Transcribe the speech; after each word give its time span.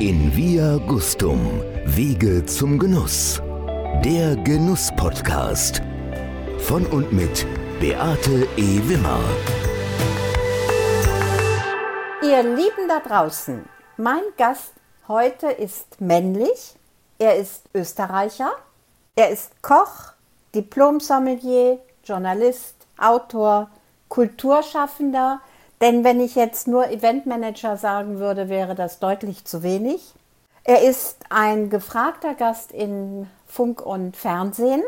In 0.00 0.32
Via 0.36 0.76
Gustum, 0.86 1.60
Wege 1.84 2.46
zum 2.46 2.78
Genuss. 2.78 3.42
Der 4.04 4.36
Genuss-Podcast. 4.36 5.82
Von 6.60 6.86
und 6.86 7.12
mit 7.12 7.44
Beate 7.80 8.46
E. 8.56 8.80
Wimmer. 8.88 9.18
Ihr 12.22 12.44
Lieben 12.44 12.86
da 12.86 13.00
draußen, 13.00 13.68
mein 13.96 14.22
Gast 14.36 14.72
heute 15.08 15.48
ist 15.48 16.00
männlich. 16.00 16.76
Er 17.18 17.34
ist 17.34 17.64
Österreicher. 17.74 18.52
Er 19.16 19.30
ist 19.30 19.60
Koch, 19.62 20.12
Diplom-Sommelier, 20.54 21.80
Journalist, 22.04 22.76
Autor, 22.98 23.68
Kulturschaffender. 24.08 25.40
Denn 25.80 26.04
wenn 26.04 26.20
ich 26.20 26.34
jetzt 26.34 26.66
nur 26.66 26.90
Eventmanager 26.90 27.76
sagen 27.76 28.18
würde, 28.18 28.48
wäre 28.48 28.74
das 28.74 28.98
deutlich 28.98 29.44
zu 29.44 29.62
wenig. 29.62 30.12
Er 30.64 30.82
ist 30.82 31.18
ein 31.30 31.70
gefragter 31.70 32.34
Gast 32.34 32.72
in 32.72 33.28
Funk 33.46 33.80
und 33.80 34.16
Fernsehen. 34.16 34.82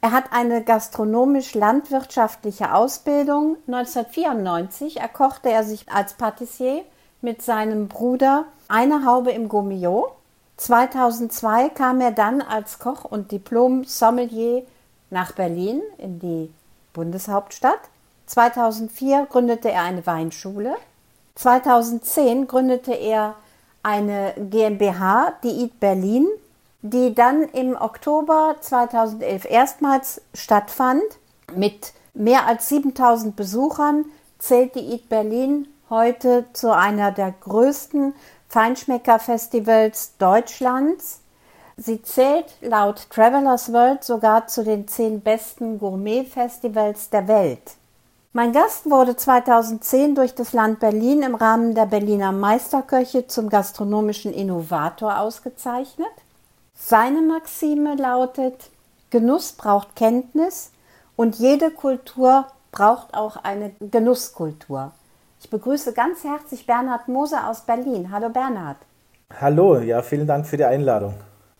Er 0.00 0.12
hat 0.12 0.26
eine 0.32 0.62
gastronomisch-landwirtschaftliche 0.64 2.72
Ausbildung. 2.72 3.56
1994 3.66 5.00
erkochte 5.00 5.50
er 5.50 5.64
sich 5.64 5.90
als 5.90 6.14
Patissier 6.14 6.84
mit 7.20 7.42
seinem 7.42 7.88
Bruder 7.88 8.44
eine 8.68 9.04
Haube 9.04 9.32
im 9.32 9.48
Gourmillot. 9.48 10.12
2002 10.56 11.70
kam 11.70 12.00
er 12.00 12.12
dann 12.12 12.40
als 12.40 12.78
Koch 12.78 13.04
und 13.04 13.32
Diplom-Sommelier 13.32 14.62
nach 15.10 15.32
Berlin 15.32 15.82
in 15.98 16.20
die 16.20 16.52
Bundeshauptstadt. 16.92 17.80
2004 18.32 19.26
gründete 19.26 19.70
er 19.70 19.82
eine 19.82 20.06
Weinschule. 20.06 20.74
2010 21.34 22.46
gründete 22.46 22.94
er 22.94 23.34
eine 23.82 24.32
GmbH, 24.38 25.34
die 25.42 25.64
Eat 25.64 25.78
Berlin, 25.78 26.26
die 26.80 27.14
dann 27.14 27.42
im 27.42 27.76
Oktober 27.76 28.56
2011 28.58 29.44
erstmals 29.44 30.22
stattfand. 30.32 31.02
Mit 31.54 31.92
mehr 32.14 32.46
als 32.46 32.70
7000 32.70 33.36
Besuchern 33.36 34.06
zählt 34.38 34.76
die 34.76 34.92
Eat 34.92 35.10
Berlin 35.10 35.68
heute 35.90 36.46
zu 36.54 36.74
einer 36.74 37.12
der 37.12 37.34
größten 37.38 38.14
Feinschmecker-Festivals 38.48 40.16
Deutschlands. 40.16 41.20
Sie 41.76 42.00
zählt 42.00 42.46
laut 42.62 43.10
Travelers 43.10 43.74
World 43.74 44.04
sogar 44.04 44.46
zu 44.46 44.64
den 44.64 44.88
zehn 44.88 45.20
besten 45.20 45.78
Gourmet-Festivals 45.78 47.10
der 47.10 47.28
Welt. 47.28 47.76
Mein 48.34 48.52
Gast 48.52 48.88
wurde 48.88 49.14
2010 49.14 50.14
durch 50.14 50.34
das 50.34 50.54
Land 50.54 50.80
Berlin 50.80 51.22
im 51.22 51.34
Rahmen 51.34 51.74
der 51.74 51.84
Berliner 51.84 52.32
Meisterköche 52.32 53.26
zum 53.26 53.50
gastronomischen 53.50 54.32
Innovator 54.32 55.18
ausgezeichnet. 55.20 56.08
Seine 56.74 57.20
Maxime 57.20 57.94
lautet, 57.94 58.70
Genuss 59.10 59.52
braucht 59.52 59.96
Kenntnis 59.96 60.72
und 61.14 61.36
jede 61.36 61.70
Kultur 61.70 62.46
braucht 62.70 63.12
auch 63.12 63.36
eine 63.36 63.72
Genusskultur. 63.80 64.92
Ich 65.38 65.50
begrüße 65.50 65.92
ganz 65.92 66.24
herzlich 66.24 66.64
Bernhard 66.64 67.08
Moser 67.08 67.50
aus 67.50 67.60
Berlin. 67.60 68.10
Hallo 68.10 68.30
Bernhard. 68.30 68.78
Hallo, 69.38 69.78
ja, 69.80 70.00
vielen 70.00 70.26
Dank 70.26 70.46
für 70.46 70.56
die 70.56 70.64
Einladung. 70.64 71.12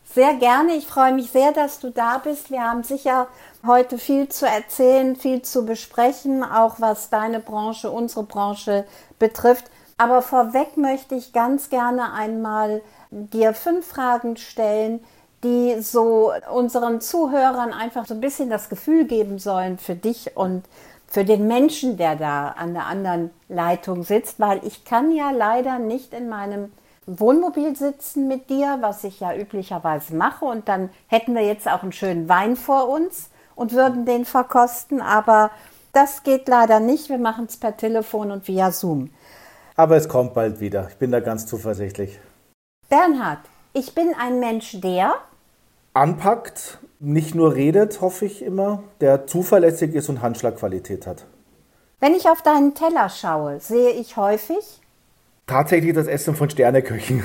Sehr 0.05 0.35
gerne. 0.35 0.75
Ich 0.75 0.85
freue 0.85 1.13
mich 1.13 1.31
sehr, 1.31 1.51
dass 1.53 1.79
du 1.79 1.89
da 1.89 2.19
bist. 2.19 2.51
Wir 2.51 2.63
haben 2.63 2.83
sicher 2.83 3.27
heute 3.65 3.97
viel 3.97 4.29
zu 4.29 4.45
erzählen, 4.45 5.15
viel 5.15 5.41
zu 5.41 5.65
besprechen, 5.65 6.43
auch 6.43 6.75
was 6.79 7.09
deine 7.09 7.39
Branche, 7.39 7.89
unsere 7.89 8.23
Branche 8.23 8.85
betrifft. 9.17 9.65
Aber 9.97 10.21
vorweg 10.21 10.77
möchte 10.77 11.15
ich 11.15 11.33
ganz 11.33 11.69
gerne 11.69 12.13
einmal 12.13 12.81
dir 13.09 13.53
fünf 13.53 13.87
Fragen 13.87 14.37
stellen, 14.37 15.03
die 15.43 15.81
so 15.81 16.31
unseren 16.51 17.01
Zuhörern 17.01 17.73
einfach 17.73 18.05
so 18.05 18.13
ein 18.13 18.21
bisschen 18.21 18.49
das 18.49 18.69
Gefühl 18.69 19.05
geben 19.05 19.39
sollen 19.39 19.77
für 19.77 19.95
dich 19.95 20.35
und 20.35 20.63
für 21.07 21.25
den 21.25 21.47
Menschen, 21.47 21.97
der 21.97 22.15
da 22.15 22.49
an 22.49 22.73
der 22.73 22.87
anderen 22.87 23.29
Leitung 23.49 24.03
sitzt, 24.03 24.39
weil 24.39 24.61
ich 24.65 24.83
kann 24.83 25.11
ja 25.11 25.31
leider 25.31 25.79
nicht 25.79 26.13
in 26.13 26.27
meinem 26.29 26.71
Wohnmobil 27.05 27.75
sitzen 27.75 28.27
mit 28.27 28.49
dir, 28.49 28.77
was 28.81 29.03
ich 29.03 29.19
ja 29.19 29.35
üblicherweise 29.35 30.15
mache. 30.15 30.45
Und 30.45 30.67
dann 30.67 30.89
hätten 31.07 31.35
wir 31.35 31.43
jetzt 31.43 31.67
auch 31.67 31.83
einen 31.83 31.91
schönen 31.91 32.29
Wein 32.29 32.55
vor 32.55 32.89
uns 32.89 33.29
und 33.55 33.73
würden 33.73 34.05
den 34.05 34.25
verkosten. 34.25 35.01
Aber 35.01 35.51
das 35.91 36.23
geht 36.23 36.47
leider 36.47 36.79
nicht. 36.79 37.09
Wir 37.09 37.17
machen 37.17 37.45
es 37.45 37.57
per 37.57 37.75
Telefon 37.77 38.31
und 38.31 38.47
via 38.47 38.71
Zoom. 38.71 39.09
Aber 39.75 39.95
es 39.95 40.07
kommt 40.07 40.33
bald 40.33 40.59
wieder. 40.59 40.87
Ich 40.89 40.97
bin 40.97 41.11
da 41.11 41.19
ganz 41.19 41.45
zuversichtlich. 41.45 42.19
Bernhard, 42.89 43.39
ich 43.73 43.95
bin 43.95 44.13
ein 44.19 44.39
Mensch, 44.39 44.79
der 44.79 45.15
anpackt, 45.93 46.79
nicht 46.99 47.35
nur 47.35 47.55
redet, 47.55 48.01
hoffe 48.01 48.25
ich 48.25 48.41
immer, 48.41 48.83
der 49.01 49.27
zuverlässig 49.27 49.93
ist 49.93 50.09
und 50.09 50.21
Handschlagqualität 50.21 51.07
hat. 51.07 51.25
Wenn 51.99 52.13
ich 52.13 52.29
auf 52.29 52.41
deinen 52.41 52.75
Teller 52.75 53.09
schaue, 53.09 53.59
sehe 53.59 53.91
ich 53.91 54.17
häufig 54.17 54.81
Tatsächlich 55.47 55.93
das 55.93 56.07
Essen 56.07 56.35
von 56.35 56.49
Sterneköchen. 56.49 57.23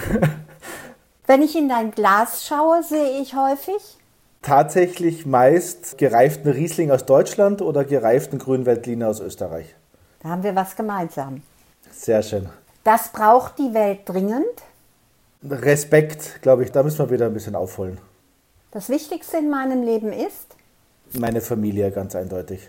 Wenn 1.27 1.43
ich 1.43 1.56
in 1.56 1.69
dein 1.69 1.91
Glas 1.91 2.47
schaue, 2.47 2.83
sehe 2.83 3.21
ich 3.21 3.34
häufig? 3.34 3.99
Tatsächlich 4.43 5.27
meist 5.27 5.99
gereiften 5.99 6.51
Riesling 6.51 6.91
aus 6.91 7.05
Deutschland 7.05 7.61
oder 7.61 7.84
gereiften 7.84 8.39
Grünweltliner 8.39 9.09
aus 9.09 9.21
Österreich. 9.21 9.75
Da 10.21 10.31
haben 10.31 10.43
wir 10.43 10.55
was 10.55 10.75
gemeinsam. 10.75 11.43
Sehr 11.91 12.23
schön. 12.23 12.49
Das 12.84 13.12
braucht 13.12 13.59
die 13.59 13.75
Welt 13.75 14.01
dringend. 14.06 14.47
Respekt, 15.43 16.41
glaube 16.43 16.65
ich, 16.65 16.73
da 16.73 16.83
müssen 16.83 16.99
wir 16.99 17.11
wieder 17.11 17.27
ein 17.27 17.35
bisschen 17.35 17.55
aufholen. 17.55 17.99
Das 18.71 18.89
Wichtigste 18.89 19.39
in 19.39 19.50
meinem 19.50 19.83
Leben 19.83 20.12
ist? 20.12 20.56
Meine 21.12 21.41
Familie, 21.41 21.91
ganz 21.91 22.17
eindeutig. 22.17 22.69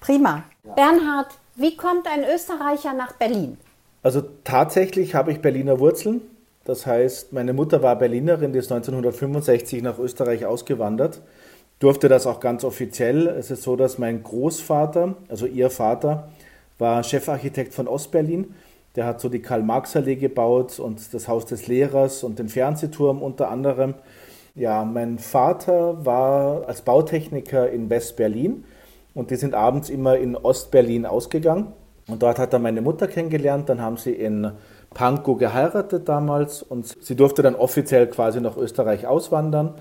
Prima. 0.00 0.44
Ja. 0.64 0.74
Bernhard, 0.74 1.28
wie 1.56 1.76
kommt 1.76 2.06
ein 2.06 2.24
Österreicher 2.24 2.92
nach 2.92 3.12
Berlin? 3.12 3.58
Also 4.02 4.22
tatsächlich 4.44 5.14
habe 5.14 5.32
ich 5.32 5.40
Berliner 5.40 5.80
Wurzeln. 5.80 6.20
Das 6.64 6.86
heißt, 6.86 7.32
meine 7.32 7.52
Mutter 7.52 7.82
war 7.82 7.96
Berlinerin, 7.96 8.52
die 8.52 8.58
ist 8.58 8.72
1965 8.72 9.82
nach 9.82 9.98
Österreich 9.98 10.46
ausgewandert. 10.46 11.22
Durfte 11.78 12.08
das 12.08 12.26
auch 12.26 12.40
ganz 12.40 12.64
offiziell. 12.64 13.28
Es 13.28 13.50
ist 13.50 13.62
so, 13.62 13.76
dass 13.76 13.98
mein 13.98 14.22
Großvater, 14.22 15.14
also 15.28 15.46
ihr 15.46 15.70
Vater, 15.70 16.28
war 16.78 17.04
Chefarchitekt 17.04 17.74
von 17.74 17.86
Ostberlin. 17.86 18.54
Der 18.96 19.06
hat 19.06 19.20
so 19.20 19.28
die 19.28 19.42
Karl-Marx-Allee 19.42 20.16
gebaut 20.16 20.78
und 20.78 21.12
das 21.12 21.28
Haus 21.28 21.44
des 21.44 21.66
Lehrers 21.66 22.24
und 22.24 22.38
den 22.38 22.48
Fernsehturm 22.48 23.22
unter 23.22 23.50
anderem. 23.50 23.94
Ja, 24.54 24.84
mein 24.86 25.18
Vater 25.18 26.04
war 26.06 26.66
als 26.66 26.80
Bautechniker 26.80 27.70
in 27.70 27.90
West-Berlin 27.90 28.64
und 29.12 29.30
die 29.30 29.36
sind 29.36 29.54
abends 29.54 29.90
immer 29.90 30.16
in 30.16 30.34
Ost-Berlin 30.34 31.04
ausgegangen. 31.04 31.74
Und 32.08 32.22
dort 32.22 32.38
hat 32.38 32.52
er 32.52 32.58
meine 32.58 32.82
Mutter 32.82 33.08
kennengelernt. 33.08 33.68
Dann 33.68 33.80
haben 33.80 33.96
sie 33.96 34.12
in 34.12 34.52
Pankow 34.94 35.38
geheiratet 35.38 36.08
damals 36.08 36.62
und 36.62 36.86
sie 36.86 37.16
durfte 37.16 37.42
dann 37.42 37.54
offiziell 37.54 38.06
quasi 38.06 38.40
nach 38.40 38.56
Österreich 38.56 39.06
auswandern. 39.06 39.74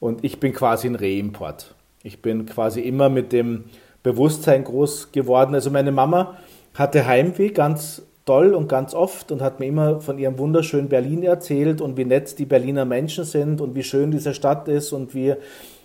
Und 0.00 0.24
ich 0.24 0.40
bin 0.40 0.52
quasi 0.52 0.88
ein 0.88 0.94
Reimport. 0.94 1.74
Ich 2.02 2.22
bin 2.22 2.46
quasi 2.46 2.80
immer 2.80 3.08
mit 3.08 3.32
dem 3.32 3.64
Bewusstsein 4.02 4.64
groß 4.64 5.12
geworden. 5.12 5.54
Also 5.54 5.70
meine 5.70 5.92
Mama 5.92 6.38
hatte 6.74 7.06
Heimweh 7.06 7.50
ganz 7.50 8.02
toll 8.24 8.54
und 8.54 8.68
ganz 8.68 8.94
oft 8.94 9.32
und 9.32 9.42
hat 9.42 9.60
mir 9.60 9.66
immer 9.66 10.00
von 10.00 10.18
ihrem 10.18 10.38
wunderschönen 10.38 10.88
Berlin 10.88 11.22
erzählt 11.22 11.80
und 11.80 11.96
wie 11.96 12.04
nett 12.04 12.38
die 12.38 12.46
Berliner 12.46 12.84
Menschen 12.84 13.24
sind 13.24 13.60
und 13.60 13.74
wie 13.74 13.82
schön 13.82 14.10
diese 14.10 14.34
Stadt 14.34 14.68
ist 14.68 14.92
und 14.92 15.14
wie 15.14 15.34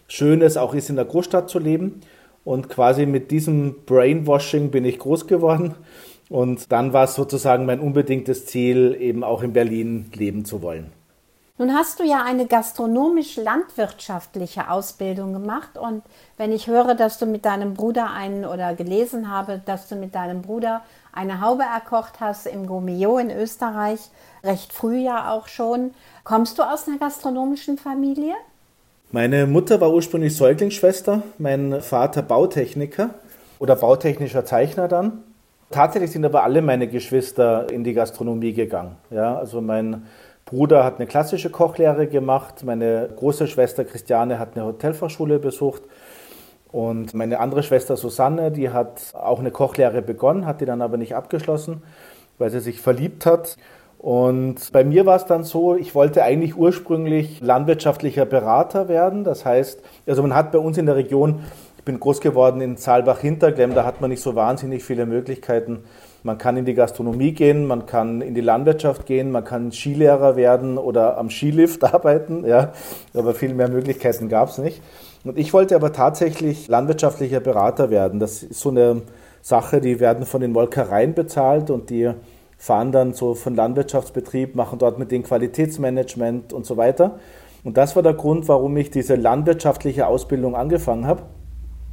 schön 0.07 0.41
es 0.41 0.57
auch 0.57 0.73
ist, 0.73 0.89
in 0.89 0.95
der 0.95 1.05
Großstadt 1.05 1.49
zu 1.49 1.59
leben. 1.59 2.01
Und 2.47 2.69
quasi 2.69 3.05
mit 3.05 3.29
diesem 3.29 3.83
Brainwashing 3.85 4.71
bin 4.71 4.85
ich 4.85 4.97
groß 4.99 5.27
geworden. 5.27 5.75
Und 6.29 6.71
dann 6.71 6.93
war 6.93 7.03
es 7.03 7.15
sozusagen 7.15 7.65
mein 7.65 7.81
unbedingtes 7.81 8.45
Ziel, 8.45 8.95
eben 8.97 9.25
auch 9.25 9.43
in 9.43 9.51
Berlin 9.51 10.09
leben 10.15 10.45
zu 10.45 10.61
wollen. 10.61 10.93
Nun 11.57 11.73
hast 11.73 11.99
du 11.99 12.05
ja 12.05 12.23
eine 12.23 12.45
gastronomisch-landwirtschaftliche 12.45 14.69
Ausbildung 14.69 15.33
gemacht 15.33 15.77
und 15.77 16.03
wenn 16.37 16.53
ich 16.53 16.67
höre, 16.67 16.95
dass 16.95 17.17
du 17.17 17.25
mit 17.25 17.43
deinem 17.43 17.73
Bruder 17.73 18.11
einen 18.11 18.45
oder 18.45 18.75
gelesen 18.75 19.29
habe, 19.29 19.61
dass 19.65 19.89
du 19.89 19.97
mit 19.97 20.15
deinem 20.15 20.41
Bruder 20.41 20.83
eine 21.11 21.41
Haube 21.41 21.63
erkocht 21.63 22.21
hast 22.21 22.47
im 22.47 22.65
Gourmillot 22.65 23.19
in 23.19 23.31
Österreich, 23.31 23.99
recht 24.45 24.71
früh 24.71 24.99
ja 24.99 25.31
auch 25.31 25.49
schon, 25.49 25.91
kommst 26.23 26.59
du 26.59 26.63
aus 26.63 26.87
einer 26.87 26.97
gastronomischen 26.97 27.77
Familie? 27.77 28.35
Meine 29.11 29.47
Mutter 29.47 29.79
war 29.79 29.93
ursprünglich 29.93 30.35
Säuglingsschwester, 30.35 31.23
mein 31.37 31.79
Vater 31.79 32.21
Bautechniker 32.21 33.11
oder 33.57 33.77
bautechnischer 33.77 34.43
Zeichner 34.43 34.89
dann. 34.89 35.23
Tatsächlich 35.71 36.11
sind 36.11 36.25
aber 36.25 36.43
alle 36.43 36.61
meine 36.61 36.89
Geschwister 36.89 37.71
in 37.71 37.85
die 37.85 37.93
Gastronomie 37.93 38.51
gegangen. 38.51 38.97
Ja, 39.09 39.37
also 39.37 39.61
mein 39.61 40.07
Bruder 40.43 40.83
hat 40.83 40.97
eine 40.97 41.07
klassische 41.07 41.49
Kochlehre 41.49 42.07
gemacht, 42.07 42.65
meine 42.65 43.07
große 43.15 43.47
Schwester 43.47 43.85
Christiane 43.85 44.39
hat 44.39 44.55
eine 44.57 44.65
Hotelfachschule 44.65 45.39
besucht 45.39 45.83
und 46.73 47.13
meine 47.13 47.39
andere 47.39 47.63
Schwester 47.63 47.95
Susanne, 47.95 48.51
die 48.51 48.71
hat 48.71 49.13
auch 49.13 49.39
eine 49.39 49.51
Kochlehre 49.51 50.01
begonnen, 50.01 50.45
hat 50.45 50.59
die 50.59 50.65
dann 50.65 50.81
aber 50.81 50.97
nicht 50.97 51.15
abgeschlossen, 51.15 51.81
weil 52.39 52.49
sie 52.49 52.59
sich 52.59 52.81
verliebt 52.81 53.25
hat. 53.25 53.55
Und 54.07 54.71
bei 54.71 54.85
mir 54.85 55.05
war 55.05 55.17
es 55.17 55.25
dann 55.25 55.43
so, 55.43 55.75
ich 55.75 55.93
wollte 55.93 56.23
eigentlich 56.23 56.55
ursprünglich 56.55 57.41
landwirtschaftlicher 57.41 58.25
Berater 58.25 58.87
werden. 58.87 59.25
Das 59.25 59.43
heißt, 59.43 59.81
also 60.07 60.21
man 60.21 60.33
hat 60.33 60.53
bei 60.53 60.59
uns 60.59 60.77
in 60.77 60.85
der 60.85 60.95
Region, 60.95 61.41
ich 61.77 61.83
bin 61.83 61.99
groß 61.99 62.21
geworden 62.21 62.61
in 62.61 62.77
Saalbach-Hinterglemm, 62.77 63.75
da 63.75 63.83
hat 63.83 63.99
man 63.99 64.09
nicht 64.09 64.21
so 64.21 64.33
wahnsinnig 64.33 64.85
viele 64.85 65.05
Möglichkeiten. 65.05 65.79
Man 66.23 66.37
kann 66.37 66.55
in 66.55 66.63
die 66.63 66.73
Gastronomie 66.73 67.33
gehen, 67.33 67.67
man 67.67 67.85
kann 67.85 68.21
in 68.21 68.33
die 68.33 68.39
Landwirtschaft 68.39 69.05
gehen, 69.07 69.29
man 69.29 69.43
kann 69.43 69.73
Skilehrer 69.73 70.37
werden 70.37 70.77
oder 70.77 71.17
am 71.17 71.29
Skilift 71.29 71.83
arbeiten, 71.93 72.45
ja, 72.47 72.71
aber 73.13 73.33
viel 73.33 73.53
mehr 73.53 73.67
Möglichkeiten 73.67 74.29
gab 74.29 74.47
es 74.47 74.57
nicht. 74.57 74.81
Und 75.25 75.37
ich 75.37 75.51
wollte 75.51 75.75
aber 75.75 75.91
tatsächlich 75.91 76.69
landwirtschaftlicher 76.69 77.41
Berater 77.41 77.89
werden. 77.89 78.21
Das 78.21 78.41
ist 78.41 78.61
so 78.61 78.69
eine 78.69 79.01
Sache, 79.41 79.81
die 79.81 79.99
werden 79.99 80.25
von 80.25 80.39
den 80.39 80.53
Molkereien 80.53 81.13
bezahlt 81.13 81.69
und 81.69 81.89
die 81.89 82.13
fahren 82.57 82.91
dann 82.91 83.13
so 83.13 83.35
von 83.35 83.55
Landwirtschaftsbetrieb, 83.55 84.55
machen 84.55 84.79
dort 84.79 84.99
mit 84.99 85.11
dem 85.11 85.23
Qualitätsmanagement 85.23 86.53
und 86.53 86.65
so 86.65 86.75
weiter. 86.75 87.19
Und 87.63 87.77
das 87.77 87.95
war 87.95 88.03
der 88.03 88.13
Grund, 88.13 88.47
warum 88.47 88.75
ich 88.77 88.91
diese 88.91 89.15
landwirtschaftliche 89.15 90.07
Ausbildung 90.07 90.55
angefangen 90.55 91.05
habe. 91.05 91.23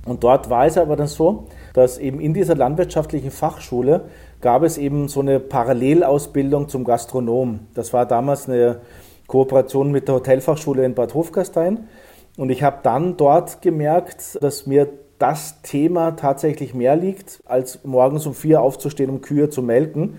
Und 0.06 0.22
dort 0.22 0.50
war 0.50 0.66
es 0.66 0.76
aber 0.76 0.96
dann 0.96 1.06
so, 1.06 1.46
dass 1.72 1.98
eben 1.98 2.20
in 2.20 2.34
dieser 2.34 2.54
landwirtschaftlichen 2.54 3.30
Fachschule 3.30 4.02
gab 4.40 4.62
es 4.62 4.76
eben 4.76 5.08
so 5.08 5.20
eine 5.20 5.40
Parallelausbildung 5.40 6.68
zum 6.68 6.84
Gastronom. 6.84 7.60
Das 7.74 7.92
war 7.92 8.04
damals 8.04 8.48
eine 8.48 8.80
Kooperation 9.26 9.90
mit 9.90 10.08
der 10.08 10.16
Hotelfachschule 10.16 10.84
in 10.84 10.94
Bad 10.94 11.14
Hofgastein. 11.14 11.88
Und 12.36 12.50
ich 12.50 12.62
habe 12.62 12.80
dann 12.82 13.16
dort 13.16 13.62
gemerkt, 13.62 14.38
dass 14.42 14.66
mir 14.66 14.88
das 15.18 15.62
Thema 15.62 16.12
tatsächlich 16.12 16.74
mehr 16.74 16.96
liegt, 16.96 17.40
als 17.46 17.84
morgens 17.84 18.26
um 18.26 18.34
vier 18.34 18.60
aufzustehen, 18.60 19.08
um 19.08 19.20
Kühe 19.22 19.48
zu 19.48 19.62
melken 19.62 20.18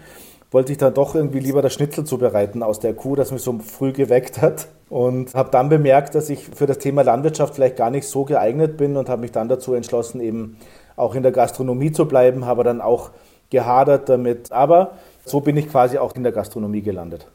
wollte 0.56 0.72
ich 0.72 0.78
dann 0.78 0.94
doch 0.94 1.16
irgendwie 1.16 1.42
lieber 1.42 1.62
das 1.62 1.74
Schnitzel 1.74 2.06
zubereiten 2.06 2.64
aus 2.64 2.80
der 2.80 2.94
Kuh, 2.94 3.18
das 3.18 3.34
mich 3.34 3.42
so 3.42 3.60
früh 3.60 3.92
geweckt 3.92 4.42
hat. 4.42 4.70
Und 4.88 5.34
habe 5.34 5.52
dann 5.52 5.68
bemerkt, 5.68 6.16
dass 6.16 6.30
ich 6.30 6.48
für 6.48 6.66
das 6.66 6.78
Thema 6.78 7.02
Landwirtschaft 7.02 7.56
vielleicht 7.56 7.76
gar 7.76 7.90
nicht 7.90 8.08
so 8.08 8.24
geeignet 8.24 8.78
bin 8.78 8.96
und 8.96 9.10
habe 9.10 9.20
mich 9.20 9.34
dann 9.34 9.50
dazu 9.50 9.74
entschlossen, 9.74 10.22
eben 10.22 10.56
auch 10.96 11.14
in 11.14 11.24
der 11.24 11.34
Gastronomie 11.34 11.92
zu 11.92 12.08
bleiben, 12.08 12.46
habe 12.46 12.64
dann 12.64 12.80
auch 12.80 13.10
gehadert 13.50 14.08
damit. 14.08 14.54
Aber 14.54 14.94
so 15.26 15.42
bin 15.42 15.58
ich 15.58 15.70
quasi 15.70 15.98
auch 15.98 16.16
in 16.16 16.24
der 16.24 16.32
Gastronomie 16.32 16.82
gelandet. 16.82 17.28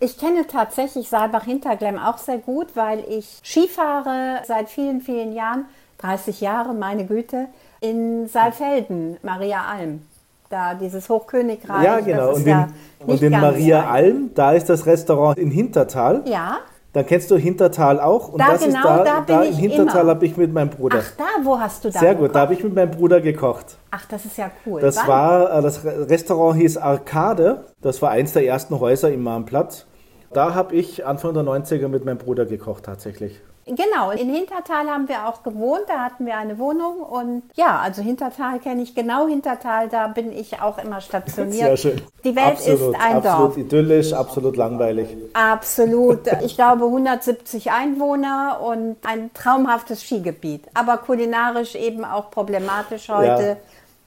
Ich 0.00 0.16
kenne 0.16 0.46
tatsächlich 0.46 1.10
Saalbach-Hinterglemm 1.10 1.98
auch 1.98 2.16
sehr 2.16 2.38
gut, 2.38 2.68
weil 2.76 3.04
ich 3.10 3.40
Skifahre 3.44 4.40
seit 4.46 4.70
vielen, 4.70 5.02
vielen 5.02 5.34
Jahren, 5.34 5.66
30 5.98 6.40
Jahre, 6.40 6.72
meine 6.72 7.04
Güte, 7.04 7.48
in 7.82 8.26
Saalfelden, 8.26 9.18
Maria 9.22 9.66
Alm 9.66 10.00
da, 10.54 10.74
dieses 10.74 11.08
Hochkönigreich. 11.08 11.84
Ja, 11.84 12.00
genau. 12.00 12.34
und 12.34 12.42
in, 12.42 12.48
ja 12.48 12.68
und 13.04 13.22
in 13.22 13.32
Maria 13.32 13.90
Alm, 13.90 14.30
da 14.34 14.52
ist 14.52 14.68
das 14.68 14.86
Restaurant 14.86 15.36
in 15.38 15.50
Hintertal. 15.50 16.22
Ja. 16.26 16.58
Dann 16.92 17.04
kennst 17.06 17.28
du 17.32 17.36
Hintertal 17.36 17.98
auch. 17.98 18.28
Und 18.28 18.40
da 18.40 18.52
das 18.52 18.64
genau, 18.64 18.78
ist 18.78 18.84
da, 18.84 19.04
da, 19.04 19.20
da 19.26 19.42
in 19.42 19.54
Hintertal 19.54 20.06
habe 20.06 20.24
ich 20.24 20.36
mit 20.36 20.52
meinem 20.52 20.70
Bruder. 20.70 21.00
Ach, 21.00 21.12
da, 21.18 21.24
wo 21.44 21.58
hast 21.58 21.84
du 21.84 21.90
da 21.90 21.98
Sehr 21.98 22.10
gekocht? 22.10 22.28
gut, 22.28 22.36
da 22.36 22.40
habe 22.40 22.54
ich 22.54 22.62
mit 22.62 22.72
meinem 22.72 22.92
Bruder 22.92 23.20
gekocht. 23.20 23.78
Ach, 23.90 24.06
das 24.06 24.24
ist 24.24 24.38
ja 24.38 24.50
cool. 24.64 24.80
Das 24.80 24.96
Wann? 24.98 25.08
war, 25.08 25.58
äh, 25.58 25.62
das 25.62 25.84
Restaurant 25.84 26.60
hieß 26.60 26.76
Arcade. 26.76 27.64
Das 27.82 28.00
war 28.00 28.10
eins 28.10 28.32
der 28.32 28.46
ersten 28.46 28.78
Häuser 28.78 29.10
im 29.10 29.24
Marmplatz. 29.24 29.86
Da 30.32 30.54
habe 30.54 30.76
ich 30.76 31.04
Anfang 31.04 31.34
der 31.34 31.42
90er 31.42 31.88
mit 31.88 32.04
meinem 32.04 32.18
Bruder 32.18 32.46
gekocht 32.46 32.84
tatsächlich. 32.84 33.40
Genau, 33.66 34.10
in 34.10 34.28
Hintertal 34.30 34.88
haben 34.88 35.08
wir 35.08 35.26
auch 35.26 35.42
gewohnt, 35.42 35.84
da 35.88 36.04
hatten 36.04 36.26
wir 36.26 36.36
eine 36.36 36.58
Wohnung 36.58 36.98
und 37.00 37.42
ja, 37.54 37.78
also 37.78 38.02
Hintertal 38.02 38.58
kenne 38.58 38.82
ich 38.82 38.94
genau, 38.94 39.26
Hintertal, 39.26 39.88
da 39.88 40.08
bin 40.08 40.32
ich 40.32 40.60
auch 40.60 40.76
immer 40.78 41.00
stationiert. 41.00 41.54
Sehr 41.54 41.76
schön. 41.76 42.02
Die 42.24 42.36
Welt 42.36 42.58
absolut, 42.58 42.80
ist 42.80 43.00
ein 43.00 43.16
absolut 43.16 43.24
Dorf. 43.24 43.34
Absolut 43.34 43.56
idyllisch, 43.56 44.12
absolut 44.12 44.56
langweilig. 44.56 45.16
Absolut. 45.32 46.20
Ich 46.42 46.56
glaube 46.56 46.84
170 46.84 47.70
Einwohner 47.70 48.60
und 48.62 48.96
ein 49.02 49.32
traumhaftes 49.32 50.02
Skigebiet, 50.02 50.66
aber 50.74 50.98
kulinarisch 50.98 51.74
eben 51.74 52.04
auch 52.04 52.30
problematisch 52.30 53.08
heute, 53.08 53.56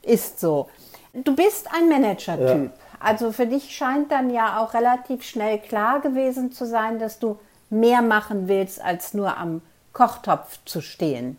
ja. 0.04 0.12
ist 0.12 0.38
so. 0.38 0.68
Du 1.12 1.34
bist 1.34 1.68
ein 1.72 1.88
Manager-Typ. 1.88 2.70
Ja. 2.70 2.70
Also 3.00 3.32
für 3.32 3.46
dich 3.46 3.74
scheint 3.74 4.10
dann 4.12 4.30
ja 4.30 4.60
auch 4.60 4.74
relativ 4.74 5.22
schnell 5.22 5.58
klar 5.58 6.00
gewesen 6.00 6.52
zu 6.52 6.66
sein, 6.66 6.98
dass 6.98 7.18
du 7.18 7.38
mehr 7.70 8.02
machen 8.02 8.48
willst, 8.48 8.82
als 8.82 9.14
nur 9.14 9.36
am 9.36 9.60
Kochtopf 9.92 10.58
zu 10.64 10.80
stehen? 10.80 11.36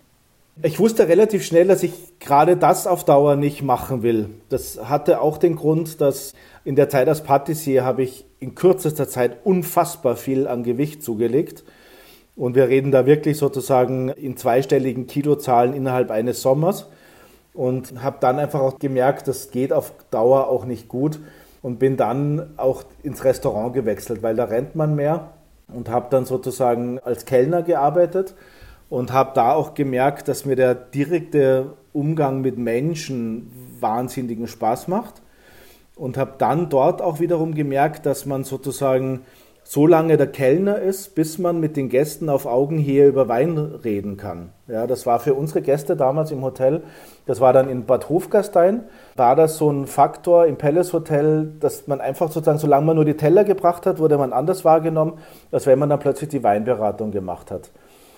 Ich 0.62 0.78
wusste 0.78 1.08
relativ 1.08 1.46
schnell, 1.46 1.68
dass 1.68 1.84
ich 1.84 1.94
gerade 2.20 2.58
das 2.58 2.86
auf 2.86 3.06
Dauer 3.06 3.38
nicht 3.38 3.62
machen 3.62 4.04
will. 4.04 4.30
Das 4.50 4.78
hatte 4.90 5.22
auch 5.22 5.38
den 5.38 5.56
Grund, 5.56 6.02
dass 6.02 6.34
in 6.66 6.76
der 6.76 6.90
Zeit 6.90 7.08
als 7.08 7.24
Patissier 7.24 7.86
habe 7.86 8.04
ich 8.04 8.26
in 8.42 8.56
kürzester 8.56 9.08
Zeit 9.08 9.38
unfassbar 9.46 10.18
viel 10.18 10.48
an 10.48 10.64
Gewicht 10.64 11.02
zugelegt. 11.02 11.64
Und 12.36 12.56
wir 12.56 12.68
reden 12.68 12.92
da 12.92 13.06
wirklich 13.06 13.38
sozusagen 13.38 14.10
in 14.10 14.36
zweistelligen 14.36 15.08
Kilozahlen 15.08 15.74
innerhalb 15.74 16.12
eines 16.12 16.42
Sommers. 16.42 16.88
Und 17.54 18.04
habe 18.04 18.18
dann 18.20 18.38
einfach 18.38 18.60
auch 18.60 18.80
gemerkt, 18.80 19.30
das 19.30 19.52
geht 19.52 19.72
auf 19.72 19.94
Dauer 20.12 20.50
auch 20.50 20.66
nicht 20.66 20.90
gut. 20.90 21.20
Und 21.62 21.80
bin 21.80 21.96
dann 21.96 22.52
auch 22.58 22.84
ins 23.02 23.24
Restaurant 23.24 23.74
gewechselt, 23.74 24.24
weil 24.24 24.36
da 24.36 24.44
rennt 24.44 24.76
man 24.76 24.96
mehr 24.96 25.32
und 25.74 25.90
habe 25.90 26.08
dann 26.10 26.26
sozusagen 26.26 27.00
als 27.00 27.26
Kellner 27.26 27.64
gearbeitet 27.64 28.36
und 28.90 29.14
habe 29.14 29.32
da 29.36 29.54
auch 29.54 29.74
gemerkt, 29.74 30.28
dass 30.28 30.46
mir 30.46 30.56
der 30.56 30.74
direkte 30.76 31.74
Umgang 31.94 32.42
mit 32.42 32.58
Menschen 32.58 33.52
wahnsinnigen 33.80 34.48
Spaß 34.48 34.88
macht. 34.88 35.22
Und 35.96 36.16
habe 36.16 36.36
dann 36.38 36.70
dort 36.70 37.02
auch 37.02 37.20
wiederum 37.20 37.54
gemerkt, 37.54 38.06
dass 38.06 38.26
man 38.26 38.46
sozusagen 38.46 39.26
so 39.72 39.86
lange 39.86 40.18
der 40.18 40.26
Kellner 40.26 40.80
ist, 40.80 41.14
bis 41.14 41.38
man 41.38 41.60
mit 41.60 41.78
den 41.78 41.90
Gästen 41.90 42.28
auf 42.28 42.48
Augenhöhe 42.48 43.06
über 43.06 43.28
Wein 43.28 43.56
reden 43.84 44.18
kann. 44.18 44.50
Ja, 44.68 44.88
das 44.88 45.06
war 45.06 45.20
für 45.20 45.36
unsere 45.36 45.62
Gäste 45.62 45.96
damals 45.96 46.32
im 46.32 46.42
Hotel, 46.42 46.82
das 47.28 47.40
war 47.40 47.54
dann 47.54 47.70
in 47.70 47.86
Bad 47.86 48.10
Hofgastein, 48.10 48.86
war 49.16 49.36
das 49.36 49.58
so 49.58 49.70
ein 49.70 49.86
Faktor 49.86 50.48
im 50.48 50.58
Palace 50.58 50.92
Hotel, 50.92 51.52
dass 51.60 51.86
man 51.86 52.02
einfach 52.02 52.32
sozusagen, 52.32 52.58
solange 52.58 52.88
man 52.88 52.96
nur 52.96 53.06
die 53.06 53.16
Teller 53.16 53.44
gebracht 53.44 53.86
hat, 53.86 54.00
wurde 54.00 54.18
man 54.18 54.34
anders 54.34 54.66
wahrgenommen, 54.66 55.20
als 55.52 55.68
wenn 55.68 55.78
man 55.78 55.90
dann 55.90 56.00
plötzlich 56.00 56.32
die 56.32 56.44
Weinberatung 56.44 57.12
gemacht 57.12 57.52
hat. 57.52 57.70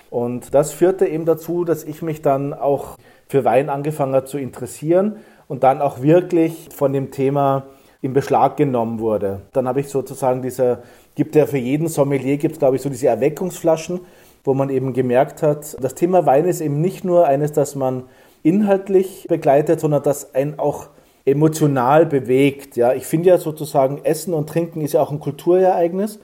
Und 0.09 0.53
das 0.53 0.71
führte 0.71 1.05
eben 1.05 1.25
dazu, 1.25 1.65
dass 1.65 1.83
ich 1.83 2.01
mich 2.01 2.21
dann 2.21 2.53
auch 2.53 2.95
für 3.27 3.43
Wein 3.43 3.69
angefangen 3.69 4.15
habe 4.15 4.25
zu 4.25 4.37
interessieren 4.37 5.17
und 5.49 5.63
dann 5.63 5.81
auch 5.81 6.01
wirklich 6.01 6.69
von 6.73 6.93
dem 6.93 7.11
Thema 7.11 7.65
in 8.01 8.13
Beschlag 8.13 8.57
genommen 8.57 8.99
wurde. 8.99 9.41
Dann 9.53 9.67
habe 9.67 9.79
ich 9.79 9.89
sozusagen 9.89 10.41
diese 10.41 10.79
gibt 11.15 11.35
ja 11.35 11.45
für 11.45 11.57
jeden 11.57 11.87
Sommelier, 11.87 12.37
gibt 12.37 12.53
es 12.53 12.59
glaube 12.59 12.75
ich 12.75 12.81
so 12.81 12.89
diese 12.89 13.07
Erweckungsflaschen, 13.07 14.01
wo 14.43 14.53
man 14.53 14.69
eben 14.69 14.93
gemerkt 14.93 15.43
hat, 15.43 15.77
das 15.81 15.95
Thema 15.95 16.25
Wein 16.25 16.45
ist 16.45 16.61
eben 16.61 16.81
nicht 16.81 17.03
nur 17.03 17.27
eines, 17.27 17.51
das 17.51 17.75
man 17.75 18.03
inhaltlich 18.43 19.27
begleitet, 19.29 19.79
sondern 19.79 20.03
das 20.03 20.33
einen 20.33 20.57
auch 20.57 20.87
emotional 21.25 22.05
bewegt. 22.05 22.75
Ja, 22.75 22.93
ich 22.93 23.05
finde 23.05 23.29
ja 23.29 23.37
sozusagen 23.37 23.99
Essen 24.03 24.33
und 24.33 24.49
Trinken 24.49 24.81
ist 24.81 24.93
ja 24.93 25.01
auch 25.01 25.11
ein 25.11 25.19
Kulturereignis. 25.19 26.19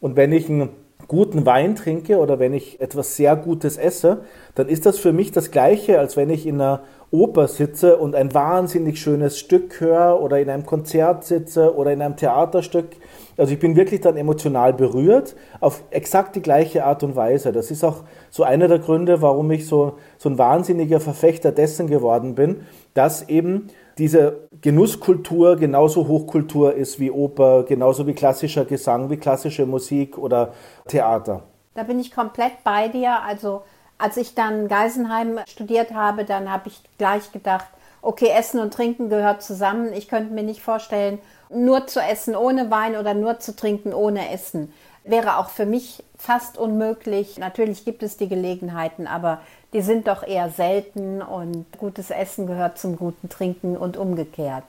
Und 0.00 0.16
wenn 0.16 0.32
ich 0.32 0.48
einen 0.48 0.68
guten 1.08 1.46
Wein 1.46 1.76
trinke 1.76 2.18
oder 2.18 2.38
wenn 2.38 2.52
ich 2.52 2.80
etwas 2.80 3.16
sehr 3.16 3.36
Gutes 3.36 3.76
esse, 3.76 4.22
dann 4.54 4.68
ist 4.68 4.86
das 4.86 4.98
für 4.98 5.12
mich 5.12 5.32
das 5.32 5.50
Gleiche, 5.50 5.98
als 5.98 6.16
wenn 6.16 6.30
ich 6.30 6.46
in 6.46 6.60
einer 6.60 6.82
Oper 7.10 7.48
sitze 7.48 7.96
und 7.96 8.14
ein 8.14 8.34
wahnsinnig 8.34 9.00
schönes 9.00 9.38
Stück 9.38 9.80
höre 9.80 10.20
oder 10.20 10.40
in 10.40 10.50
einem 10.50 10.66
Konzert 10.66 11.24
sitze 11.24 11.74
oder 11.76 11.92
in 11.92 12.02
einem 12.02 12.16
Theaterstück. 12.16 12.96
Also 13.36 13.52
ich 13.52 13.58
bin 13.58 13.76
wirklich 13.76 14.00
dann 14.00 14.16
emotional 14.16 14.72
berührt 14.72 15.36
auf 15.60 15.82
exakt 15.90 16.36
die 16.36 16.42
gleiche 16.42 16.84
Art 16.84 17.02
und 17.02 17.16
Weise. 17.16 17.52
Das 17.52 17.70
ist 17.70 17.84
auch 17.84 18.04
so 18.30 18.44
einer 18.44 18.68
der 18.68 18.78
Gründe, 18.78 19.20
warum 19.22 19.50
ich 19.50 19.66
so, 19.66 19.98
so 20.18 20.28
ein 20.28 20.38
wahnsinniger 20.38 21.00
Verfechter 21.00 21.52
dessen 21.52 21.86
geworden 21.86 22.34
bin, 22.34 22.62
dass 22.94 23.28
eben 23.28 23.68
diese 23.98 24.48
Genusskultur 24.60 25.56
genauso 25.56 26.08
Hochkultur 26.08 26.74
ist 26.74 27.00
wie 27.00 27.10
Oper, 27.10 27.64
genauso 27.64 28.06
wie 28.06 28.14
klassischer 28.14 28.64
Gesang, 28.64 29.10
wie 29.10 29.16
klassische 29.16 29.66
Musik 29.66 30.18
oder 30.18 30.52
Theater. 30.86 31.42
Da 31.74 31.82
bin 31.82 31.98
ich 31.98 32.14
komplett 32.14 32.64
bei 32.64 32.88
dir. 32.88 33.22
Also 33.22 33.62
als 33.98 34.16
ich 34.16 34.34
dann 34.34 34.68
Geisenheim 34.68 35.40
studiert 35.46 35.94
habe, 35.94 36.24
dann 36.24 36.50
habe 36.50 36.68
ich 36.68 36.80
gleich 36.98 37.32
gedacht, 37.32 37.66
okay, 38.02 38.28
Essen 38.28 38.60
und 38.60 38.72
Trinken 38.72 39.08
gehört 39.08 39.42
zusammen. 39.42 39.92
Ich 39.92 40.08
könnte 40.08 40.32
mir 40.32 40.42
nicht 40.42 40.62
vorstellen, 40.62 41.18
nur 41.48 41.86
zu 41.86 42.00
essen 42.00 42.34
ohne 42.34 42.70
Wein 42.70 42.96
oder 42.96 43.14
nur 43.14 43.38
zu 43.38 43.54
trinken 43.54 43.92
ohne 43.92 44.32
Essen. 44.32 44.72
Wäre 45.04 45.36
auch 45.36 45.50
für 45.50 45.66
mich 45.66 46.02
fast 46.18 46.58
unmöglich. 46.58 47.38
Natürlich 47.38 47.84
gibt 47.84 48.02
es 48.02 48.16
die 48.16 48.28
Gelegenheiten, 48.28 49.06
aber 49.06 49.40
die 49.72 49.82
sind 49.82 50.08
doch 50.08 50.22
eher 50.24 50.50
selten 50.50 51.22
und 51.22 51.66
gutes 51.78 52.10
Essen 52.10 52.46
gehört 52.46 52.78
zum 52.78 52.96
guten 52.96 53.28
Trinken 53.28 53.76
und 53.76 53.96
umgekehrt. 53.96 54.64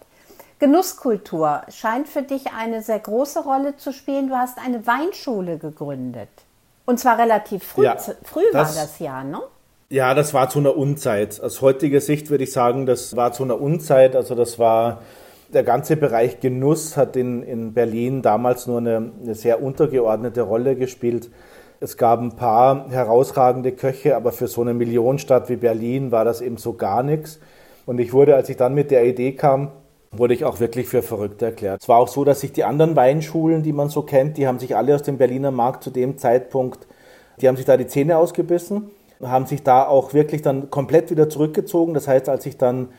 Genusskultur 0.60 1.62
scheint 1.70 2.08
für 2.08 2.24
dich 2.24 2.52
eine 2.52 2.82
sehr 2.82 3.00
große 3.00 3.44
Rolle 3.44 3.78
zu 3.78 3.94
spielen. 3.94 4.30
Du 4.30 4.36
hast 4.36 4.58
eine 4.58 4.86
Weinschule 4.86 5.58
gegründet. 5.58 6.30
Und 6.86 7.00
zwar 7.00 7.18
relativ 7.20 7.64
früh, 7.64 7.84
ja, 7.84 7.98
früh 8.24 8.44
das, 8.54 8.76
war 8.76 8.84
das 8.84 9.00
ja, 9.00 9.24
ne? 9.24 9.42
Ja, 9.90 10.14
das 10.14 10.34
war 10.34 10.50
zu 10.50 10.60
einer 10.60 10.76
Unzeit. 10.76 11.42
Aus 11.42 11.62
heutiger 11.62 12.02
Sicht 12.02 12.30
würde 12.30 12.44
ich 12.44 12.52
sagen, 12.52 12.86
das 12.86 13.16
war 13.16 13.32
zu 13.32 13.44
einer 13.44 13.62
Unzeit. 13.62 14.16
Also 14.18 14.36
das 14.36 14.60
war 14.60 15.02
Der 15.54 15.64
ganze 15.64 15.96
Bereich 15.96 16.42
Genuss 16.42 16.98
hat 16.98 17.16
in, 17.16 17.42
in 17.44 17.74
Berlin 17.74 18.22
damals 18.22 18.68
nur 18.68 18.80
eine, 18.80 19.14
eine 19.24 19.34
sehr 19.36 19.64
untergeordnete 19.64 20.42
Rolle 20.42 20.76
gespielt. 20.76 21.30
Es 21.80 21.96
gab 21.96 22.20
ein 22.20 22.36
paar 22.36 22.90
herausragende 22.90 23.72
Köche, 23.72 24.18
aber 24.18 24.34
für 24.34 24.48
so 24.48 24.62
eine 24.62 24.74
Millionenstadt 24.74 25.48
wie 25.50 25.56
Berlin 25.56 26.12
war 26.12 26.26
das 26.26 26.42
eben 26.42 26.58
so 26.58 26.74
gar 26.74 27.02
nichts. 27.04 27.40
Und 27.86 28.00
ich 28.00 28.12
wurde, 28.12 28.36
als 28.36 28.50
ich 28.50 28.58
dann 28.58 28.74
mit 28.74 28.92
der 28.92 29.06
Idee 29.06 29.34
kam, 29.34 29.72
wurde 30.12 30.34
ich 30.34 30.44
auch 30.44 30.60
wirklich 30.60 30.88
für 30.88 31.02
verrückt 31.02 31.42
erklärt. 31.42 31.82
Es 31.82 31.88
war 31.88 32.00
auch 32.00 32.10
so, 32.10 32.26
dass 32.26 32.42
sich 32.42 32.52
die 32.52 32.66
anderen 32.66 32.98
Weinschulen, 32.98 33.64
die 33.64 33.74
man 33.74 33.88
so 33.90 34.02
kennt, 34.02 34.38
die 34.38 34.48
haben 34.48 34.60
sich 34.60 34.76
alle 34.76 34.96
aus 34.96 35.04
dem 35.04 35.18
Berliner 35.18 35.52
Markt 35.52 35.84
zu 35.84 35.92
dem 35.92 36.18
Zeitpunkt, 36.18 36.88
die 37.40 37.48
haben 37.48 37.56
sich 37.56 37.66
da 37.66 37.78
die 37.78 37.88
Zähne 37.88 38.18
ausgebissen, 38.18 38.92
haben 39.22 39.46
sich 39.46 39.64
da 39.64 39.86
auch 39.86 40.14
wirklich 40.14 40.42
dann 40.42 40.70
komplett 40.70 41.12
wieder 41.12 41.30
zurückgezogen. 41.30 41.94
Das 41.94 42.08
heißt, 42.08 42.30
als 42.30 42.46
ich 42.46 42.58
dann 42.58 42.90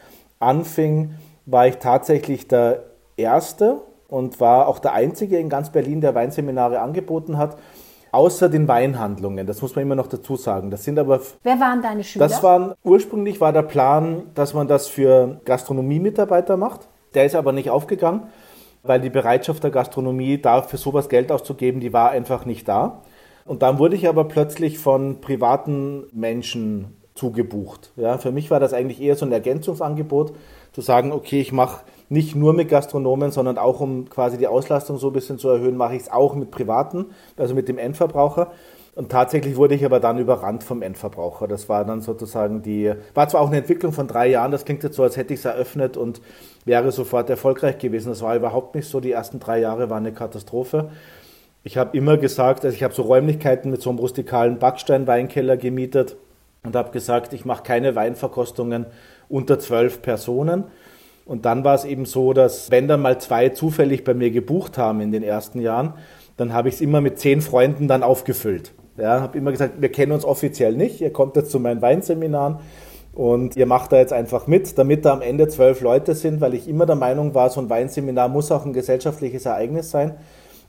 anfing, 0.40 1.14
war 1.46 1.66
ich 1.66 1.76
tatsächlich 1.76 2.48
der 2.48 2.84
Erste 3.16 3.80
und 4.08 4.40
war 4.40 4.68
auch 4.68 4.78
der 4.78 4.94
Einzige 4.94 5.38
in 5.38 5.48
ganz 5.48 5.70
Berlin, 5.70 6.00
der 6.00 6.14
Weinseminare 6.14 6.80
angeboten 6.80 7.38
hat. 7.38 7.56
Außer 8.10 8.48
den 8.48 8.66
Weinhandlungen, 8.68 9.46
das 9.46 9.60
muss 9.60 9.76
man 9.76 9.82
immer 9.82 9.94
noch 9.94 10.06
dazu 10.06 10.37
sagen. 10.37 10.70
Das 10.70 10.82
sind 10.82 10.98
aber. 10.98 11.20
Wer 11.42 11.60
waren 11.60 11.82
deine 11.82 12.02
Schüler? 12.02 12.26
Das 12.26 12.42
waren 12.42 12.72
ursprünglich 12.82 13.38
war 13.40 13.52
der 13.52 13.62
Plan, 13.62 14.22
dass 14.34 14.54
man 14.54 14.66
das 14.66 14.88
für 14.88 15.40
Gastronomiemitarbeiter 15.44 16.56
macht. 16.56 16.88
Der 17.14 17.26
ist 17.26 17.34
aber 17.34 17.52
nicht 17.52 17.68
aufgegangen, 17.68 18.28
weil 18.82 19.00
die 19.00 19.10
Bereitschaft 19.10 19.62
der 19.62 19.70
Gastronomie, 19.70 20.40
da 20.40 20.62
für 20.62 20.78
sowas 20.78 21.10
Geld 21.10 21.30
auszugeben, 21.30 21.80
die 21.80 21.92
war 21.92 22.10
einfach 22.10 22.46
nicht 22.46 22.66
da. 22.66 23.02
Und 23.49 23.62
dann 23.62 23.78
wurde 23.78 23.97
ich 23.97 24.07
aber 24.07 24.25
plötzlich 24.25 24.78
von 24.78 25.23
privaten 25.23 26.05
Menschen 26.12 26.99
zugebucht. 27.14 27.93
Ja, 27.97 28.19
für 28.19 28.31
mich 28.31 28.50
war 28.50 28.61
das 28.61 28.75
eigentlich 28.75 29.00
eher 29.00 29.17
so 29.17 29.25
ein 29.25 29.33
Ergänzungsangebot, 29.33 30.35
zu 30.73 30.83
sagen, 30.83 31.12
okay, 31.12 31.40
ich 31.40 31.50
mache 31.50 31.81
nicht 32.11 32.37
nur 32.37 32.52
mit 32.52 32.69
Gastronomen, 32.69 33.31
sondern 33.31 33.57
auch 33.57 33.81
um 33.81 34.09
quasi 34.11 34.37
die 34.37 34.47
Auslastung 34.47 34.99
so 34.99 35.09
ein 35.09 35.14
bisschen 35.14 35.38
zu 35.38 35.49
erhöhen, 35.49 35.78
mache 35.78 35.97
ich 35.97 36.02
es 36.02 36.12
auch 36.12 36.35
mit 36.35 36.50
Privaten, 36.50 37.07
also 37.38 37.55
mit 37.55 37.69
dem 37.69 37.78
Endverbraucher. 37.78 38.52
Und 38.95 39.11
tatsächlich 39.11 39.57
wurde 39.57 39.75
ich 39.75 39.85
aber 39.85 39.99
dann 39.99 40.19
überrannt 40.19 40.62
vom 40.62 40.83
Endverbraucher. 40.83 41.49
Das 41.49 41.71
war 41.71 41.87
dann 41.87 42.02
sozusagen 42.02 42.61
die, 42.61 42.93
war 43.14 43.28
zwar 43.28 43.40
auch 43.40 43.49
eine 43.49 43.59
Entwicklung 43.59 43.93
von 43.93 44.09
drei 44.09 44.28
Jahren, 44.28 44.52
das 44.52 44.67
klingt 44.67 44.83
jetzt 44.83 44.97
so, 44.97 45.02
als 45.02 45.17
hätte 45.17 45.33
ich 45.33 45.40
es 45.40 45.47
eröffnet 45.47 45.97
und 45.97 46.21
wäre 46.67 46.93
sofort 46.93 47.31
erfolgreich 47.31 47.78
gewesen. 47.78 48.11
Das 48.11 48.21
war 48.21 48.37
überhaupt 48.37 48.75
nicht 48.75 48.88
so. 48.88 49.00
Die 49.00 49.12
ersten 49.12 49.40
drei 49.40 49.59
Jahre 49.59 49.88
waren 49.88 50.05
eine 50.05 50.12
Katastrophe. 50.12 50.90
Ich 51.65 51.77
habe 51.77 51.97
immer 51.97 52.17
gesagt, 52.17 52.65
also 52.65 52.75
ich 52.75 52.83
habe 52.83 52.95
so 52.95 53.03
Räumlichkeiten 53.03 53.71
mit 53.71 53.83
so 53.83 53.91
einem 53.91 53.99
rustikalen 53.99 54.59
Backstein-Weinkeller 54.59 55.57
gemietet 55.57 56.17
und 56.62 56.77
habe 56.77 56.91
gesagt, 56.93 57.33
ich 57.33 57.45
mache 57.45 57.62
keine 57.62 57.95
Weinverkostungen 57.95 58.87
unter 59.29 59.59
zwölf 59.59 60.00
Personen. 60.00 60.65
Und 61.27 61.45
dann 61.45 61.62
war 61.65 61.75
es 61.75 61.85
eben 61.85 62.07
so, 62.07 62.33
dass 62.33 62.71
wenn 62.71 62.88
dann 62.88 63.03
mal 63.03 63.21
zwei 63.21 63.50
zufällig 63.50 64.03
bei 64.05 64.15
mir 64.15 64.31
gebucht 64.31 64.79
haben 64.79 65.00
in 65.00 65.12
den 65.12 65.23
ersten 65.23 65.61
Jahren, 65.61 65.95
dann 66.38 66.55
habe 66.55 66.69
ich 66.69 66.77
es 66.77 66.81
immer 66.81 67.00
mit 67.00 67.19
zehn 67.19 67.43
Freunden 67.43 67.88
dann 67.88 68.03
aufgefüllt. 68.03 68.73
Ja, 68.97 69.21
habe 69.21 69.37
immer 69.37 69.50
gesagt, 69.50 69.75
wir 69.81 69.93
kennen 69.93 70.12
uns 70.12 70.25
offiziell 70.25 70.75
nicht, 70.75 71.00
ihr 71.00 71.12
kommt 71.12 71.37
jetzt 71.37 71.50
zu 71.50 71.61
meinen 71.61 71.83
Weinseminaren 71.83 72.59
und 73.12 73.57
ihr 73.57 73.67
macht 73.67 73.93
da 73.93 73.97
jetzt 73.97 74.12
einfach 74.12 74.47
mit, 74.47 74.77
damit 74.79 75.05
da 75.05 75.12
am 75.12 75.23
Ende 75.23 75.49
zwölf 75.49 75.81
Leute 75.83 76.15
sind, 76.15 76.41
weil 76.41 76.55
ich 76.55 76.69
immer 76.69 76.87
der 76.87 76.97
Meinung 76.97 77.35
war, 77.35 77.50
so 77.50 77.61
ein 77.61 77.71
Weinseminar 77.71 78.29
muss 78.29 78.50
auch 78.50 78.65
ein 78.65 78.73
gesellschaftliches 78.73 79.47
Ereignis 79.47 79.91
sein. 79.91 80.15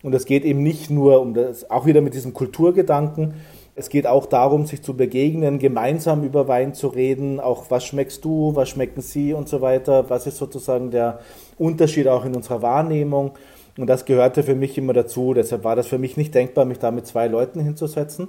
Und 0.01 0.15
es 0.15 0.25
geht 0.25 0.45
eben 0.45 0.63
nicht 0.63 0.89
nur 0.89 1.21
um 1.21 1.33
das, 1.33 1.69
auch 1.69 1.85
wieder 1.85 2.01
mit 2.01 2.13
diesem 2.13 2.33
Kulturgedanken, 2.33 3.33
es 3.79 3.87
geht 3.87 4.07
auch 4.07 4.25
darum, 4.25 4.65
sich 4.65 4.81
zu 4.81 4.93
begegnen, 4.97 5.57
gemeinsam 5.57 6.25
über 6.25 6.49
Wein 6.49 6.73
zu 6.73 6.87
reden, 6.87 7.39
auch 7.39 7.67
was 7.69 7.85
schmeckst 7.85 8.25
du, 8.25 8.53
was 8.53 8.67
schmecken 8.67 8.99
sie 8.99 9.33
und 9.33 9.47
so 9.47 9.61
weiter, 9.61 10.09
was 10.09 10.27
ist 10.27 10.35
sozusagen 10.35 10.91
der 10.91 11.19
Unterschied 11.57 12.09
auch 12.09 12.25
in 12.25 12.35
unserer 12.35 12.61
Wahrnehmung. 12.61 13.31
Und 13.77 13.87
das 13.87 14.03
gehörte 14.03 14.43
für 14.43 14.55
mich 14.55 14.77
immer 14.77 14.91
dazu. 14.91 15.33
Deshalb 15.33 15.63
war 15.63 15.77
das 15.77 15.87
für 15.87 15.97
mich 15.97 16.17
nicht 16.17 16.35
denkbar, 16.35 16.65
mich 16.65 16.79
da 16.79 16.91
mit 16.91 17.07
zwei 17.07 17.29
Leuten 17.29 17.61
hinzusetzen. 17.61 18.27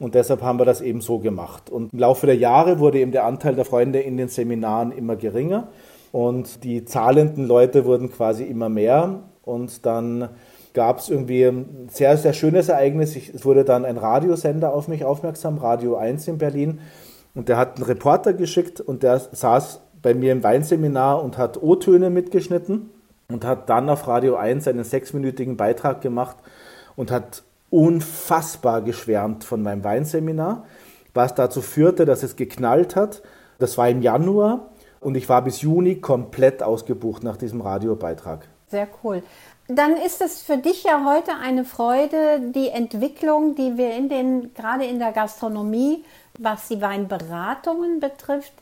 Und 0.00 0.16
deshalb 0.16 0.42
haben 0.42 0.58
wir 0.58 0.64
das 0.64 0.80
eben 0.80 1.00
so 1.00 1.20
gemacht. 1.20 1.70
Und 1.70 1.92
im 1.92 1.98
Laufe 2.00 2.26
der 2.26 2.34
Jahre 2.36 2.80
wurde 2.80 2.98
eben 2.98 3.12
der 3.12 3.26
Anteil 3.26 3.54
der 3.54 3.64
Freunde 3.64 4.00
in 4.00 4.16
den 4.16 4.26
Seminaren 4.26 4.90
immer 4.90 5.14
geringer. 5.14 5.68
Und 6.10 6.64
die 6.64 6.84
zahlenden 6.84 7.46
Leute 7.46 7.84
wurden 7.84 8.10
quasi 8.10 8.42
immer 8.42 8.68
mehr. 8.68 9.20
Und 9.44 9.86
dann 9.86 10.30
gab 10.74 10.98
es 10.98 11.08
irgendwie 11.08 11.44
ein 11.44 11.88
sehr, 11.90 12.16
sehr 12.16 12.32
schönes 12.32 12.68
Ereignis. 12.68 13.16
Ich, 13.16 13.34
es 13.34 13.44
wurde 13.44 13.64
dann 13.64 13.84
ein 13.84 13.96
Radiosender 13.96 14.72
auf 14.72 14.88
mich 14.88 15.04
aufmerksam, 15.04 15.58
Radio 15.58 15.96
1 15.96 16.28
in 16.28 16.38
Berlin. 16.38 16.80
Und 17.34 17.48
der 17.48 17.56
hat 17.56 17.76
einen 17.76 17.84
Reporter 17.84 18.32
geschickt 18.32 18.80
und 18.80 19.02
der 19.02 19.18
saß 19.18 19.80
bei 20.02 20.14
mir 20.14 20.32
im 20.32 20.42
Weinseminar 20.42 21.22
und 21.22 21.38
hat 21.38 21.62
O-Töne 21.62 22.10
mitgeschnitten 22.10 22.90
und 23.28 23.44
hat 23.44 23.68
dann 23.68 23.88
auf 23.88 24.06
Radio 24.08 24.36
1 24.36 24.66
einen 24.68 24.84
sechsminütigen 24.84 25.56
Beitrag 25.56 26.00
gemacht 26.00 26.36
und 26.96 27.10
hat 27.10 27.42
unfassbar 27.70 28.82
geschwärmt 28.82 29.44
von 29.44 29.62
meinem 29.62 29.84
Weinseminar, 29.84 30.64
was 31.14 31.34
dazu 31.34 31.62
führte, 31.62 32.04
dass 32.04 32.22
es 32.22 32.36
geknallt 32.36 32.96
hat. 32.96 33.22
Das 33.58 33.78
war 33.78 33.88
im 33.88 34.02
Januar 34.02 34.70
und 35.00 35.16
ich 35.16 35.28
war 35.28 35.42
bis 35.42 35.60
Juni 35.60 35.96
komplett 35.96 36.62
ausgebucht 36.62 37.22
nach 37.22 37.36
diesem 37.36 37.60
Radiobeitrag. 37.60 38.48
Sehr 38.68 38.88
cool. 39.02 39.22
Dann 39.72 39.96
ist 39.96 40.20
es 40.20 40.42
für 40.42 40.56
dich 40.56 40.82
ja 40.82 41.04
heute 41.04 41.30
eine 41.40 41.64
Freude, 41.64 42.40
die 42.40 42.70
Entwicklung, 42.70 43.54
die 43.54 43.76
wir 43.76 43.94
in 43.94 44.08
den, 44.08 44.52
gerade 44.52 44.84
in 44.84 44.98
der 44.98 45.12
Gastronomie, 45.12 46.04
was 46.36 46.66
die 46.66 46.80
Weinberatungen 46.80 48.00
betrifft, 48.00 48.52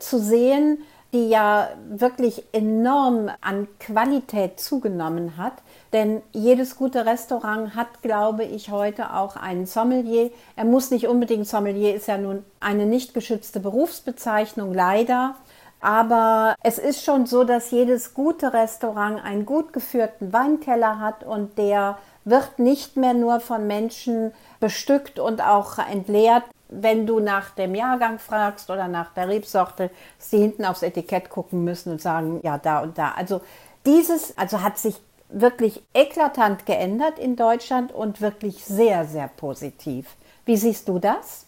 zu 0.00 0.18
sehen, 0.18 0.82
die 1.12 1.28
ja 1.28 1.68
wirklich 1.88 2.42
enorm 2.50 3.30
an 3.40 3.68
Qualität 3.78 4.58
zugenommen 4.58 5.36
hat. 5.36 5.52
Denn 5.92 6.20
jedes 6.32 6.74
gute 6.74 7.06
Restaurant 7.06 7.76
hat, 7.76 8.02
glaube 8.02 8.42
ich, 8.42 8.72
heute 8.72 9.14
auch 9.14 9.36
einen 9.36 9.66
Sommelier. 9.66 10.32
Er 10.56 10.64
muss 10.64 10.90
nicht 10.90 11.06
unbedingt 11.06 11.46
Sommelier, 11.46 11.94
ist 11.94 12.08
ja 12.08 12.18
nun 12.18 12.44
eine 12.58 12.86
nicht 12.86 13.14
geschützte 13.14 13.60
Berufsbezeichnung, 13.60 14.74
leider. 14.74 15.36
Aber 15.80 16.56
es 16.62 16.78
ist 16.78 17.04
schon 17.04 17.26
so, 17.26 17.44
dass 17.44 17.70
jedes 17.70 18.14
gute 18.14 18.52
Restaurant 18.52 19.22
einen 19.22 19.46
gut 19.46 19.72
geführten 19.72 20.32
Weinkeller 20.32 20.98
hat 20.98 21.22
und 21.22 21.58
der 21.58 21.98
wird 22.24 22.58
nicht 22.58 22.96
mehr 22.96 23.14
nur 23.14 23.40
von 23.40 23.66
Menschen 23.66 24.32
bestückt 24.58 25.18
und 25.18 25.40
auch 25.40 25.78
entleert. 25.78 26.42
Wenn 26.68 27.06
du 27.06 27.20
nach 27.20 27.50
dem 27.50 27.76
Jahrgang 27.76 28.18
fragst 28.18 28.70
oder 28.70 28.88
nach 28.88 29.14
der 29.14 29.28
Rebsorte, 29.28 29.90
sie 30.18 30.38
hinten 30.38 30.64
aufs 30.64 30.82
Etikett 30.82 31.30
gucken 31.30 31.62
müssen 31.62 31.92
und 31.92 32.02
sagen, 32.02 32.40
ja, 32.42 32.58
da 32.58 32.80
und 32.80 32.98
da. 32.98 33.12
Also 33.16 33.40
dieses, 33.84 34.36
also 34.36 34.62
hat 34.62 34.78
sich 34.78 34.96
wirklich 35.28 35.82
eklatant 35.94 36.66
geändert 36.66 37.18
in 37.18 37.36
Deutschland 37.36 37.92
und 37.92 38.20
wirklich 38.20 38.64
sehr, 38.64 39.04
sehr 39.04 39.28
positiv. 39.28 40.16
Wie 40.44 40.56
siehst 40.56 40.88
du 40.88 40.98
das? 40.98 41.45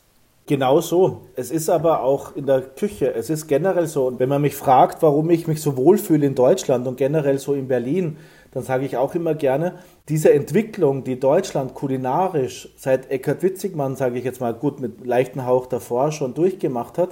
Genau 0.49 0.81
so. 0.81 1.27
Es 1.37 1.51
ist 1.51 1.69
aber 1.69 2.03
auch 2.03 2.35
in 2.35 2.47
der 2.47 2.63
Küche. 2.63 3.13
Es 3.15 3.29
ist 3.29 3.49
generell 3.49 3.87
so. 3.87 4.07
Und 4.07 4.19
wenn 4.19 4.31
man 4.31 4.41
mich 4.41 4.57
fragt, 4.57 5.03
warum 5.03 5.29
ich 5.29 5.47
mich 5.47 5.61
so 5.61 5.77
wohlfühle 5.77 6.27
in 6.27 6.35
Deutschland 6.35 6.87
und 6.87 6.97
generell 6.97 7.39
so 7.39 7.53
in 7.53 7.69
Berlin, 7.69 8.17
dann 8.53 8.63
sage 8.63 8.87
ich 8.87 8.97
auch 8.97 9.15
immer 9.15 9.35
gerne, 9.35 9.75
diese 10.09 10.33
Entwicklung, 10.33 11.05
die 11.05 11.21
Deutschland 11.21 11.75
kulinarisch 11.75 12.71
seit 12.79 13.11
Eckhard 13.11 13.43
Witzigmann, 13.43 13.95
sage 13.95 14.19
ich 14.19 14.25
jetzt 14.25 14.41
mal 14.41 14.55
gut, 14.55 14.81
mit 14.81 15.07
leichten 15.07 15.45
Hauch 15.45 15.67
davor 15.67 16.13
schon 16.13 16.33
durchgemacht 16.33 16.97
hat, 16.97 17.11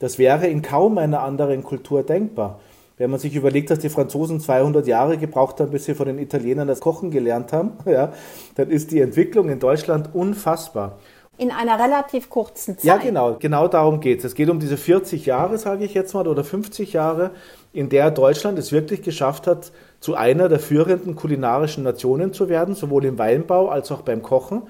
das 0.00 0.18
wäre 0.18 0.48
in 0.48 0.60
kaum 0.60 0.98
einer 0.98 1.22
anderen 1.22 1.62
Kultur 1.62 2.02
denkbar. 2.02 2.58
Wenn 2.98 3.10
man 3.10 3.20
sich 3.20 3.36
überlegt, 3.36 3.70
dass 3.70 3.78
die 3.78 3.90
Franzosen 3.90 4.40
200 4.40 4.88
Jahre 4.88 5.18
gebraucht 5.18 5.60
haben, 5.60 5.70
bis 5.70 5.84
sie 5.84 5.94
von 5.94 6.06
den 6.06 6.18
Italienern 6.18 6.66
das 6.66 6.80
Kochen 6.80 7.12
gelernt 7.12 7.52
haben, 7.52 7.74
ja, 7.86 8.12
dann 8.56 8.70
ist 8.70 8.90
die 8.90 9.00
Entwicklung 9.00 9.50
in 9.50 9.60
Deutschland 9.60 10.12
unfassbar 10.12 10.98
in 11.42 11.50
einer 11.50 11.76
relativ 11.78 12.30
kurzen 12.30 12.78
Zeit. 12.78 12.84
Ja, 12.84 12.96
genau, 12.98 13.36
genau 13.38 13.66
darum 13.66 13.98
geht 14.00 14.20
es. 14.20 14.26
Es 14.26 14.34
geht 14.36 14.48
um 14.48 14.60
diese 14.60 14.76
40 14.76 15.26
Jahre, 15.26 15.58
sage 15.58 15.84
ich 15.84 15.92
jetzt 15.92 16.14
mal, 16.14 16.28
oder 16.28 16.44
50 16.44 16.92
Jahre, 16.92 17.32
in 17.72 17.88
der 17.88 18.12
Deutschland 18.12 18.58
es 18.60 18.70
wirklich 18.70 19.02
geschafft 19.02 19.48
hat, 19.48 19.72
zu 19.98 20.14
einer 20.14 20.48
der 20.48 20.60
führenden 20.60 21.16
kulinarischen 21.16 21.82
Nationen 21.82 22.32
zu 22.32 22.48
werden, 22.48 22.76
sowohl 22.76 23.04
im 23.04 23.18
Weinbau 23.18 23.68
als 23.68 23.90
auch 23.90 24.02
beim 24.02 24.22
Kochen. 24.22 24.62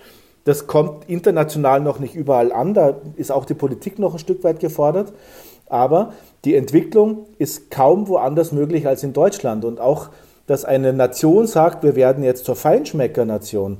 Das 0.44 0.66
kommt 0.66 1.08
international 1.10 1.80
noch 1.80 1.98
nicht 1.98 2.14
überall 2.14 2.52
an, 2.52 2.72
da 2.72 2.96
ist 3.16 3.30
auch 3.30 3.44
die 3.44 3.54
Politik 3.54 3.98
noch 3.98 4.14
ein 4.14 4.18
Stück 4.18 4.42
weit 4.42 4.58
gefordert. 4.58 5.12
Aber 5.68 6.14
die 6.46 6.54
Entwicklung 6.56 7.26
ist 7.36 7.70
kaum 7.70 8.08
woanders 8.08 8.50
möglich 8.50 8.86
als 8.86 9.02
in 9.02 9.12
Deutschland. 9.12 9.66
Und 9.66 9.78
auch, 9.78 10.08
dass 10.46 10.64
eine 10.64 10.94
Nation 10.94 11.46
sagt, 11.46 11.84
wir 11.84 11.96
werden 11.96 12.24
jetzt 12.24 12.46
zur 12.46 12.56
Feinschmeckernation, 12.56 13.78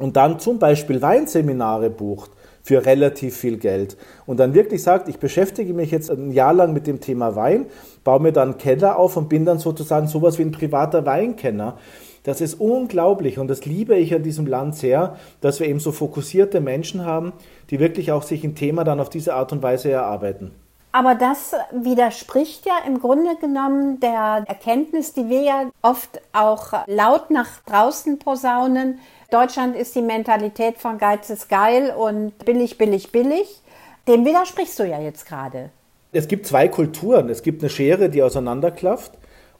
und 0.00 0.16
dann 0.16 0.40
zum 0.40 0.58
Beispiel 0.58 1.00
Weinseminare 1.00 1.90
bucht 1.90 2.30
für 2.62 2.84
relativ 2.84 3.36
viel 3.36 3.58
Geld 3.58 3.96
und 4.26 4.40
dann 4.40 4.54
wirklich 4.54 4.82
sagt, 4.82 5.08
ich 5.08 5.18
beschäftige 5.18 5.72
mich 5.72 5.90
jetzt 5.90 6.10
ein 6.10 6.32
Jahr 6.32 6.52
lang 6.52 6.72
mit 6.72 6.86
dem 6.86 7.00
Thema 7.00 7.36
Wein, 7.36 7.66
baue 8.02 8.20
mir 8.20 8.32
dann 8.32 8.50
einen 8.50 8.58
Keller 8.58 8.98
auf 8.98 9.16
und 9.16 9.28
bin 9.28 9.44
dann 9.44 9.58
sozusagen 9.58 10.08
sowas 10.08 10.38
wie 10.38 10.42
ein 10.42 10.52
privater 10.52 11.06
Weinkenner. 11.06 11.78
Das 12.22 12.40
ist 12.40 12.60
unglaublich 12.60 13.38
und 13.38 13.48
das 13.48 13.64
liebe 13.64 13.96
ich 13.96 14.14
an 14.14 14.22
diesem 14.22 14.46
Land 14.46 14.76
sehr, 14.76 15.16
dass 15.40 15.60
wir 15.60 15.68
eben 15.68 15.80
so 15.80 15.92
fokussierte 15.92 16.60
Menschen 16.60 17.04
haben, 17.04 17.32
die 17.70 17.80
wirklich 17.80 18.12
auch 18.12 18.22
sich 18.22 18.44
ein 18.44 18.54
Thema 18.54 18.84
dann 18.84 19.00
auf 19.00 19.08
diese 19.08 19.34
Art 19.34 19.52
und 19.52 19.62
Weise 19.62 19.90
erarbeiten. 19.90 20.50
Aber 20.92 21.14
das 21.14 21.54
widerspricht 21.72 22.66
ja 22.66 22.74
im 22.86 23.00
Grunde 23.00 23.36
genommen 23.40 24.00
der 24.00 24.44
Erkenntnis, 24.46 25.12
die 25.12 25.28
wir 25.28 25.42
ja 25.42 25.70
oft 25.82 26.20
auch 26.32 26.72
laut 26.86 27.30
nach 27.30 27.60
draußen 27.66 28.18
posaunen. 28.18 28.98
Deutschland 29.30 29.76
ist 29.76 29.94
die 29.94 30.02
Mentalität 30.02 30.78
von 30.78 30.98
Geiz 30.98 31.30
ist 31.30 31.48
geil 31.48 31.94
und 31.96 32.36
billig, 32.44 32.78
billig, 32.78 33.12
billig. 33.12 33.60
Dem 34.08 34.24
widersprichst 34.24 34.78
du 34.78 34.84
ja 34.84 35.00
jetzt 35.00 35.24
gerade. 35.26 35.70
Es 36.10 36.26
gibt 36.26 36.46
zwei 36.46 36.66
Kulturen. 36.66 37.28
Es 37.28 37.44
gibt 37.44 37.62
eine 37.62 37.70
Schere, 37.70 38.10
die 38.10 38.24
auseinanderklafft 38.24 39.12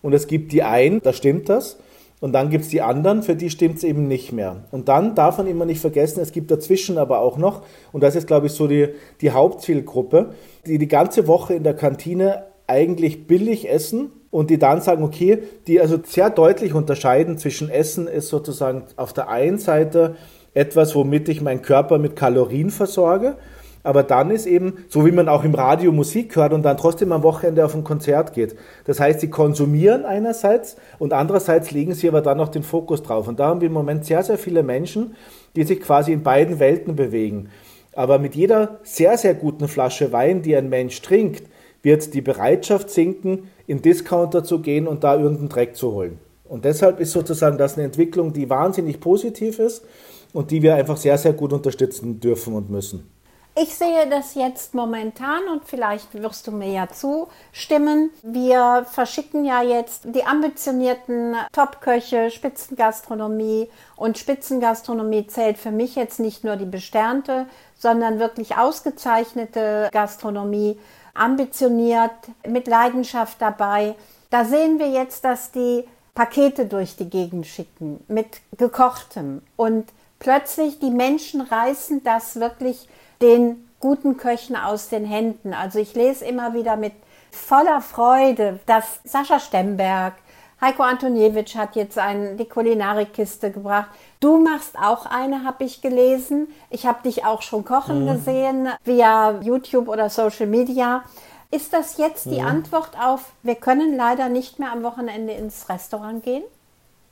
und 0.03 0.13
es 0.13 0.27
gibt 0.27 0.51
die 0.51 0.65
einen, 0.65 1.01
da 1.03 1.13
stimmt 1.13 1.49
das. 1.49 1.79
Und 2.21 2.33
dann 2.33 2.51
gibt 2.51 2.65
es 2.65 2.71
die 2.71 2.83
anderen, 2.83 3.23
für 3.23 3.37
die 3.37 3.49
stimmt 3.49 3.79
es 3.79 3.85
eben 3.85 4.09
nicht 4.09 4.33
mehr. 4.33 4.65
Und 4.73 4.89
dann 4.89 5.15
darf 5.15 5.39
man 5.39 5.47
immer 5.47 5.65
nicht 5.65 5.81
vergessen, 5.81 6.21
es 6.21 6.33
gibt 6.33 6.51
dazwischen 6.51 6.99
aber 6.99 7.21
auch 7.21 7.39
noch, 7.39 7.63
und 7.93 8.03
das 8.03 8.15
ist, 8.15 8.27
glaube 8.27 8.49
ich, 8.49 8.53
so 8.53 8.67
die, 8.67 8.89
die 9.23 9.31
Hauptzielgruppe, 9.31 10.35
die 10.67 10.79
die 10.79 10.89
ganze 10.89 11.27
Woche 11.29 11.55
in 11.55 11.63
der 11.63 11.75
Kantine 11.75 12.45
eigentlich 12.67 13.27
billig 13.27 13.71
essen 13.71 14.11
und 14.31 14.51
die 14.51 14.59
dann 14.59 14.81
sagen, 14.81 15.03
okay, 15.03 15.43
die 15.67 15.81
also 15.81 15.99
sehr 16.05 16.31
deutlich 16.31 16.75
unterscheiden 16.75 17.39
zwischen 17.39 17.69
Essen 17.69 18.07
ist 18.07 18.29
sozusagen 18.29 18.85
auf 18.97 19.13
der 19.13 19.29
einen 19.29 19.59
Seite 19.59 20.17
etwas, 20.55 20.95
womit 20.95 21.29
ich 21.29 21.41
meinen 21.41 21.63
Körper 21.63 21.99
mit 21.99 22.17
Kalorien 22.17 22.71
versorge 22.71 23.37
aber 23.83 24.03
dann 24.03 24.31
ist 24.31 24.47
eben, 24.47 24.85
so 24.89 25.07
wie 25.07 25.13
man 25.13 25.29
auch 25.29 25.45
im 25.45 25.55
Radio 25.55 25.91
Musik 25.93 26.37
hört 26.37 26.53
und 26.53 26.63
dann 26.63 26.77
trotzdem 26.77 27.13
am 27.13 27.23
Wochenende 27.23 27.65
auf 27.65 27.75
ein 27.75 27.85
Konzert 27.85 28.35
geht. 28.35 28.57
Das 28.85 29.01
heißt, 29.01 29.21
sie 29.21 29.31
konsumieren 29.31 30.05
einerseits 30.05 30.77
und 30.99 31.13
andererseits 31.13 31.71
legen 31.71 31.95
sie 31.95 32.09
aber 32.09 32.21
dann 32.21 32.37
noch 32.37 32.49
den 32.49 32.63
Fokus 32.63 33.03
drauf. 33.03 33.27
Und 33.27 33.41
da 33.41 33.47
haben 33.47 33.61
wir 33.61 33.69
im 33.69 33.73
Moment 33.73 34.05
sehr, 34.05 34.23
sehr 34.23 34.39
viele 34.39 34.63
Menschen, 34.63 35.17
die 35.57 35.65
sich 35.65 35.81
quasi 35.81 36.13
in 36.13 36.23
beiden 36.23 36.59
Welten 36.59 36.95
bewegen. 36.95 37.49
Aber 37.95 38.19
mit 38.19 38.35
jeder 38.35 38.79
sehr, 38.83 39.17
sehr 39.17 39.35
guten 39.35 39.67
Flasche 39.67 40.13
Wein, 40.13 40.43
die 40.43 40.55
ein 40.57 40.69
Mensch 40.69 41.01
trinkt, 41.01 41.45
wird 41.83 42.13
die 42.13 42.21
Bereitschaft 42.21 42.91
sinken, 42.91 43.49
in 43.71 43.83
Discounter 43.83 44.43
zu 44.43 44.61
gehen 44.61 44.89
und 44.89 45.05
da 45.05 45.15
irgendeinen 45.15 45.49
Dreck 45.49 45.77
zu 45.77 45.93
holen. 45.93 46.19
Und 46.45 46.65
deshalb 46.65 46.99
ist 46.99 47.13
sozusagen 47.13 47.57
das 47.57 47.75
eine 47.75 47.85
Entwicklung, 47.87 48.33
die 48.33 48.51
wahnsinnig 48.51 49.01
positiv 49.01 49.61
ist 49.61 49.85
und 50.33 50.51
die 50.51 50.63
wir 50.63 50.75
einfach 50.75 50.97
sehr, 50.97 51.17
sehr 51.17 51.33
gut 51.33 51.53
unterstützen 51.53 52.19
dürfen 52.19 52.55
und 52.55 52.69
müssen. 52.69 53.09
Ich 53.57 53.75
sehe 53.75 54.09
das 54.09 54.35
jetzt 54.35 54.75
momentan 54.75 55.41
und 55.53 55.65
vielleicht 55.65 56.15
wirst 56.15 56.47
du 56.47 56.53
mir 56.53 56.73
ja 56.73 56.89
zustimmen. 56.89 58.11
Wir 58.23 58.87
verschicken 58.91 59.45
ja 59.45 59.63
jetzt 59.63 60.05
die 60.15 60.25
ambitionierten 60.25 61.35
Top-Köche, 61.53 62.31
Spitzengastronomie 62.31 63.69
und 63.97 64.19
Spitzengastronomie 64.19 65.27
zählt 65.27 65.59
für 65.59 65.73
mich 65.73 65.95
jetzt 65.95 66.21
nicht 66.21 66.43
nur 66.43 66.57
die 66.57 66.65
besternte, 66.65 67.47
sondern 67.77 68.19
wirklich 68.19 68.57
ausgezeichnete 68.57 69.89
Gastronomie, 69.93 70.79
ambitioniert, 71.15 72.11
mit 72.47 72.67
Leidenschaft 72.67 73.41
dabei. 73.41 73.95
Da 74.31 74.45
sehen 74.45 74.79
wir 74.79 74.89
jetzt, 74.89 75.25
dass 75.25 75.51
die 75.51 75.85
Pakete 76.15 76.67
durch 76.67 76.97
die 76.97 77.09
Gegend 77.09 77.47
schicken 77.47 78.05
mit 78.09 78.41
gekochtem 78.57 79.43
und 79.57 79.87
plötzlich 80.19 80.79
die 80.79 80.91
Menschen 80.91 81.41
reißen 81.41 82.03
das 82.05 82.39
wirklich 82.39 82.89
den 83.23 83.69
guten 83.81 84.17
Köchen 84.17 84.57
aus 84.57 84.89
den 84.89 85.05
Händen. 85.05 85.55
Also 85.55 85.79
ich 85.79 85.95
lese 85.95 86.25
immer 86.25 86.55
wieder 86.55 86.77
mit 86.77 86.93
voller 87.31 87.81
Freude, 87.81 88.61
dass 88.67 89.01
Sascha 89.05 89.41
Stemberg, 89.41 90.15
Heiko 90.61 90.83
Antoniewicz 90.83 91.55
hat 91.55 91.75
jetzt 91.75 91.97
ein, 91.97 92.37
die 92.37 92.45
Kulinarikkiste 92.45 93.51
gebracht. 93.51 93.89
Du 94.21 94.39
machst 94.39 94.77
auch 94.77 95.07
eine, 95.07 95.45
habe 95.45 95.65
ich 95.65 95.81
gelesen. 95.81 96.49
Ich 96.69 96.87
habe 96.87 97.03
dich 97.03 97.25
auch 97.25 97.41
schon 97.41 97.65
kochen 97.65 98.05
mhm. 98.05 98.13
gesehen 98.13 98.69
via 98.85 99.41
YouTube 99.41 99.89
oder 99.89 100.11
Social 100.11 100.47
Media. 100.47 101.03
Ist 101.51 101.73
das 101.73 101.97
jetzt 101.97 102.27
die 102.27 102.41
mhm. 102.41 102.47
Antwort 102.47 102.91
auf, 103.03 103.33
wir 103.43 103.55
können 103.57 103.97
leider 103.97 104.29
nicht 104.29 104.59
mehr 104.59 104.73
am 104.73 104.83
Wochenende 104.83 105.33
ins 105.33 105.69
Restaurant 105.69 106.23
gehen? 106.23 106.45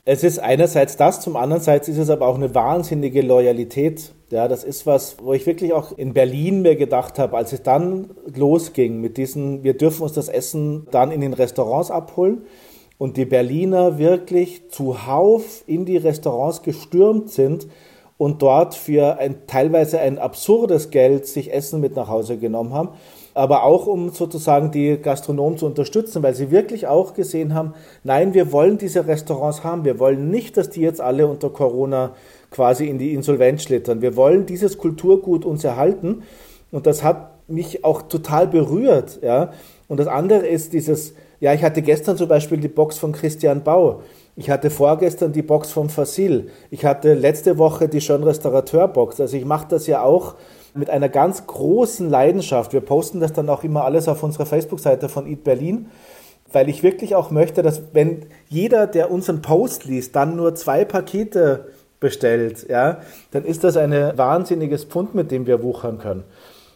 Es 0.05 0.23
ist 0.23 0.39
einerseits 0.39 0.97
das, 0.97 1.19
zum 1.19 1.35
anderen 1.35 1.61
ist 1.61 1.87
es 1.87 2.09
aber 2.09 2.27
auch 2.27 2.35
eine 2.35 2.55
wahnsinnige 2.55 3.21
Loyalität 3.21 4.13
ja, 4.31 4.47
das 4.47 4.63
ist 4.63 4.85
was, 4.85 5.17
wo 5.23 5.33
ich 5.33 5.45
wirklich 5.47 5.73
auch 5.73 5.97
in 5.97 6.13
Berlin 6.13 6.61
mir 6.61 6.75
gedacht 6.75 7.17
habe, 7.17 7.35
als 7.35 7.51
es 7.51 7.63
dann 7.63 8.11
losging 8.35 9.01
mit 9.01 9.17
diesen, 9.17 9.63
wir 9.63 9.75
dürfen 9.75 10.03
uns 10.03 10.13
das 10.13 10.29
Essen 10.29 10.87
dann 10.91 11.11
in 11.11 11.21
den 11.21 11.33
Restaurants 11.33 11.89
abholen 11.89 12.43
und 12.99 13.17
die 13.17 13.25
Berliner 13.25 13.97
wirklich 13.97 14.69
zuhauf 14.69 15.63
in 15.65 15.85
die 15.85 15.97
Restaurants 15.97 16.61
gestürmt 16.61 17.31
sind 17.31 17.65
und 18.17 18.41
dort 18.41 18.75
für 18.75 19.17
ein 19.17 19.47
teilweise 19.47 19.99
ein 19.99 20.19
absurdes 20.19 20.91
Geld 20.91 21.25
sich 21.25 21.53
Essen 21.53 21.79
mit 21.79 21.95
nach 21.95 22.09
Hause 22.09 22.37
genommen 22.37 22.73
haben, 22.73 22.89
aber 23.33 23.63
auch 23.63 23.87
um 23.87 24.09
sozusagen 24.09 24.71
die 24.71 24.97
Gastronomen 24.97 25.57
zu 25.57 25.65
unterstützen, 25.65 26.21
weil 26.21 26.35
sie 26.35 26.51
wirklich 26.51 26.87
auch 26.87 27.13
gesehen 27.13 27.53
haben, 27.53 27.73
nein, 28.03 28.33
wir 28.33 28.51
wollen 28.51 28.77
diese 28.77 29.07
Restaurants 29.07 29.63
haben, 29.63 29.85
wir 29.85 29.97
wollen 29.97 30.29
nicht, 30.29 30.57
dass 30.57 30.69
die 30.69 30.81
jetzt 30.81 30.99
alle 30.99 31.25
unter 31.25 31.49
Corona 31.49 32.11
quasi 32.51 32.87
in 32.87 32.97
die 32.97 33.13
Insolvenz 33.13 33.63
schlittern. 33.63 34.01
Wir 34.01 34.17
wollen 34.17 34.45
dieses 34.45 34.77
Kulturgut 34.77 35.45
uns 35.45 35.63
erhalten 35.63 36.23
und 36.71 36.85
das 36.85 37.01
hat 37.01 37.47
mich 37.47 37.85
auch 37.85 38.01
total 38.01 38.47
berührt. 38.47 39.19
Ja? 39.23 39.53
Und 39.87 40.01
das 40.01 40.07
andere 40.07 40.45
ist 40.45 40.73
dieses, 40.73 41.13
ja, 41.39 41.53
ich 41.53 41.63
hatte 41.63 41.81
gestern 41.81 42.17
zum 42.17 42.27
Beispiel 42.27 42.57
die 42.57 42.67
Box 42.67 42.97
von 42.97 43.13
Christian 43.13 43.63
Bau. 43.63 44.01
Ich 44.35 44.49
hatte 44.49 44.69
vorgestern 44.69 45.31
die 45.31 45.41
Box 45.41 45.71
von 45.71 45.89
Fasil. 45.89 46.49
Ich 46.69 46.85
hatte 46.85 47.13
letzte 47.13 47.57
Woche 47.57 47.87
die 47.87 48.01
Schön 48.01 48.23
Restaurateur 48.23 48.87
Box. 48.87 49.19
Also 49.19 49.37
ich 49.37 49.45
mache 49.45 49.67
das 49.69 49.87
ja 49.87 50.01
auch 50.01 50.35
mit 50.73 50.89
einer 50.89 51.09
ganz 51.09 51.47
großen 51.47 52.09
Leidenschaft. 52.09 52.73
Wir 52.73 52.81
posten 52.81 53.19
das 53.19 53.33
dann 53.33 53.49
auch 53.49 53.63
immer 53.63 53.85
alles 53.85 54.07
auf 54.07 54.21
unserer 54.23 54.45
Facebook-Seite 54.45 55.09
von 55.09 55.27
Eat 55.27 55.43
Berlin, 55.43 55.87
weil 56.51 56.69
ich 56.69 56.83
wirklich 56.83 57.15
auch 57.15 57.31
möchte, 57.31 57.63
dass 57.63 57.81
wenn 57.93 58.25
jeder, 58.47 58.87
der 58.87 59.11
unseren 59.11 59.41
Post 59.41 59.85
liest, 59.85 60.15
dann 60.15 60.35
nur 60.35 60.55
zwei 60.55 60.85
Pakete 60.85 61.67
bestellt, 61.99 62.65
ja, 62.69 62.99
dann 63.31 63.43
ist 63.43 63.63
das 63.63 63.75
ein 63.75 63.91
wahnsinniges 63.91 64.85
Pfund, 64.85 65.15
mit 65.15 65.31
dem 65.31 65.47
wir 65.47 65.63
wuchern 65.63 65.99
können. 65.99 66.23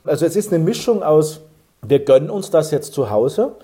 Also 0.03 0.25
es 0.25 0.35
ist 0.35 0.53
eine 0.53 0.63
Mischung 0.63 1.01
aus, 1.01 1.41
wir 1.81 1.99
gönnen 1.99 2.29
uns 2.29 2.49
das 2.49 2.71
jetzt 2.71 2.93
zu 2.93 3.09
Hause 3.09 3.55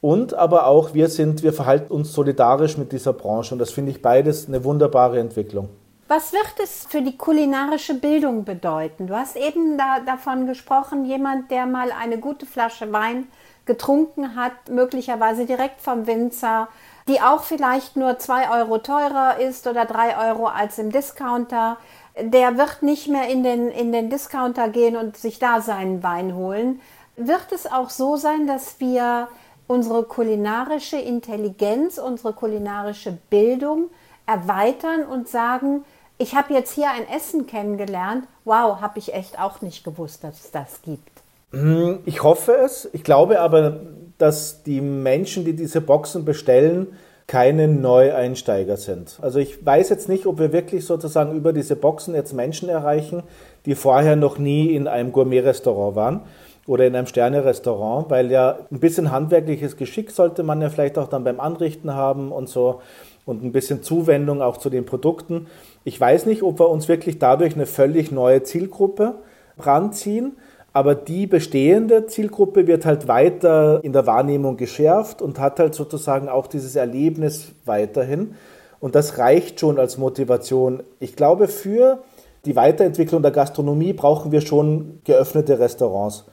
und 0.00 0.34
aber 0.34 0.66
auch 0.66 0.94
wir 0.94 1.08
sind, 1.08 1.42
wir 1.42 1.52
verhalten 1.52 1.92
uns 1.92 2.12
solidarisch 2.12 2.76
mit 2.76 2.92
dieser 2.92 3.12
Branche 3.12 3.54
und 3.54 3.58
das 3.58 3.70
finde 3.70 3.90
ich 3.90 4.02
beides 4.02 4.46
eine 4.48 4.64
wunderbare 4.64 5.18
Entwicklung. 5.18 5.68
Was 6.08 6.32
wird 6.32 6.54
es 6.62 6.86
für 6.88 7.02
die 7.02 7.18
kulinarische 7.18 7.92
Bildung 7.92 8.44
bedeuten? 8.44 9.08
Du 9.08 9.14
hast 9.14 9.36
eben 9.36 9.76
da, 9.76 10.00
davon 10.00 10.46
gesprochen, 10.46 11.04
jemand, 11.04 11.50
der 11.50 11.66
mal 11.66 11.92
eine 11.92 12.18
gute 12.18 12.46
Flasche 12.46 12.92
Wein 12.92 13.26
getrunken 13.66 14.34
hat, 14.34 14.70
möglicherweise 14.70 15.44
direkt 15.44 15.82
vom 15.82 16.06
Winzer, 16.06 16.68
die 17.08 17.20
auch 17.20 17.42
vielleicht 17.42 17.96
nur 17.96 18.18
zwei 18.18 18.50
Euro 18.58 18.78
teurer 18.78 19.38
ist 19.38 19.66
oder 19.66 19.84
drei 19.84 20.30
Euro 20.30 20.46
als 20.46 20.78
im 20.78 20.90
Discounter, 20.90 21.76
der 22.18 22.56
wird 22.56 22.82
nicht 22.82 23.08
mehr 23.08 23.28
in 23.28 23.42
den, 23.42 23.68
in 23.68 23.92
den 23.92 24.08
Discounter 24.08 24.70
gehen 24.70 24.96
und 24.96 25.18
sich 25.18 25.38
da 25.38 25.60
seinen 25.60 26.02
Wein 26.02 26.34
holen. 26.34 26.80
Wird 27.16 27.52
es 27.52 27.70
auch 27.70 27.90
so 27.90 28.16
sein, 28.16 28.46
dass 28.46 28.80
wir 28.80 29.28
unsere 29.68 30.02
kulinarische 30.02 30.96
Intelligenz, 30.96 31.98
unsere 31.98 32.32
kulinarische 32.32 33.16
Bildung 33.30 33.90
erweitern 34.26 35.04
und 35.04 35.28
sagen, 35.28 35.84
ich 36.18 36.34
habe 36.34 36.52
jetzt 36.52 36.72
hier 36.72 36.90
ein 36.90 37.08
Essen 37.16 37.46
kennengelernt, 37.46 38.26
wow, 38.44 38.80
habe 38.80 38.98
ich 38.98 39.14
echt 39.14 39.38
auch 39.38 39.60
nicht 39.60 39.84
gewusst, 39.84 40.24
dass 40.24 40.40
es 40.44 40.50
das 40.50 40.82
gibt. 40.82 41.22
Hm, 41.52 42.00
ich 42.04 42.22
hoffe 42.22 42.52
es. 42.52 42.88
Ich 42.92 43.04
glaube 43.04 43.40
aber, 43.40 43.80
dass 44.18 44.64
die 44.64 44.80
Menschen, 44.80 45.44
die 45.44 45.54
diese 45.54 45.80
Boxen 45.80 46.24
bestellen, 46.24 46.88
keine 47.26 47.68
Neueinsteiger 47.68 48.78
sind. 48.78 49.18
Also 49.20 49.38
ich 49.38 49.64
weiß 49.64 49.90
jetzt 49.90 50.08
nicht, 50.08 50.26
ob 50.26 50.38
wir 50.38 50.52
wirklich 50.52 50.86
sozusagen 50.86 51.36
über 51.36 51.52
diese 51.52 51.76
Boxen 51.76 52.14
jetzt 52.14 52.32
Menschen 52.32 52.70
erreichen, 52.70 53.22
die 53.66 53.74
vorher 53.74 54.16
noch 54.16 54.38
nie 54.38 54.74
in 54.74 54.88
einem 54.88 55.12
Gourmet-Restaurant 55.12 55.94
waren 55.94 56.20
oder 56.68 56.86
in 56.86 56.94
einem 56.94 57.08
Sterne-Restaurant, 57.08 58.08
weil 58.10 58.30
ja 58.30 58.58
ein 58.70 58.78
bisschen 58.78 59.10
handwerkliches 59.10 59.76
Geschick 59.76 60.12
sollte 60.12 60.44
man 60.44 60.62
ja 60.62 60.68
vielleicht 60.68 60.98
auch 60.98 61.08
dann 61.08 61.24
beim 61.24 61.40
Anrichten 61.40 61.94
haben 61.94 62.30
und 62.30 62.48
so 62.48 62.80
und 63.26 63.42
ein 63.42 63.50
bisschen 63.50 63.82
Zuwendung 63.82 64.40
auch 64.40 64.58
zu 64.58 64.70
den 64.70 64.86
Produkten. 64.86 65.48
Ich 65.82 66.00
weiß 66.00 66.26
nicht, 66.26 66.44
ob 66.44 66.60
wir 66.60 66.68
uns 66.68 66.86
wirklich 66.86 67.18
dadurch 67.18 67.54
eine 67.54 67.66
völlig 67.66 68.12
neue 68.12 68.44
Zielgruppe 68.44 69.16
ranziehen 69.58 70.36
aber 70.78 70.94
die 70.94 71.26
bestehende 71.26 72.06
Zielgruppe 72.06 72.68
wird 72.68 72.84
halt 72.84 73.08
weiter 73.08 73.80
in 73.82 73.92
der 73.92 74.06
Wahrnehmung 74.06 74.56
geschärft 74.56 75.22
und 75.22 75.40
hat 75.40 75.58
halt 75.58 75.74
sozusagen 75.74 76.28
auch 76.28 76.46
dieses 76.46 76.76
Erlebnis 76.76 77.48
weiterhin. 77.64 78.36
Und 78.78 78.94
das 78.94 79.18
reicht 79.18 79.58
schon 79.58 79.78
als 79.78 79.98
Motivation. 79.98 80.84
Ich 81.00 81.16
glaube, 81.16 81.48
für 81.48 82.04
die 82.44 82.54
Weiterentwicklung 82.54 83.22
der 83.22 83.32
Gastronomie 83.32 83.92
brauchen 83.92 84.30
wir 84.30 84.40
schon 84.40 85.00
geöffnete 85.04 85.58
Restaurants, 85.58 86.26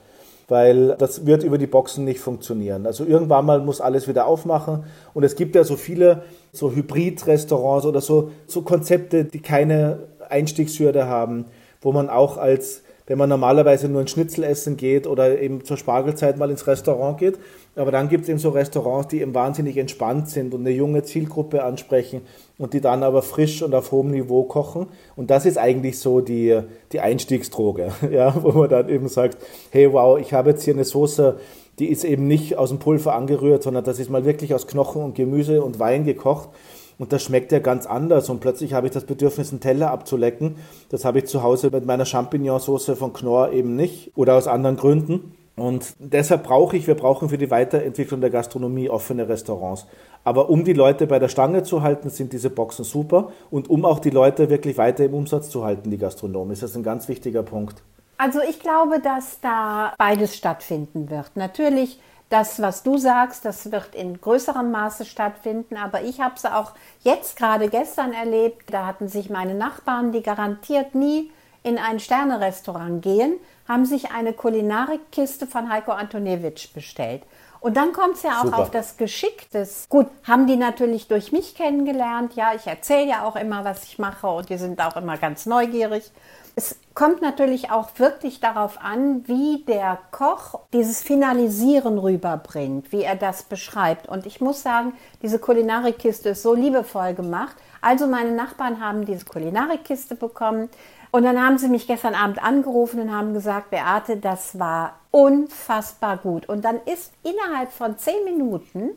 weil 0.48 0.96
das 0.98 1.26
wird 1.26 1.42
über 1.42 1.58
die 1.58 1.66
Boxen 1.66 2.04
nicht 2.04 2.20
funktionieren. 2.20 2.86
Also 2.86 3.04
irgendwann 3.04 3.46
mal 3.46 3.60
muss 3.60 3.80
alles 3.80 4.06
wieder 4.08 4.26
aufmachen 4.26 4.84
und 5.14 5.24
es 5.24 5.36
gibt 5.36 5.54
ja 5.54 5.64
so 5.64 5.76
viele 5.76 6.22
so 6.52 6.72
Hybrid-Restaurants 6.72 7.86
oder 7.86 8.00
so, 8.00 8.30
so 8.46 8.62
Konzepte, 8.62 9.24
die 9.24 9.40
keine 9.40 9.98
Einstiegshürde 10.28 11.06
haben, 11.06 11.46
wo 11.80 11.92
man 11.92 12.08
auch 12.08 12.36
als 12.36 12.82
wenn 13.06 13.18
man 13.18 13.28
normalerweise 13.28 13.88
nur 13.88 14.00
ein 14.00 14.08
Schnitzel 14.08 14.44
essen 14.44 14.76
geht 14.76 15.06
oder 15.06 15.40
eben 15.40 15.64
zur 15.64 15.76
Spargelzeit 15.76 16.38
mal 16.38 16.50
ins 16.50 16.66
Restaurant 16.66 17.18
geht. 17.18 17.38
Aber 17.76 17.92
dann 17.92 18.08
gibt 18.08 18.24
es 18.24 18.28
eben 18.28 18.38
so 18.38 18.50
Restaurants, 18.50 19.08
die 19.08 19.20
eben 19.20 19.34
wahnsinnig 19.34 19.76
entspannt 19.76 20.28
sind 20.28 20.54
und 20.54 20.60
eine 20.60 20.70
junge 20.70 21.02
Zielgruppe 21.02 21.62
ansprechen 21.62 22.22
und 22.58 22.74
die 22.74 22.80
dann 22.80 23.02
aber 23.02 23.22
frisch 23.22 23.62
und 23.62 23.74
auf 23.74 23.92
hohem 23.92 24.10
Niveau 24.10 24.42
kochen. 24.44 24.86
Und 25.14 25.30
das 25.30 25.46
ist 25.46 25.58
eigentlich 25.58 25.98
so 25.98 26.20
die, 26.20 26.60
die 26.92 27.00
Einstiegsdroge, 27.00 27.92
ja, 28.10 28.34
wo 28.42 28.50
man 28.52 28.68
dann 28.68 28.88
eben 28.88 29.08
sagt, 29.08 29.38
hey 29.70 29.92
wow, 29.92 30.18
ich 30.18 30.32
habe 30.32 30.50
jetzt 30.50 30.64
hier 30.64 30.74
eine 30.74 30.84
Soße, 30.84 31.38
die 31.78 31.88
ist 31.88 32.04
eben 32.04 32.26
nicht 32.26 32.56
aus 32.56 32.70
dem 32.70 32.78
Pulver 32.78 33.14
angerührt, 33.14 33.62
sondern 33.62 33.84
das 33.84 33.98
ist 33.98 34.10
mal 34.10 34.24
wirklich 34.24 34.54
aus 34.54 34.66
Knochen 34.66 35.02
und 35.02 35.14
Gemüse 35.14 35.62
und 35.62 35.78
Wein 35.78 36.04
gekocht. 36.04 36.48
Und 36.98 37.12
das 37.12 37.22
schmeckt 37.22 37.52
ja 37.52 37.58
ganz 37.58 37.86
anders. 37.86 38.28
Und 38.30 38.40
plötzlich 38.40 38.72
habe 38.72 38.86
ich 38.86 38.92
das 38.92 39.04
Bedürfnis, 39.04 39.50
einen 39.50 39.60
Teller 39.60 39.90
abzulecken. 39.90 40.56
Das 40.88 41.04
habe 41.04 41.18
ich 41.18 41.26
zu 41.26 41.42
Hause 41.42 41.70
mit 41.70 41.84
meiner 41.84 42.06
Champignonsauce 42.06 42.92
von 42.98 43.12
Knorr 43.12 43.52
eben 43.52 43.76
nicht 43.76 44.12
oder 44.16 44.34
aus 44.34 44.46
anderen 44.46 44.76
Gründen. 44.76 45.34
Und 45.56 45.94
deshalb 45.98 46.44
brauche 46.44 46.76
ich, 46.76 46.86
wir 46.86 46.94
brauchen 46.94 47.30
für 47.30 47.38
die 47.38 47.50
Weiterentwicklung 47.50 48.20
der 48.20 48.30
Gastronomie 48.30 48.90
offene 48.90 49.26
Restaurants. 49.28 49.86
Aber 50.22 50.50
um 50.50 50.64
die 50.64 50.74
Leute 50.74 51.06
bei 51.06 51.18
der 51.18 51.28
Stange 51.28 51.62
zu 51.62 51.82
halten, 51.82 52.10
sind 52.10 52.32
diese 52.32 52.50
Boxen 52.50 52.84
super. 52.84 53.32
Und 53.50 53.70
um 53.70 53.84
auch 53.84 53.98
die 53.98 54.10
Leute 54.10 54.50
wirklich 54.50 54.76
weiter 54.76 55.04
im 55.04 55.14
Umsatz 55.14 55.48
zu 55.48 55.64
halten, 55.64 55.90
die 55.90 55.98
Gastronomen, 55.98 56.52
ist 56.52 56.62
das 56.62 56.76
ein 56.76 56.82
ganz 56.82 57.08
wichtiger 57.08 57.42
Punkt. 57.42 57.82
Also 58.18 58.40
ich 58.48 58.60
glaube, 58.60 59.00
dass 59.00 59.40
da 59.40 59.94
beides 59.98 60.36
stattfinden 60.36 61.10
wird. 61.10 61.30
Natürlich 61.36 62.00
das, 62.28 62.60
was 62.60 62.82
du 62.82 62.98
sagst, 62.98 63.44
das 63.44 63.70
wird 63.70 63.94
in 63.94 64.20
größerem 64.20 64.70
Maße 64.70 65.04
stattfinden, 65.04 65.76
aber 65.76 66.02
ich 66.02 66.20
habe 66.20 66.34
es 66.36 66.44
auch 66.44 66.72
jetzt 67.02 67.36
gerade 67.36 67.68
gestern 67.68 68.12
erlebt. 68.12 68.72
Da 68.72 68.86
hatten 68.86 69.08
sich 69.08 69.30
meine 69.30 69.54
Nachbarn, 69.54 70.12
die 70.12 70.22
garantiert 70.22 70.94
nie 70.94 71.30
in 71.62 71.78
ein 71.78 72.00
Sternerestaurant 72.00 73.02
gehen, 73.02 73.38
haben 73.68 73.86
sich 73.86 74.10
eine 74.10 74.32
Kulinarikkiste 74.32 75.46
von 75.46 75.70
Heiko 75.70 75.92
Antoniewicz 75.92 76.68
bestellt. 76.68 77.22
Und 77.60 77.76
dann 77.76 77.92
kommt 77.92 78.16
es 78.16 78.22
ja 78.22 78.38
auch 78.40 78.44
Super. 78.44 78.58
auf 78.58 78.70
das 78.70 78.96
Geschick 78.96 79.50
des. 79.50 79.88
Gut, 79.88 80.06
haben 80.24 80.46
die 80.46 80.56
natürlich 80.56 81.08
durch 81.08 81.32
mich 81.32 81.54
kennengelernt. 81.54 82.34
Ja, 82.34 82.54
ich 82.54 82.66
erzähle 82.66 83.08
ja 83.08 83.24
auch 83.24 83.34
immer, 83.34 83.64
was 83.64 83.84
ich 83.84 83.98
mache 83.98 84.28
und 84.28 84.48
die 84.48 84.58
sind 84.58 84.80
auch 84.80 84.96
immer 84.96 85.16
ganz 85.16 85.46
neugierig. 85.46 86.12
Es 86.58 86.80
kommt 86.94 87.20
natürlich 87.20 87.70
auch 87.70 87.90
wirklich 87.98 88.40
darauf 88.40 88.80
an, 88.80 89.28
wie 89.28 89.62
der 89.68 89.98
Koch 90.10 90.60
dieses 90.72 91.02
Finalisieren 91.02 91.98
rüberbringt, 91.98 92.92
wie 92.92 93.02
er 93.02 93.14
das 93.14 93.42
beschreibt. 93.42 94.08
Und 94.08 94.24
ich 94.24 94.40
muss 94.40 94.62
sagen, 94.62 94.94
diese 95.20 95.38
Kulinarikkiste 95.38 96.30
ist 96.30 96.42
so 96.42 96.54
liebevoll 96.54 97.12
gemacht. 97.12 97.54
Also 97.82 98.06
meine 98.06 98.32
Nachbarn 98.32 98.80
haben 98.80 99.04
diese 99.04 99.26
Kulinarikkiste 99.26 100.14
bekommen. 100.14 100.70
Und 101.10 101.24
dann 101.24 101.38
haben 101.38 101.58
sie 101.58 101.68
mich 101.68 101.86
gestern 101.86 102.14
Abend 102.14 102.42
angerufen 102.42 103.00
und 103.00 103.14
haben 103.14 103.34
gesagt, 103.34 103.68
Beate, 103.68 104.16
das 104.16 104.58
war 104.58 104.94
unfassbar 105.10 106.16
gut. 106.16 106.48
Und 106.48 106.64
dann 106.64 106.80
ist 106.86 107.12
innerhalb 107.22 107.70
von 107.70 107.98
zehn 107.98 108.24
Minuten 108.24 108.92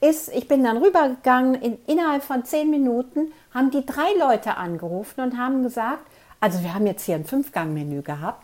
ist, 0.00 0.34
ich 0.34 0.48
bin 0.48 0.64
dann 0.64 0.78
rübergegangen, 0.78 1.54
in, 1.54 1.78
innerhalb 1.86 2.24
von 2.24 2.44
zehn 2.44 2.68
Minuten 2.68 3.32
haben 3.54 3.70
die 3.70 3.86
drei 3.86 4.12
Leute 4.18 4.56
angerufen 4.56 5.20
und 5.20 5.38
haben 5.38 5.62
gesagt, 5.62 6.02
also 6.40 6.62
wir 6.62 6.74
haben 6.74 6.86
jetzt 6.86 7.04
hier 7.04 7.14
ein 7.14 7.24
Fünfgang-Menü 7.24 8.02
gehabt. 8.02 8.42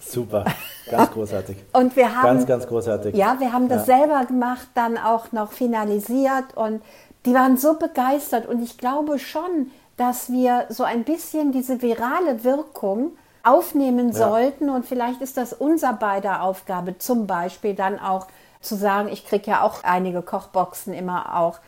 Super, 0.00 0.44
ganz 0.90 1.10
großartig. 1.10 1.56
und 1.72 1.94
wir 1.96 2.14
haben 2.14 2.22
ganz, 2.22 2.46
ganz 2.46 2.66
großartig. 2.66 3.14
Ja, 3.14 3.38
wir 3.38 3.52
haben 3.52 3.68
das 3.68 3.86
ja. 3.86 3.98
selber 3.98 4.24
gemacht, 4.24 4.68
dann 4.74 4.96
auch 4.96 5.32
noch 5.32 5.52
finalisiert 5.52 6.56
und 6.56 6.82
die 7.26 7.34
waren 7.34 7.58
so 7.58 7.74
begeistert 7.74 8.46
und 8.46 8.62
ich 8.62 8.78
glaube 8.78 9.18
schon, 9.18 9.70
dass 9.96 10.30
wir 10.30 10.66
so 10.70 10.84
ein 10.84 11.04
bisschen 11.04 11.52
diese 11.52 11.82
virale 11.82 12.44
Wirkung 12.44 13.12
aufnehmen 13.42 14.08
ja. 14.08 14.14
sollten 14.14 14.70
und 14.70 14.86
vielleicht 14.86 15.20
ist 15.20 15.36
das 15.36 15.52
unser 15.52 15.92
beider 15.92 16.42
Aufgabe, 16.42 16.96
zum 16.98 17.26
Beispiel 17.26 17.74
dann 17.74 17.98
auch 17.98 18.26
zu 18.60 18.76
sagen, 18.76 19.08
ich 19.08 19.26
kriege 19.26 19.50
ja 19.50 19.62
auch 19.62 19.84
einige 19.84 20.22
Kochboxen 20.22 20.92
immer 20.94 21.38
auch, 21.38 21.58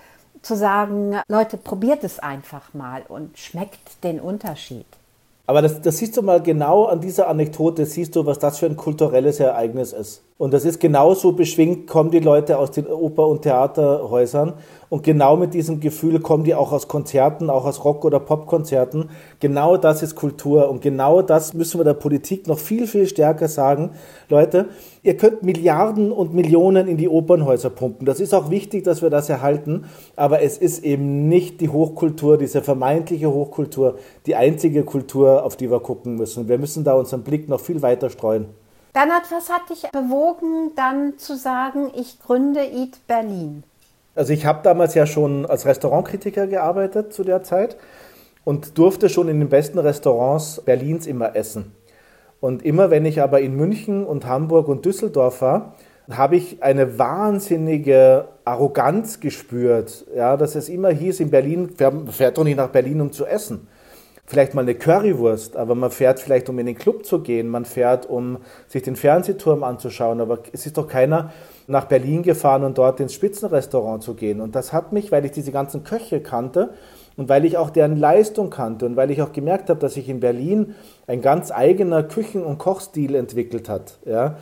zu 0.42 0.56
sagen, 0.56 1.20
Leute, 1.28 1.56
probiert 1.56 2.02
es 2.04 2.18
einfach 2.18 2.74
mal 2.74 3.02
und 3.08 3.38
schmeckt 3.38 4.02
den 4.02 4.20
Unterschied. 4.20 4.86
Aber 5.46 5.62
das, 5.62 5.80
das 5.80 5.98
siehst 5.98 6.16
du 6.16 6.22
mal 6.22 6.42
genau 6.42 6.84
an 6.84 7.00
dieser 7.00 7.28
Anekdote, 7.28 7.84
siehst 7.86 8.14
du, 8.16 8.26
was 8.26 8.38
das 8.38 8.58
für 8.58 8.66
ein 8.66 8.76
kulturelles 8.76 9.40
Ereignis 9.40 9.92
ist. 9.92 10.22
Und 10.38 10.52
das 10.52 10.64
ist 10.64 10.80
genauso 10.80 11.32
beschwingt, 11.32 11.86
kommen 11.86 12.10
die 12.10 12.18
Leute 12.18 12.58
aus 12.58 12.72
den 12.72 12.86
Oper- 12.86 13.28
und 13.28 13.42
Theaterhäusern 13.42 14.54
und 14.92 15.04
genau 15.04 15.36
mit 15.36 15.54
diesem 15.54 15.80
Gefühl 15.80 16.20
kommen 16.20 16.44
die 16.44 16.54
auch 16.54 16.70
aus 16.70 16.86
Konzerten, 16.86 17.48
auch 17.48 17.64
aus 17.64 17.82
Rock- 17.82 18.04
oder 18.04 18.20
Popkonzerten. 18.20 19.08
Genau 19.40 19.78
das 19.78 20.02
ist 20.02 20.16
Kultur 20.16 20.68
und 20.68 20.82
genau 20.82 21.22
das 21.22 21.54
müssen 21.54 21.80
wir 21.80 21.84
der 21.84 21.94
Politik 21.94 22.46
noch 22.46 22.58
viel, 22.58 22.86
viel 22.86 23.06
stärker 23.06 23.48
sagen. 23.48 23.92
Leute, 24.28 24.66
ihr 25.02 25.16
könnt 25.16 25.42
Milliarden 25.42 26.12
und 26.12 26.34
Millionen 26.34 26.88
in 26.88 26.98
die 26.98 27.08
Opernhäuser 27.08 27.70
pumpen. 27.70 28.04
Das 28.04 28.20
ist 28.20 28.34
auch 28.34 28.50
wichtig, 28.50 28.84
dass 28.84 29.00
wir 29.00 29.08
das 29.08 29.30
erhalten. 29.30 29.84
Aber 30.14 30.42
es 30.42 30.58
ist 30.58 30.84
eben 30.84 31.26
nicht 31.26 31.62
die 31.62 31.70
Hochkultur, 31.70 32.36
diese 32.36 32.60
vermeintliche 32.60 33.32
Hochkultur, 33.32 33.96
die 34.26 34.34
einzige 34.34 34.82
Kultur, 34.82 35.42
auf 35.44 35.56
die 35.56 35.70
wir 35.70 35.80
gucken 35.80 36.16
müssen. 36.16 36.48
Wir 36.48 36.58
müssen 36.58 36.84
da 36.84 36.92
unseren 36.92 37.22
Blick 37.22 37.48
noch 37.48 37.60
viel 37.60 37.80
weiter 37.80 38.10
streuen. 38.10 38.61
Bernhard, 38.92 39.22
was 39.30 39.48
hat 39.48 39.70
dich 39.70 39.90
bewogen, 39.90 40.72
dann 40.76 41.16
zu 41.16 41.34
sagen, 41.34 41.90
ich 41.96 42.20
gründe 42.20 42.60
Eat 42.60 43.06
Berlin? 43.06 43.64
Also 44.14 44.34
ich 44.34 44.44
habe 44.44 44.60
damals 44.62 44.94
ja 44.94 45.06
schon 45.06 45.46
als 45.46 45.64
Restaurantkritiker 45.64 46.46
gearbeitet 46.46 47.14
zu 47.14 47.24
der 47.24 47.42
Zeit 47.42 47.78
und 48.44 48.76
durfte 48.76 49.08
schon 49.08 49.28
in 49.28 49.40
den 49.40 49.48
besten 49.48 49.78
Restaurants 49.78 50.60
Berlins 50.60 51.06
immer 51.06 51.34
essen. 51.34 51.74
Und 52.42 52.66
immer 52.66 52.90
wenn 52.90 53.06
ich 53.06 53.22
aber 53.22 53.40
in 53.40 53.56
München 53.56 54.04
und 54.04 54.26
Hamburg 54.26 54.68
und 54.68 54.84
Düsseldorf 54.84 55.40
war, 55.40 55.74
habe 56.10 56.36
ich 56.36 56.62
eine 56.62 56.98
wahnsinnige 56.98 58.26
Arroganz 58.44 59.20
gespürt, 59.20 60.04
ja, 60.14 60.36
dass 60.36 60.54
es 60.54 60.68
immer 60.68 60.90
hieß, 60.90 61.20
in 61.20 61.30
Berlin, 61.30 61.70
fährt 62.10 62.36
doch 62.36 62.44
nicht 62.44 62.56
nach 62.58 62.68
Berlin, 62.68 63.00
um 63.00 63.10
zu 63.10 63.24
essen. 63.24 63.68
Vielleicht 64.32 64.54
mal 64.54 64.62
eine 64.62 64.74
Currywurst, 64.74 65.58
aber 65.58 65.74
man 65.74 65.90
fährt 65.90 66.18
vielleicht, 66.18 66.48
um 66.48 66.58
in 66.58 66.64
den 66.64 66.78
Club 66.78 67.04
zu 67.04 67.18
gehen, 67.18 67.50
man 67.50 67.66
fährt, 67.66 68.08
um 68.08 68.38
sich 68.66 68.82
den 68.82 68.96
Fernsehturm 68.96 69.62
anzuschauen, 69.62 70.22
aber 70.22 70.38
es 70.52 70.64
ist 70.64 70.78
doch 70.78 70.88
keiner, 70.88 71.32
nach 71.66 71.84
Berlin 71.84 72.22
gefahren 72.22 72.64
und 72.64 72.78
dort 72.78 72.98
ins 73.00 73.12
Spitzenrestaurant 73.12 74.02
zu 74.02 74.14
gehen. 74.14 74.40
Und 74.40 74.54
das 74.54 74.72
hat 74.72 74.90
mich, 74.90 75.12
weil 75.12 75.26
ich 75.26 75.32
diese 75.32 75.52
ganzen 75.52 75.84
Köche 75.84 76.22
kannte 76.22 76.70
und 77.18 77.28
weil 77.28 77.44
ich 77.44 77.58
auch 77.58 77.68
deren 77.68 77.98
Leistung 77.98 78.48
kannte 78.48 78.86
und 78.86 78.96
weil 78.96 79.10
ich 79.10 79.20
auch 79.20 79.32
gemerkt 79.32 79.68
habe, 79.68 79.80
dass 79.80 79.92
sich 79.92 80.08
in 80.08 80.20
Berlin 80.20 80.76
ein 81.06 81.20
ganz 81.20 81.50
eigener 81.50 82.02
Küchen- 82.02 82.42
und 82.42 82.56
Kochstil 82.56 83.14
entwickelt 83.14 83.68
hat. 83.68 83.98
Ja. 84.06 84.38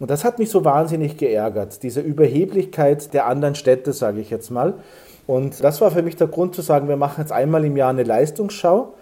Und 0.00 0.10
das 0.10 0.24
hat 0.24 0.38
mich 0.38 0.48
so 0.48 0.64
wahnsinnig 0.64 1.18
geärgert, 1.18 1.82
diese 1.82 2.00
Überheblichkeit 2.00 3.12
der 3.12 3.26
anderen 3.26 3.56
Städte, 3.56 3.92
sage 3.92 4.22
ich 4.22 4.30
jetzt 4.30 4.50
mal. 4.50 4.72
Und 5.26 5.62
das 5.62 5.82
war 5.82 5.90
für 5.90 6.02
mich 6.02 6.16
der 6.16 6.28
Grund 6.28 6.54
zu 6.54 6.62
sagen, 6.62 6.88
wir 6.88 6.96
machen 6.96 7.20
jetzt 7.20 7.32
einmal 7.32 7.62
im 7.66 7.76
Jahr 7.76 7.90
eine 7.90 8.04
Leistungsschau 8.04 8.94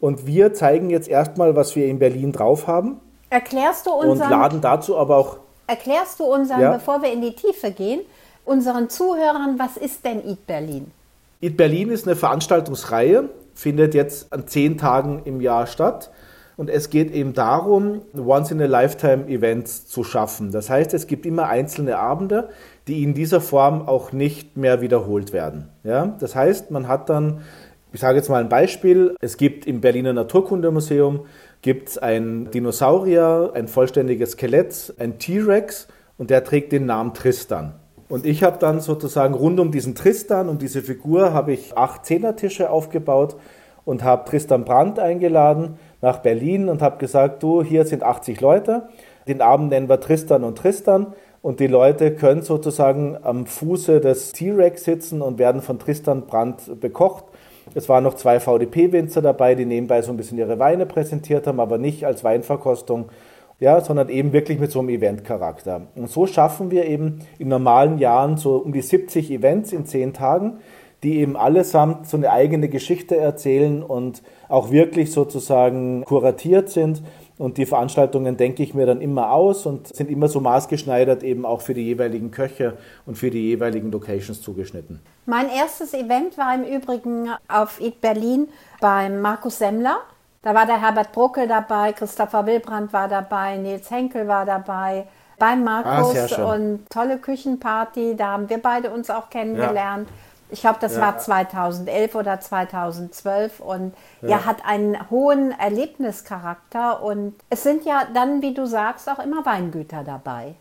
und 0.00 0.26
wir 0.26 0.54
zeigen 0.54 0.90
jetzt 0.90 1.08
erstmal, 1.08 1.56
was 1.56 1.76
wir 1.76 1.86
in 1.86 1.98
Berlin 1.98 2.32
drauf 2.32 2.66
haben. 2.66 3.00
Erklärst 3.30 3.86
du 3.86 3.90
uns 3.90 4.20
und 4.20 4.30
laden 4.30 4.60
dazu 4.60 4.96
aber 4.96 5.16
auch 5.16 5.38
Erklärst 5.66 6.20
du 6.20 6.24
unseren, 6.24 6.60
ja. 6.60 6.72
bevor 6.72 7.02
wir 7.02 7.12
in 7.12 7.22
die 7.22 7.34
Tiefe 7.34 7.72
gehen, 7.72 8.00
unseren 8.44 8.88
Zuhörern, 8.88 9.58
was 9.58 9.76
ist 9.76 10.04
denn 10.04 10.24
Eat 10.24 10.46
Berlin? 10.46 10.92
Eat 11.40 11.56
Berlin 11.56 11.90
ist 11.90 12.06
eine 12.06 12.14
Veranstaltungsreihe, 12.14 13.28
findet 13.54 13.94
jetzt 13.94 14.32
an 14.32 14.46
zehn 14.46 14.78
Tagen 14.78 15.22
im 15.24 15.40
Jahr 15.40 15.66
statt. 15.66 16.10
Und 16.56 16.70
es 16.70 16.88
geht 16.88 17.12
eben 17.12 17.34
darum, 17.34 18.00
Once-in-a-Lifetime-Events 18.16 19.88
zu 19.88 20.04
schaffen. 20.04 20.52
Das 20.52 20.70
heißt, 20.70 20.94
es 20.94 21.06
gibt 21.06 21.26
immer 21.26 21.48
einzelne 21.48 21.98
Abende, 21.98 22.48
die 22.86 23.02
in 23.02 23.12
dieser 23.12 23.42
Form 23.42 23.86
auch 23.86 24.12
nicht 24.12 24.56
mehr 24.56 24.80
wiederholt 24.80 25.34
werden. 25.34 25.68
Ja? 25.84 26.14
Das 26.18 26.34
heißt, 26.34 26.70
man 26.70 26.88
hat 26.88 27.10
dann, 27.10 27.42
ich 27.92 28.00
sage 28.00 28.18
jetzt 28.18 28.28
mal 28.28 28.40
ein 28.40 28.48
Beispiel, 28.48 29.14
es 29.20 29.36
gibt 29.36 29.66
im 29.66 29.80
Berliner 29.80 30.12
Naturkundemuseum 30.12 31.26
gibt 31.62 31.88
es 31.88 31.98
ein 31.98 32.50
Dinosaurier, 32.50 33.52
ein 33.54 33.68
vollständiges 33.68 34.32
Skelett, 34.32 34.94
ein 34.98 35.18
T-Rex 35.18 35.88
und 36.18 36.30
der 36.30 36.44
trägt 36.44 36.72
den 36.72 36.86
Namen 36.86 37.14
Tristan. 37.14 37.74
Und 38.08 38.24
ich 38.24 38.42
habe 38.42 38.58
dann 38.58 38.80
sozusagen 38.80 39.34
rund 39.34 39.58
um 39.58 39.72
diesen 39.72 39.94
Tristan, 39.94 40.48
um 40.48 40.58
diese 40.58 40.82
Figur, 40.82 41.32
habe 41.32 41.52
ich 41.52 41.76
acht 41.76 42.06
Zehnertische 42.06 42.70
aufgebaut 42.70 43.36
und 43.84 44.04
habe 44.04 44.28
Tristan 44.28 44.64
Brandt 44.64 44.98
eingeladen 44.98 45.78
nach 46.02 46.18
Berlin 46.18 46.68
und 46.68 46.82
habe 46.82 46.98
gesagt, 46.98 47.42
du, 47.42 47.62
hier 47.62 47.84
sind 47.84 48.02
80 48.02 48.40
Leute, 48.40 48.88
den 49.26 49.40
Abend 49.40 49.70
nennen 49.70 49.88
wir 49.88 50.00
Tristan 50.00 50.44
und 50.44 50.58
Tristan. 50.58 51.14
Und 51.42 51.60
die 51.60 51.68
Leute 51.68 52.12
können 52.14 52.42
sozusagen 52.42 53.16
am 53.22 53.46
Fuße 53.46 54.00
des 54.00 54.32
T-Rex 54.32 54.82
sitzen 54.82 55.22
und 55.22 55.38
werden 55.38 55.62
von 55.62 55.78
Tristan 55.78 56.26
Brandt 56.26 56.80
bekocht 56.80 57.24
es 57.76 57.90
waren 57.90 58.04
noch 58.04 58.14
zwei 58.14 58.40
VDP-Winzer 58.40 59.20
dabei, 59.20 59.54
die 59.54 59.66
nebenbei 59.66 60.00
so 60.00 60.10
ein 60.10 60.16
bisschen 60.16 60.38
ihre 60.38 60.58
Weine 60.58 60.86
präsentiert 60.86 61.46
haben, 61.46 61.60
aber 61.60 61.76
nicht 61.76 62.06
als 62.06 62.24
Weinverkostung, 62.24 63.10
ja, 63.60 63.82
sondern 63.82 64.08
eben 64.08 64.32
wirklich 64.32 64.58
mit 64.58 64.70
so 64.70 64.78
einem 64.78 64.88
Event-Charakter. 64.88 65.82
Und 65.94 66.08
so 66.08 66.26
schaffen 66.26 66.70
wir 66.70 66.86
eben 66.86 67.18
in 67.38 67.48
normalen 67.48 67.98
Jahren 67.98 68.38
so 68.38 68.56
um 68.56 68.72
die 68.72 68.80
70 68.80 69.30
Events 69.30 69.72
in 69.72 69.84
zehn 69.84 70.14
Tagen, 70.14 70.58
die 71.02 71.18
eben 71.18 71.36
allesamt 71.36 72.06
so 72.06 72.16
eine 72.16 72.30
eigene 72.30 72.70
Geschichte 72.70 73.18
erzählen 73.18 73.82
und 73.82 74.22
auch 74.48 74.70
wirklich 74.70 75.12
sozusagen 75.12 76.02
kuratiert 76.04 76.70
sind. 76.70 77.02
Und 77.38 77.58
die 77.58 77.66
Veranstaltungen 77.66 78.38
denke 78.38 78.62
ich 78.62 78.72
mir 78.72 78.86
dann 78.86 79.02
immer 79.02 79.30
aus 79.30 79.66
und 79.66 79.94
sind 79.94 80.10
immer 80.10 80.28
so 80.28 80.40
maßgeschneidert 80.40 81.22
eben 81.22 81.44
auch 81.44 81.60
für 81.60 81.74
die 81.74 81.82
jeweiligen 81.82 82.30
Köche 82.30 82.78
und 83.04 83.18
für 83.18 83.30
die 83.30 83.42
jeweiligen 83.42 83.92
Locations 83.92 84.40
zugeschnitten. 84.40 85.00
Mein 85.26 85.50
erstes 85.50 85.92
Event 85.92 86.38
war 86.38 86.54
im 86.54 86.64
Übrigen 86.64 87.28
auf 87.48 87.80
Eat 87.80 88.00
Berlin 88.00 88.48
beim 88.80 89.20
Markus 89.20 89.58
Semmler. 89.58 89.98
Da 90.40 90.54
war 90.54 90.64
der 90.64 90.80
Herbert 90.80 91.12
Bruckel 91.12 91.46
dabei, 91.48 91.92
Christopher 91.92 92.46
Wilbrand 92.46 92.92
war 92.92 93.08
dabei, 93.08 93.56
Nils 93.56 93.90
Henkel 93.90 94.28
war 94.28 94.46
dabei, 94.46 95.06
beim 95.38 95.64
Markus 95.64 96.32
ah, 96.32 96.54
und 96.54 96.88
tolle 96.88 97.18
Küchenparty. 97.18 98.14
Da 98.16 98.28
haben 98.28 98.48
wir 98.48 98.58
beide 98.58 98.90
uns 98.90 99.10
auch 99.10 99.28
kennengelernt. 99.28 100.08
Ja. 100.08 100.14
Ich 100.50 100.60
glaube, 100.60 100.78
das 100.80 100.94
ja. 100.94 101.02
war 101.02 101.18
2011 101.18 102.14
oder 102.14 102.40
2012 102.40 103.60
und 103.60 103.94
ja. 104.22 104.28
ja. 104.28 104.44
hat 104.44 104.64
einen 104.64 105.10
hohen 105.10 105.52
Erlebnischarakter 105.52 107.02
und 107.02 107.34
es 107.50 107.62
sind 107.62 107.84
ja 107.84 108.06
dann, 108.14 108.42
wie 108.42 108.54
du 108.54 108.66
sagst, 108.66 109.08
auch 109.08 109.18
immer 109.18 109.44
Weingüter 109.44 110.04
dabei. 110.04 110.54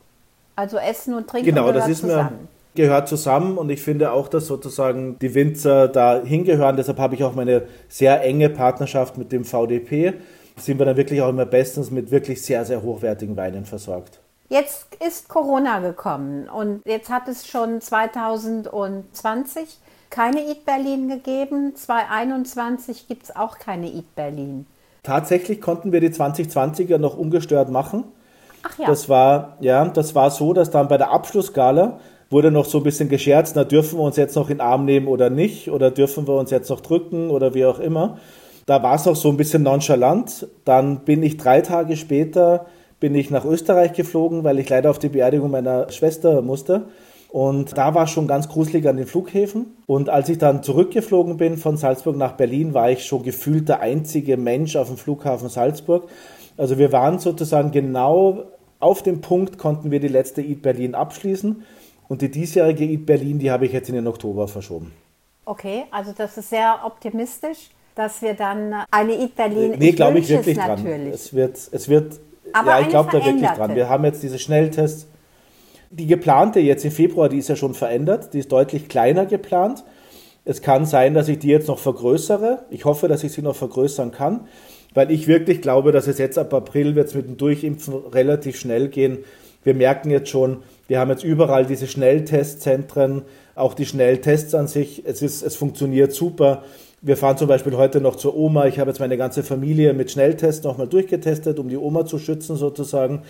Also 0.55 0.77
Essen 0.77 1.13
und 1.13 1.27
Trinken 1.27 1.49
genau, 1.49 1.71
das 1.71 1.87
ist 1.87 2.01
zusammen. 2.01 2.47
Mir 2.73 2.85
gehört 2.85 3.07
zusammen 3.07 3.57
und 3.57 3.69
ich 3.69 3.81
finde 3.81 4.11
auch, 4.11 4.27
dass 4.27 4.47
sozusagen 4.47 5.19
die 5.19 5.33
Winzer 5.33 5.87
da 5.87 6.21
hingehören. 6.23 6.75
Deshalb 6.77 6.97
habe 6.97 7.15
ich 7.15 7.23
auch 7.23 7.35
meine 7.35 7.63
sehr 7.87 8.21
enge 8.23 8.49
Partnerschaft 8.49 9.17
mit 9.17 9.31
dem 9.31 9.45
VDP. 9.45 10.13
Sind 10.57 10.79
wir 10.79 10.85
dann 10.85 10.97
wirklich 10.97 11.21
auch 11.21 11.29
immer 11.29 11.45
bestens 11.45 11.91
mit 11.91 12.11
wirklich 12.11 12.41
sehr, 12.41 12.65
sehr 12.65 12.81
hochwertigen 12.81 13.35
Weinen 13.37 13.65
versorgt. 13.65 14.19
Jetzt 14.47 14.95
ist 15.05 15.27
Corona 15.27 15.79
gekommen 15.79 16.47
und 16.47 16.81
jetzt 16.85 17.09
hat 17.09 17.27
es 17.27 17.47
schon 17.47 17.81
2020 17.81 19.79
keine 20.11 20.41
Eat 20.47 20.65
Berlin 20.65 21.09
gegeben. 21.09 21.75
2021 21.75 23.07
gibt 23.07 23.23
es 23.23 23.35
auch 23.35 23.57
keine 23.57 23.87
Eat 23.87 24.13
Berlin. 24.15 24.67
Tatsächlich 25.01 25.61
konnten 25.61 25.91
wir 25.91 25.99
die 25.99 26.09
2020er 26.09 26.99
noch 26.99 27.17
ungestört 27.17 27.69
machen. 27.69 28.03
Ach 28.63 28.77
ja. 28.77 28.85
Das 28.87 29.09
war, 29.09 29.57
ja, 29.61 29.85
das 29.85 30.13
war 30.13 30.29
so, 30.29 30.53
dass 30.53 30.69
dann 30.69 30.87
bei 30.87 30.97
der 30.97 31.11
Abschlussgala 31.11 31.99
wurde 32.29 32.51
noch 32.51 32.65
so 32.65 32.79
ein 32.79 32.83
bisschen 32.83 33.09
gescherzt, 33.09 33.55
na 33.55 33.63
dürfen 33.63 33.99
wir 33.99 34.03
uns 34.03 34.15
jetzt 34.15 34.35
noch 34.35 34.49
in 34.49 34.57
den 34.57 34.61
Arm 34.61 34.85
nehmen 34.85 35.07
oder 35.07 35.29
nicht 35.29 35.69
oder 35.69 35.91
dürfen 35.91 36.27
wir 36.27 36.35
uns 36.35 36.51
jetzt 36.51 36.69
noch 36.69 36.81
drücken 36.81 37.29
oder 37.29 37.53
wie 37.53 37.65
auch 37.65 37.79
immer. 37.79 38.17
Da 38.65 38.81
war 38.81 38.95
es 38.95 39.07
auch 39.07 39.15
so 39.15 39.29
ein 39.29 39.37
bisschen 39.37 39.61
nonchalant. 39.61 40.47
Dann 40.65 40.99
bin 41.01 41.21
ich 41.21 41.37
drei 41.37 41.61
Tage 41.61 41.97
später 41.97 42.65
bin 42.99 43.15
ich 43.15 43.29
nach 43.29 43.45
Österreich 43.45 43.93
geflogen, 43.93 44.43
weil 44.43 44.59
ich 44.59 44.69
leider 44.69 44.89
auf 44.89 44.99
die 44.99 45.09
Beerdigung 45.09 45.51
meiner 45.51 45.91
Schwester 45.91 46.41
musste. 46.41 46.85
Und 47.29 47.77
da 47.77 47.93
war 47.93 48.05
es 48.05 48.11
schon 48.11 48.27
ganz 48.27 48.47
gruselig 48.47 48.87
an 48.87 48.95
den 48.95 49.07
Flughäfen. 49.07 49.75
Und 49.87 50.09
als 50.09 50.29
ich 50.29 50.37
dann 50.37 50.63
zurückgeflogen 50.63 51.35
bin 51.35 51.57
von 51.57 51.75
Salzburg 51.75 52.15
nach 52.15 52.33
Berlin, 52.33 52.73
war 52.73 52.91
ich 52.91 53.05
schon 53.05 53.23
gefühlt 53.23 53.67
der 53.67 53.81
einzige 53.81 54.37
Mensch 54.37 54.77
auf 54.77 54.87
dem 54.87 54.95
Flughafen 54.95 55.49
Salzburg. 55.49 56.07
Also 56.55 56.77
wir 56.77 56.93
waren 56.93 57.19
sozusagen 57.19 57.71
genau 57.71 58.45
auf 58.79 59.03
dem 59.03 59.19
Punkt, 59.19 59.57
konnten 59.57 59.91
wir 59.91 59.99
die 59.99 60.07
letzte 60.07 60.41
Eat 60.41 60.61
Berlin 60.61 60.95
abschließen. 60.95 61.63
Und 62.07 62.21
die 62.21 62.31
diesjährige 62.31 62.85
Eat 62.85 63.05
Berlin, 63.05 63.39
die 63.39 63.51
habe 63.51 63.65
ich 63.65 63.73
jetzt 63.73 63.89
in 63.89 63.95
den 63.95 64.07
Oktober 64.07 64.47
verschoben. 64.47 64.93
Okay, 65.43 65.83
also 65.91 66.13
das 66.15 66.37
ist 66.37 66.49
sehr 66.49 66.79
optimistisch, 66.85 67.69
dass 67.95 68.21
wir 68.21 68.33
dann 68.33 68.73
eine 68.91 69.13
Eat 69.13 69.35
Berlin. 69.35 69.75
Nee, 69.77 69.91
glaube 69.91 70.19
ich 70.19 70.29
wirklich 70.29 70.57
dran. 70.57 70.85
Es 71.11 71.33
wird, 71.33 71.57
es 71.71 71.89
wird 71.89 72.19
aber 72.55 72.71
ja, 72.71 72.79
ich 72.81 72.89
glaube 72.89 73.09
da 73.11 73.25
wirklich 73.25 73.49
dran. 73.49 73.75
Wir 73.75 73.89
haben 73.89 74.05
jetzt 74.05 74.23
diese 74.23 74.39
Schnelltests. 74.39 75.07
Die 75.91 76.07
geplante 76.07 76.59
jetzt 76.59 76.85
im 76.85 76.91
Februar, 76.91 77.29
die 77.29 77.37
ist 77.37 77.49
ja 77.49 77.55
schon 77.55 77.73
verändert. 77.73 78.33
Die 78.33 78.39
ist 78.39 78.51
deutlich 78.51 78.87
kleiner 78.87 79.25
geplant. 79.25 79.83
Es 80.45 80.61
kann 80.61 80.85
sein, 80.85 81.13
dass 81.13 81.27
ich 81.27 81.39
die 81.39 81.49
jetzt 81.49 81.67
noch 81.67 81.79
vergrößere. 81.79 82.65
Ich 82.69 82.85
hoffe, 82.85 83.07
dass 83.07 83.23
ich 83.23 83.33
sie 83.33 83.41
noch 83.41 83.55
vergrößern 83.55 84.11
kann, 84.11 84.47
weil 84.93 85.11
ich 85.11 85.27
wirklich 85.27 85.61
glaube, 85.61 85.91
dass 85.91 86.07
es 86.07 86.17
jetzt 86.17 86.37
ab 86.37 86.53
April 86.53 86.95
wird 86.95 87.09
es 87.09 87.15
mit 87.15 87.27
dem 87.27 87.37
Durchimpfen 87.37 87.93
relativ 87.93 88.57
schnell 88.57 88.87
gehen. 88.87 89.19
Wir 89.63 89.73
merken 89.73 90.11
jetzt 90.11 90.29
schon, 90.29 90.63
wir 90.87 90.99
haben 90.99 91.09
jetzt 91.09 91.23
überall 91.23 91.65
diese 91.65 91.87
Schnelltestzentren, 91.87 93.23
auch 93.55 93.73
die 93.73 93.85
Schnelltests 93.85 94.55
an 94.55 94.67
sich. 94.67 95.03
Es, 95.05 95.21
ist, 95.21 95.41
es 95.41 95.55
funktioniert 95.55 96.13
super. 96.13 96.63
Wir 97.05 97.17
fahren 97.17 97.37
zum 97.37 97.47
Beispiel 97.47 97.77
heute 97.77 98.01
noch 98.01 98.15
zur 98.15 98.35
Oma. 98.35 98.65
Ich 98.65 98.79
habe 98.79 98.89
jetzt 98.89 98.99
meine 98.99 99.15
ganze 99.15 99.43
Familie 99.43 99.93
mit 99.93 100.09
Schnelltests 100.09 100.63
nochmal 100.63 100.87
durchgetestet, 100.87 101.59
um 101.59 101.69
die 101.69 101.77
Oma 101.77 102.07
zu 102.07 102.17
schützen 102.17 102.55
sozusagen. 102.55 103.21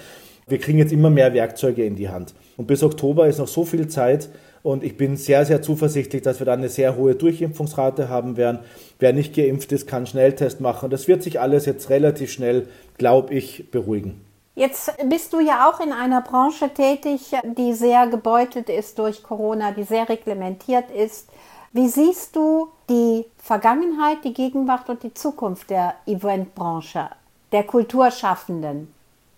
Wir 0.48 0.60
kriegen 0.60 0.78
jetzt 0.78 0.94
immer 0.94 1.10
mehr 1.10 1.34
Werkzeuge 1.34 1.84
in 1.84 1.98
die 1.98 2.08
Hand. 2.08 2.36
Und 2.56 2.68
bis 2.68 2.84
Oktober 2.84 3.28
ist 3.28 3.38
noch 3.38 3.50
so 3.50 3.66
viel 3.66 3.90
Zeit. 3.90 4.30
Und 4.64 4.82
ich 4.82 4.96
bin 4.96 5.18
sehr, 5.18 5.46
sehr 5.46 5.62
zuversichtlich, 5.62 6.22
dass 6.22 6.40
wir 6.40 6.46
dann 6.46 6.60
eine 6.60 6.70
sehr 6.70 6.96
hohe 6.96 7.16
Durchimpfungsrate 7.16 8.08
haben 8.08 8.38
werden. 8.38 8.60
Wer 9.00 9.12
nicht 9.12 9.36
geimpft 9.36 9.74
ist, 9.74 9.88
kann 9.88 10.08
Schnelltest 10.08 10.62
machen. 10.62 10.90
Das 10.90 11.10
wird 11.10 11.22
sich 11.22 11.42
alles 11.42 11.66
jetzt 11.66 11.90
relativ 11.90 12.32
schnell, 12.32 12.70
glaube 12.98 13.34
ich, 13.34 13.72
beruhigen. 13.72 14.22
Jetzt 14.56 14.94
bist 15.10 15.34
du 15.34 15.42
ja 15.42 15.70
auch 15.70 15.82
in 15.82 15.92
einer 15.92 16.22
Branche 16.22 16.70
tätig, 16.70 17.34
die 17.58 17.74
sehr 17.74 18.08
gebeutelt 18.08 18.70
ist 18.70 18.98
durch 19.00 19.22
Corona, 19.22 19.74
die 19.74 19.84
sehr 19.84 20.08
reglementiert 20.08 20.90
ist. 20.92 21.28
Wie 21.76 21.90
siehst 21.90 22.38
du 22.38 22.70
die 22.90 23.26
Vergangenheit, 23.38 24.24
die 24.24 24.34
Gegenwart 24.34 24.90
und 24.90 25.04
die 25.04 25.14
Zukunft 25.14 25.70
der 25.70 25.96
Eventbranche, 26.06 27.10
der 27.52 27.64
Kulturschaffenden? 27.64 28.88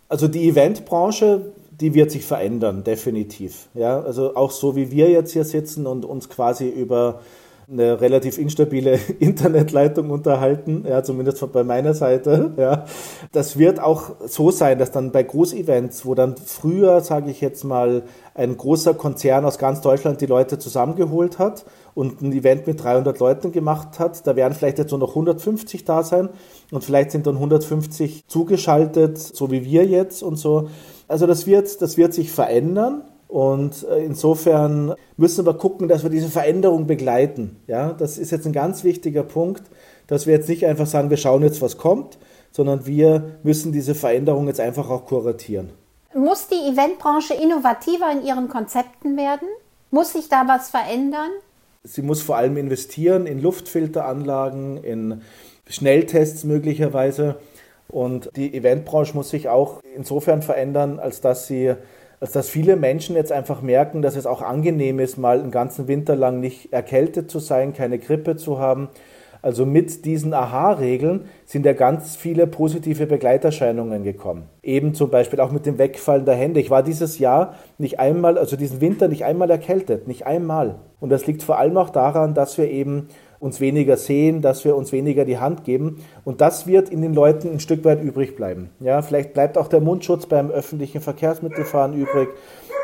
Also 0.07 0.27
die 0.27 0.47
Eventbranche, 0.47 1.51
die 1.81 1.95
wird 1.95 2.11
sich 2.11 2.23
verändern, 2.23 2.83
definitiv. 2.83 3.69
Ja, 3.73 4.01
also 4.01 4.35
auch 4.35 4.51
so 4.51 4.75
wie 4.75 4.91
wir 4.91 5.09
jetzt 5.09 5.31
hier 5.33 5.45
sitzen 5.45 5.87
und 5.87 6.05
uns 6.05 6.29
quasi 6.29 6.69
über 6.69 7.21
eine 7.69 7.99
relativ 7.99 8.37
instabile 8.37 8.97
Internetleitung 9.19 10.09
unterhalten, 10.09 10.85
ja, 10.87 11.03
zumindest 11.03 11.51
bei 11.51 11.63
meiner 11.63 11.93
Seite. 11.93 12.53
Ja. 12.57 12.85
Das 13.33 13.57
wird 13.57 13.79
auch 13.81 14.15
so 14.25 14.51
sein, 14.51 14.79
dass 14.79 14.91
dann 14.91 15.11
bei 15.11 15.23
Großevents, 15.23 16.05
wo 16.05 16.15
dann 16.15 16.37
früher, 16.37 17.01
sage 17.01 17.29
ich 17.29 17.41
jetzt 17.41 17.65
mal, 17.65 18.03
ein 18.33 18.55
großer 18.55 18.93
Konzern 18.93 19.43
aus 19.43 19.57
ganz 19.57 19.81
Deutschland 19.81 20.21
die 20.21 20.27
Leute 20.27 20.59
zusammengeholt 20.59 21.39
hat 21.39 21.65
und 21.93 22.21
ein 22.21 22.31
Event 22.31 22.67
mit 22.67 22.81
300 22.81 23.19
Leuten 23.19 23.51
gemacht 23.51 23.99
hat, 23.99 24.25
da 24.25 24.35
werden 24.35 24.53
vielleicht 24.53 24.77
jetzt 24.77 24.91
nur 24.91 24.99
noch 24.99 25.09
150 25.09 25.83
da 25.83 26.03
sein 26.03 26.29
und 26.71 26.85
vielleicht 26.85 27.11
sind 27.11 27.27
dann 27.27 27.35
150 27.35 28.27
zugeschaltet, 28.27 29.17
so 29.17 29.51
wie 29.51 29.65
wir 29.65 29.85
jetzt 29.85 30.23
und 30.23 30.37
so. 30.37 30.69
Also 31.09 31.27
das 31.27 31.47
wird, 31.47 31.81
das 31.81 31.97
wird 31.97 32.13
sich 32.13 32.31
verändern. 32.31 33.03
Und 33.27 33.85
äh, 33.89 34.05
insofern 34.05 34.95
müssen 35.17 35.45
wir 35.45 35.53
gucken, 35.53 35.87
dass 35.87 36.03
wir 36.03 36.09
diese 36.09 36.29
Veränderung 36.29 36.87
begleiten. 36.87 37.57
Ja, 37.67 37.91
das 37.93 38.17
ist 38.17 38.31
jetzt 38.31 38.45
ein 38.45 38.53
ganz 38.53 38.83
wichtiger 38.83 39.23
Punkt, 39.23 39.63
dass 40.07 40.25
wir 40.25 40.33
jetzt 40.33 40.47
nicht 40.47 40.65
einfach 40.65 40.87
sagen, 40.87 41.09
wir 41.09 41.17
schauen 41.17 41.43
jetzt, 41.43 41.61
was 41.61 41.77
kommt, 41.77 42.17
sondern 42.51 42.85
wir 42.85 43.37
müssen 43.43 43.71
diese 43.71 43.95
Veränderung 43.95 44.47
jetzt 44.47 44.59
einfach 44.59 44.89
auch 44.89 45.05
kuratieren. 45.05 45.71
Muss 46.15 46.47
die 46.47 46.71
Eventbranche 46.71 47.33
innovativer 47.33 48.11
in 48.11 48.25
ihren 48.25 48.47
Konzepten 48.47 49.17
werden? 49.17 49.47
Muss 49.91 50.13
sich 50.13 50.29
da 50.29 50.45
was 50.47 50.69
verändern? 50.69 51.29
Sie 51.83 52.01
muss 52.01 52.21
vor 52.21 52.37
allem 52.37 52.57
investieren 52.57 53.25
in 53.27 53.41
Luftfilteranlagen, 53.41 54.83
in 54.83 55.21
Schnelltests 55.69 56.43
möglicherweise. 56.43 57.35
Und 57.89 58.29
die 58.35 58.53
Eventbranche 58.53 59.13
muss 59.13 59.29
sich 59.29 59.47
auch 59.47 59.81
insofern 59.95 60.41
verändern, 60.41 60.99
als 60.99 61.21
dass 61.21 61.47
sie 61.47 61.75
als 62.19 62.31
dass 62.31 62.49
viele 62.49 62.75
Menschen 62.75 63.15
jetzt 63.15 63.31
einfach 63.31 63.61
merken, 63.61 64.01
dass 64.01 64.15
es 64.15 64.25
auch 64.25 64.41
angenehm 64.41 64.99
ist, 64.99 65.17
mal 65.17 65.39
einen 65.39 65.51
ganzen 65.51 65.87
Winter 65.87 66.15
lang 66.15 66.39
nicht 66.39 66.73
erkältet 66.73 67.29
zu 67.29 67.39
sein, 67.39 67.73
keine 67.73 67.99
Grippe 67.99 68.35
zu 68.35 68.59
haben. 68.59 68.89
Also 69.43 69.67
mit 69.67 70.03
diesen 70.05 70.33
Aha-Regeln 70.33 71.25
sind 71.45 71.65
ja 71.65 71.73
ganz 71.73 72.15
viele 72.15 72.47
positive 72.47 73.05
Begleiterscheinungen 73.05 74.03
gekommen. 74.03 74.49
Eben 74.63 74.95
zum 74.95 75.11
Beispiel 75.11 75.39
auch 75.39 75.51
mit 75.51 75.65
dem 75.67 75.77
Wegfallen 75.77 76.25
der 76.25 76.35
Hände. 76.35 76.59
Ich 76.59 76.71
war 76.71 76.81
dieses 76.81 77.19
Jahr 77.19 77.53
nicht 77.77 77.99
einmal, 77.99 78.37
also 78.37 78.55
diesen 78.57 78.81
Winter 78.81 79.07
nicht 79.07 79.25
einmal 79.25 79.49
erkältet, 79.49 80.07
nicht 80.07 80.25
einmal. 80.25 80.79
Und 80.99 81.11
das 81.11 81.27
liegt 81.27 81.43
vor 81.43 81.59
allem 81.59 81.77
auch 81.77 81.91
daran, 81.91 82.33
dass 82.33 82.57
wir 82.57 82.69
eben 82.69 83.09
uns 83.39 83.59
weniger 83.61 83.97
sehen, 83.97 84.41
dass 84.41 84.65
wir 84.65 84.75
uns 84.75 84.91
weniger 84.91 85.25
die 85.25 85.37
Hand 85.37 85.63
geben. 85.63 86.03
Und 86.25 86.41
das 86.41 86.67
wird 86.67 86.89
in 86.89 87.01
den 87.01 87.13
Leuten 87.13 87.51
ein 87.51 87.59
Stück 87.59 87.85
weit 87.85 88.01
übrig 88.01 88.35
bleiben. 88.35 88.69
Ja, 88.79 89.01
vielleicht 89.01 89.33
bleibt 89.33 89.57
auch 89.57 89.67
der 89.67 89.81
Mundschutz 89.81 90.25
beim 90.25 90.49
öffentlichen 90.49 91.01
Verkehrsmittelfahren 91.01 91.93
übrig. 91.93 92.29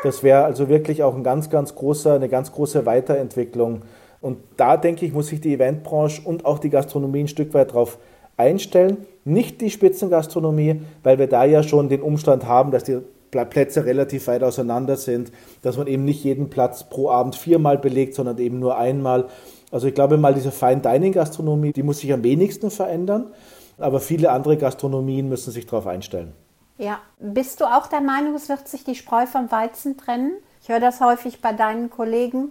Das 0.02 0.22
wäre 0.22 0.44
also 0.44 0.68
wirklich 0.68 1.02
auch 1.02 1.14
ein 1.14 1.24
ganz, 1.24 1.50
ganz 1.50 1.74
großer, 1.74 2.14
eine 2.14 2.28
ganz 2.28 2.52
große 2.52 2.86
Weiterentwicklung. 2.86 3.82
Und 4.20 4.38
da 4.56 4.76
denke 4.76 5.04
ich, 5.04 5.12
muss 5.12 5.28
sich 5.28 5.40
die 5.40 5.54
Eventbranche 5.54 6.22
und 6.24 6.46
auch 6.46 6.58
die 6.58 6.70
Gastronomie 6.70 7.20
ein 7.20 7.28
Stück 7.28 7.52
weit 7.54 7.72
drauf 7.72 7.98
einstellen. 8.36 9.06
Nicht 9.24 9.60
die 9.60 9.70
Spitzengastronomie, 9.70 10.82
weil 11.02 11.18
wir 11.18 11.26
da 11.26 11.44
ja 11.44 11.62
schon 11.62 11.88
den 11.88 12.02
Umstand 12.02 12.46
haben, 12.46 12.70
dass 12.70 12.84
die 12.84 12.98
Plätze 13.44 13.84
relativ 13.84 14.28
weit 14.28 14.44
auseinander 14.44 14.96
sind, 14.96 15.32
dass 15.62 15.76
man 15.76 15.88
eben 15.88 16.04
nicht 16.04 16.22
jeden 16.22 16.50
Platz 16.50 16.88
pro 16.88 17.10
Abend 17.10 17.34
viermal 17.34 17.78
belegt, 17.78 18.14
sondern 18.14 18.38
eben 18.38 18.60
nur 18.60 18.78
einmal. 18.78 19.26
Also 19.74 19.88
ich 19.88 19.94
glaube 19.94 20.18
mal, 20.18 20.32
diese 20.32 20.52
Fine 20.52 20.82
Dining 20.82 21.12
Gastronomie, 21.12 21.72
die 21.72 21.82
muss 21.82 21.98
sich 21.98 22.12
am 22.12 22.22
wenigsten 22.22 22.70
verändern, 22.70 23.32
aber 23.76 23.98
viele 23.98 24.30
andere 24.30 24.56
Gastronomien 24.56 25.28
müssen 25.28 25.50
sich 25.50 25.66
darauf 25.66 25.88
einstellen. 25.88 26.32
Ja, 26.78 27.00
bist 27.18 27.60
du 27.60 27.64
auch 27.64 27.88
der 27.88 28.00
Meinung, 28.00 28.36
es 28.36 28.48
wird 28.48 28.68
sich 28.68 28.84
die 28.84 28.94
Spreu 28.94 29.26
vom 29.26 29.50
Weizen 29.50 29.96
trennen? 29.96 30.34
Ich 30.62 30.68
höre 30.68 30.78
das 30.78 31.00
häufig 31.00 31.42
bei 31.42 31.52
deinen 31.52 31.90
Kollegen. 31.90 32.50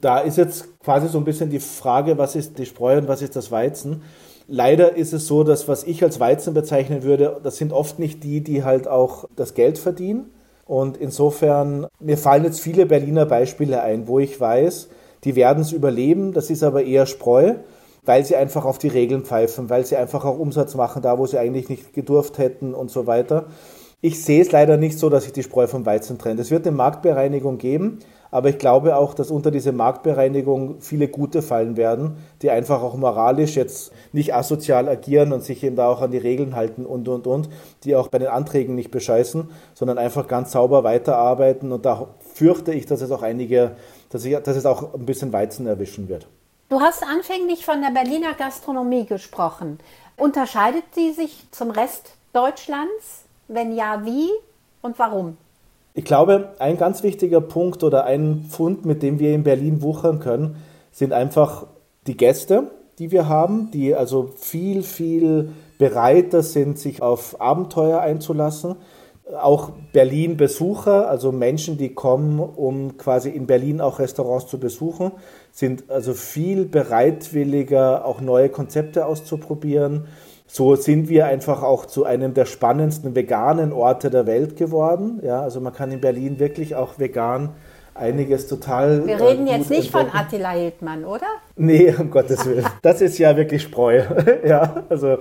Da 0.00 0.20
ist 0.20 0.38
jetzt 0.38 0.78
quasi 0.78 1.08
so 1.08 1.18
ein 1.18 1.24
bisschen 1.24 1.50
die 1.50 1.58
Frage, 1.58 2.18
was 2.18 2.36
ist 2.36 2.56
die 2.56 2.66
Spreu 2.66 2.98
und 2.98 3.08
was 3.08 3.20
ist 3.20 3.34
das 3.34 3.50
Weizen? 3.50 4.04
Leider 4.46 4.94
ist 4.94 5.12
es 5.12 5.26
so, 5.26 5.42
dass 5.42 5.66
was 5.66 5.82
ich 5.82 6.04
als 6.04 6.20
Weizen 6.20 6.54
bezeichnen 6.54 7.02
würde, 7.02 7.40
das 7.42 7.56
sind 7.56 7.72
oft 7.72 7.98
nicht 7.98 8.22
die, 8.22 8.42
die 8.42 8.62
halt 8.62 8.86
auch 8.86 9.24
das 9.34 9.54
Geld 9.54 9.76
verdienen. 9.76 10.30
Und 10.66 10.98
insofern, 10.98 11.88
mir 11.98 12.16
fallen 12.16 12.44
jetzt 12.44 12.60
viele 12.60 12.86
Berliner 12.86 13.26
Beispiele 13.26 13.82
ein, 13.82 14.06
wo 14.06 14.20
ich 14.20 14.38
weiß, 14.38 14.88
die 15.24 15.36
werden 15.36 15.62
es 15.62 15.72
überleben, 15.72 16.32
das 16.32 16.50
ist 16.50 16.62
aber 16.62 16.84
eher 16.84 17.06
Spreu, 17.06 17.54
weil 18.04 18.24
sie 18.24 18.36
einfach 18.36 18.64
auf 18.64 18.78
die 18.78 18.88
Regeln 18.88 19.24
pfeifen, 19.24 19.68
weil 19.70 19.84
sie 19.84 19.96
einfach 19.96 20.24
auch 20.24 20.38
Umsatz 20.38 20.74
machen, 20.74 21.02
da 21.02 21.18
wo 21.18 21.26
sie 21.26 21.38
eigentlich 21.38 21.68
nicht 21.68 21.92
gedurft 21.92 22.38
hätten 22.38 22.74
und 22.74 22.90
so 22.90 23.06
weiter. 23.06 23.46
Ich 24.00 24.24
sehe 24.24 24.40
es 24.40 24.50
leider 24.50 24.78
nicht 24.78 24.98
so, 24.98 25.10
dass 25.10 25.24
sich 25.24 25.32
die 25.32 25.42
Spreu 25.42 25.66
vom 25.66 25.84
Weizen 25.84 26.16
trennt. 26.16 26.40
Es 26.40 26.50
wird 26.50 26.66
eine 26.66 26.74
Marktbereinigung 26.74 27.58
geben, 27.58 27.98
aber 28.30 28.48
ich 28.50 28.58
glaube 28.58 28.96
auch, 28.96 29.14
dass 29.14 29.30
unter 29.30 29.50
diese 29.50 29.72
Marktbereinigung 29.72 30.80
viele 30.80 31.08
Gute 31.08 31.42
fallen 31.42 31.76
werden, 31.76 32.16
die 32.42 32.50
einfach 32.50 32.82
auch 32.82 32.94
moralisch 32.94 33.56
jetzt 33.56 33.92
nicht 34.12 34.34
asozial 34.34 34.88
agieren 34.88 35.32
und 35.32 35.42
sich 35.42 35.62
eben 35.64 35.76
da 35.76 35.88
auch 35.88 36.00
an 36.00 36.10
die 36.10 36.18
Regeln 36.18 36.54
halten 36.54 36.86
und, 36.86 37.08
und, 37.08 37.26
und, 37.26 37.48
die 37.84 37.96
auch 37.96 38.08
bei 38.08 38.18
den 38.18 38.28
Anträgen 38.28 38.74
nicht 38.74 38.90
bescheißen, 38.90 39.50
sondern 39.74 39.98
einfach 39.98 40.28
ganz 40.28 40.52
sauber 40.52 40.84
weiterarbeiten. 40.84 41.72
Und 41.72 41.84
da 41.84 42.08
fürchte 42.34 42.72
ich, 42.72 42.86
dass 42.86 43.00
es 43.00 43.10
auch 43.10 43.22
einige, 43.22 43.72
dass, 44.10 44.24
ich, 44.24 44.36
dass 44.36 44.56
es 44.56 44.66
auch 44.66 44.94
ein 44.94 45.06
bisschen 45.06 45.32
Weizen 45.32 45.66
erwischen 45.66 46.08
wird. 46.08 46.26
Du 46.68 46.80
hast 46.80 47.02
anfänglich 47.02 47.64
von 47.64 47.82
der 47.82 47.90
Berliner 47.90 48.34
Gastronomie 48.34 49.04
gesprochen. 49.04 49.80
Unterscheidet 50.16 50.84
sie 50.94 51.12
sich 51.12 51.46
zum 51.50 51.70
Rest 51.70 52.14
Deutschlands? 52.32 53.24
Wenn 53.48 53.74
ja, 53.74 54.04
wie 54.04 54.28
und 54.80 54.96
warum? 55.00 55.36
Ich 55.92 56.04
glaube, 56.04 56.50
ein 56.60 56.78
ganz 56.78 57.02
wichtiger 57.02 57.40
Punkt 57.40 57.82
oder 57.82 58.04
ein 58.04 58.44
Pfund, 58.48 58.84
mit 58.84 59.02
dem 59.02 59.18
wir 59.18 59.34
in 59.34 59.42
Berlin 59.42 59.82
wuchern 59.82 60.20
können, 60.20 60.56
sind 60.92 61.12
einfach 61.12 61.66
die 62.06 62.16
Gäste, 62.16 62.70
die 63.00 63.10
wir 63.10 63.28
haben, 63.28 63.70
die 63.72 63.94
also 63.94 64.30
viel, 64.36 64.84
viel 64.84 65.50
bereiter 65.78 66.42
sind, 66.42 66.78
sich 66.78 67.02
auf 67.02 67.40
Abenteuer 67.40 68.00
einzulassen. 68.00 68.76
Auch 69.40 69.70
Berlin-Besucher, 69.92 71.08
also 71.08 71.32
Menschen, 71.32 71.76
die 71.76 71.94
kommen, 71.94 72.38
um 72.38 72.96
quasi 72.96 73.30
in 73.30 73.46
Berlin 73.46 73.80
auch 73.80 73.98
Restaurants 73.98 74.46
zu 74.46 74.60
besuchen, 74.60 75.12
sind 75.50 75.90
also 75.90 76.14
viel 76.14 76.66
bereitwilliger, 76.66 78.04
auch 78.04 78.20
neue 78.20 78.48
Konzepte 78.48 79.06
auszuprobieren 79.06 80.06
so 80.52 80.74
sind 80.74 81.08
wir 81.08 81.26
einfach 81.26 81.62
auch 81.62 81.86
zu 81.86 82.04
einem 82.04 82.34
der 82.34 82.44
spannendsten 82.44 83.14
veganen 83.14 83.72
Orte 83.72 84.10
der 84.10 84.26
Welt 84.26 84.56
geworden. 84.56 85.20
Ja, 85.22 85.42
also 85.42 85.60
man 85.60 85.72
kann 85.72 85.92
in 85.92 86.00
Berlin 86.00 86.40
wirklich 86.40 86.74
auch 86.74 86.98
vegan 86.98 87.50
einiges 87.94 88.48
total. 88.48 89.06
Wir 89.06 89.20
reden 89.20 89.46
äh, 89.46 89.58
jetzt 89.58 89.70
nicht 89.70 89.94
entdecken. 89.94 90.10
von 90.10 90.20
Attila 90.20 90.50
Hildmann, 90.50 91.04
oder? 91.04 91.26
Nee, 91.54 91.94
um 91.96 92.10
Gottes 92.10 92.44
Willen. 92.46 92.66
Das 92.82 93.00
ist 93.00 93.18
ja 93.18 93.36
wirklich 93.36 93.62
Spreu. 93.62 94.02
ja, 94.44 94.84
also. 94.88 95.18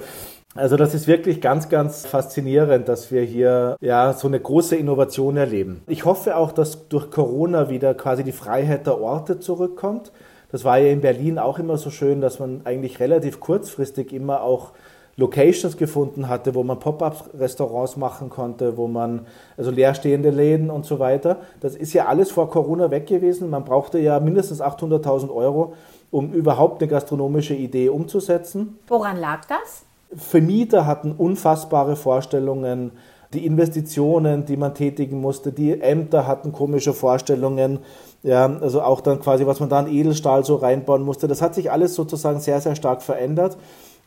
Also 0.56 0.78
das 0.78 0.96
ist 0.96 1.08
wirklich 1.08 1.42
ganz, 1.42 1.70
ganz 1.70 2.08
faszinierend, 2.08 2.90
dass 2.90 3.12
wir 3.12 3.22
hier 3.22 3.78
ja 3.82 4.14
so 4.14 4.28
eine 4.28 4.40
große 4.40 4.76
Innovation 4.76 5.38
erleben. 5.38 5.84
Ich 5.86 6.06
hoffe 6.06 6.36
auch, 6.36 6.52
dass 6.52 6.90
durch 6.90 7.12
Corona 7.12 7.70
wieder 7.70 7.94
quasi 7.94 8.24
die 8.24 8.32
Freiheit 8.32 8.88
der 8.88 9.00
Orte 9.00 9.40
zurückkommt. 9.40 10.12
Das 10.52 10.66
war 10.66 10.80
ja 10.80 10.92
in 10.92 11.02
Berlin 11.02 11.38
auch 11.38 11.60
immer 11.60 11.78
so 11.78 11.92
schön, 11.92 12.20
dass 12.20 12.40
man 12.40 12.62
eigentlich 12.64 13.00
relativ 13.00 13.40
kurzfristig 13.40 14.12
immer 14.12 14.42
auch 14.42 14.72
Locations 15.20 15.76
gefunden 15.76 16.30
hatte, 16.30 16.56
wo 16.56 16.64
man 16.64 16.80
Pop-up-Restaurants 16.80 17.98
machen 17.98 18.30
konnte, 18.30 18.78
wo 18.78 18.88
man 18.88 19.28
also 19.58 19.70
leerstehende 19.70 20.30
Läden 20.30 20.70
und 20.70 20.86
so 20.86 20.98
weiter. 21.00 21.38
Das 21.60 21.76
ist 21.76 21.94
ja 21.94 22.06
alles 22.06 22.32
vor 22.32 22.50
Corona 22.50 22.90
weg 22.90 23.06
gewesen. 23.06 23.50
Man 23.50 23.66
brauchte 23.66 24.00
ja 24.00 24.20
mindestens 24.20 24.62
800.000 24.62 25.30
Euro, 25.34 25.74
um 26.10 26.32
überhaupt 26.32 26.82
eine 26.82 26.90
gastronomische 26.90 27.54
Idee 27.54 27.90
umzusetzen. 27.90 28.80
Woran 28.88 29.18
lag 29.18 29.46
das? 29.46 29.84
Vermieter 30.16 30.86
hatten 30.86 31.12
unfassbare 31.12 31.96
Vorstellungen. 31.96 32.92
Die 33.34 33.46
Investitionen, 33.46 34.46
die 34.46 34.58
man 34.58 34.74
tätigen 34.74 35.22
musste, 35.22 35.52
die 35.52 35.80
Ämter 35.80 36.26
hatten 36.26 36.52
komische 36.52 36.94
Vorstellungen, 36.94 37.80
ja, 38.24 38.46
also 38.60 38.82
auch 38.82 39.02
dann 39.02 39.20
quasi, 39.20 39.46
was 39.46 39.60
man 39.60 39.70
da 39.70 39.80
an 39.80 39.88
Edelstahl 39.88 40.44
so 40.44 40.56
reinbauen 40.56 41.04
musste. 41.04 41.28
Das 41.28 41.42
hat 41.42 41.54
sich 41.54 41.72
alles 41.72 41.94
sozusagen 41.94 42.40
sehr, 42.40 42.60
sehr 42.60 42.76
stark 42.76 43.04
verändert. 43.04 43.58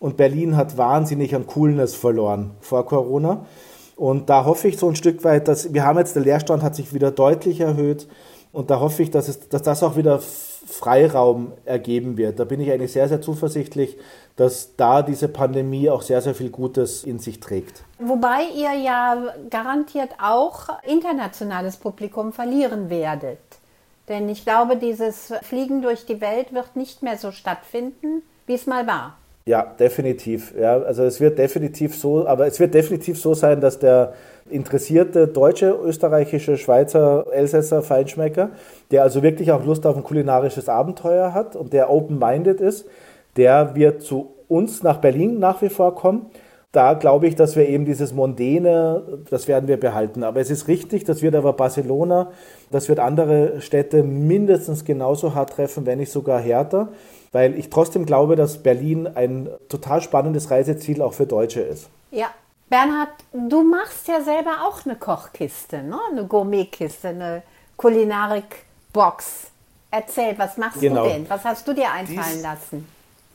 Und 0.03 0.17
Berlin 0.17 0.57
hat 0.57 0.77
wahnsinnig 0.77 1.33
an 1.37 1.47
Coolness 1.47 1.95
verloren 1.95 2.57
vor 2.61 2.85
Corona. 2.87 3.47
Und 3.95 4.29
da 4.29 4.45
hoffe 4.45 4.67
ich 4.67 4.77
so 4.77 4.89
ein 4.89 4.97
Stück 4.97 5.23
weit, 5.23 5.47
dass 5.47 5.73
wir 5.73 5.85
haben 5.85 5.97
jetzt, 5.97 6.17
der 6.17 6.25
Leerstand 6.25 6.65
hat 6.65 6.75
sich 6.75 6.93
wieder 6.93 7.13
deutlich 7.13 7.61
erhöht. 7.61 8.09
Und 8.51 8.71
da 8.71 8.81
hoffe 8.81 9.05
ich, 9.05 9.13
dass, 9.13 9.29
es, 9.29 9.49
dass 9.49 9.63
das 9.63 9.85
auch 9.85 9.95
wieder 9.95 10.19
Freiraum 10.19 11.53
ergeben 11.65 12.17
wird. 12.17 12.41
Da 12.41 12.45
bin 12.45 12.61
ich 12.61 12.73
eigentlich 12.73 12.91
sehr, 12.91 13.09
sehr 13.09 13.21
zuversichtlich, 13.21 13.97
dass 14.35 14.75
da 14.75 15.03
diese 15.03 15.29
Pandemie 15.29 15.89
auch 15.89 16.03
sehr, 16.03 16.21
sehr 16.21 16.35
viel 16.35 16.51
Gutes 16.51 17.05
in 17.05 17.21
sich 17.21 17.39
trägt. 17.39 17.85
Wobei 18.01 18.47
ihr 18.57 18.73
ja 18.73 19.33
garantiert 19.51 20.11
auch 20.21 20.69
internationales 20.83 21.77
Publikum 21.77 22.33
verlieren 22.33 22.91
werdet. 22.91 23.39
Denn 24.09 24.29
ich 24.29 24.43
glaube, 24.43 24.77
dieses 24.77 25.33
Fliegen 25.43 25.81
durch 25.81 26.07
die 26.07 26.21
Welt 26.21 26.53
wird 26.53 26.75
nicht 26.75 27.05
mehr 27.05 27.19
so 27.19 27.31
stattfinden, 27.31 28.23
wie 28.47 28.55
es 28.55 28.67
mal 28.67 28.89
war. 28.89 29.17
Ja, 29.45 29.65
definitiv. 29.79 30.55
Ja, 30.59 30.81
also 30.83 31.03
es 31.03 31.21
wird 31.21 31.39
definitiv 31.39 31.97
so, 31.97 32.27
aber 32.27 32.47
es 32.47 32.61
wird 32.61 32.75
definitiv 32.75 33.19
so 33.19 33.35
sein, 33.35 33.61
dass 33.61 33.79
der 33.79 34.13
interessierte 34.49 35.27
deutsche, 35.27 35.71
österreichische, 35.85 36.57
Schweizer, 36.57 37.27
Elsässer 37.33 37.83
Feinschmecker, 37.83 38.51
der 38.91 39.03
also 39.03 39.23
wirklich 39.23 39.51
auch 39.51 39.65
Lust 39.65 39.85
auf 39.87 39.97
ein 39.97 40.05
kulinarisches 40.05 40.69
Abenteuer 40.69 41.35
hat 41.35 41.57
und 41.57 41.73
der 41.73 41.91
open-minded 41.91 42.61
ist, 42.61 42.87
der 43.37 43.75
wird 43.75 44.03
zu 44.03 44.35
uns 44.49 44.83
nach 44.83 44.99
Berlin 44.99 45.39
nach 45.39 45.63
wie 45.63 45.71
vor 45.71 45.95
kommen. 45.95 46.27
Da 46.73 46.95
glaube 46.95 47.27
ich, 47.27 47.37
dass 47.37 47.55
wir 47.55 47.69
eben 47.69 47.85
dieses 47.85 48.13
Mondäne, 48.15 49.03
das 49.31 49.47
werden 49.47 49.69
wir 49.69 49.79
behalten. 49.79 50.25
Aber 50.25 50.41
es 50.41 50.51
ist 50.51 50.69
richtig, 50.69 51.05
das 51.05 51.21
wird 51.21 51.35
aber 51.35 51.53
Barcelona, 51.53 52.33
das 52.71 52.89
wird 52.89 52.99
andere 52.99 53.61
Städte 53.61 54.03
mindestens 54.03 54.85
genauso 54.85 55.35
hart 55.35 55.51
treffen, 55.51 55.85
wenn 55.85 55.99
nicht 55.99 56.11
sogar 56.11 56.41
härter 56.41 56.89
weil 57.33 57.59
ich 57.59 57.71
trotzdem 57.71 58.07
glaube, 58.07 58.37
dass 58.37 58.63
Berlin 58.63 59.07
ein 59.07 59.49
total 59.69 60.03
spannendes 60.03 60.51
Reiseziel 60.51 61.03
auch 61.03 61.15
für 61.15 61.27
Deutsche 61.27 61.61
ist. 61.61 61.89
Ja. 62.11 62.31
Bernhard, 62.69 63.11
du 63.35 63.63
machst 63.63 64.09
ja 64.09 64.23
selber 64.23 64.67
auch 64.67 64.87
eine 64.87 64.97
Kochkiste, 64.97 65.83
ne? 65.83 65.99
eine 66.11 66.27
Gourmetkiste, 66.27 67.09
eine 67.09 67.43
Kulinarik-Box. 67.77 69.49
Erzähl, 69.91 70.39
was 70.39 70.57
machst 70.57 70.81
genau. 70.81 71.05
du 71.05 71.11
denn? 71.11 71.29
Was 71.29 71.45
hast 71.45 71.69
du 71.69 71.75
dir 71.75 71.91
einfallen 71.93 72.33
dies, 72.33 72.43
lassen? 72.43 72.89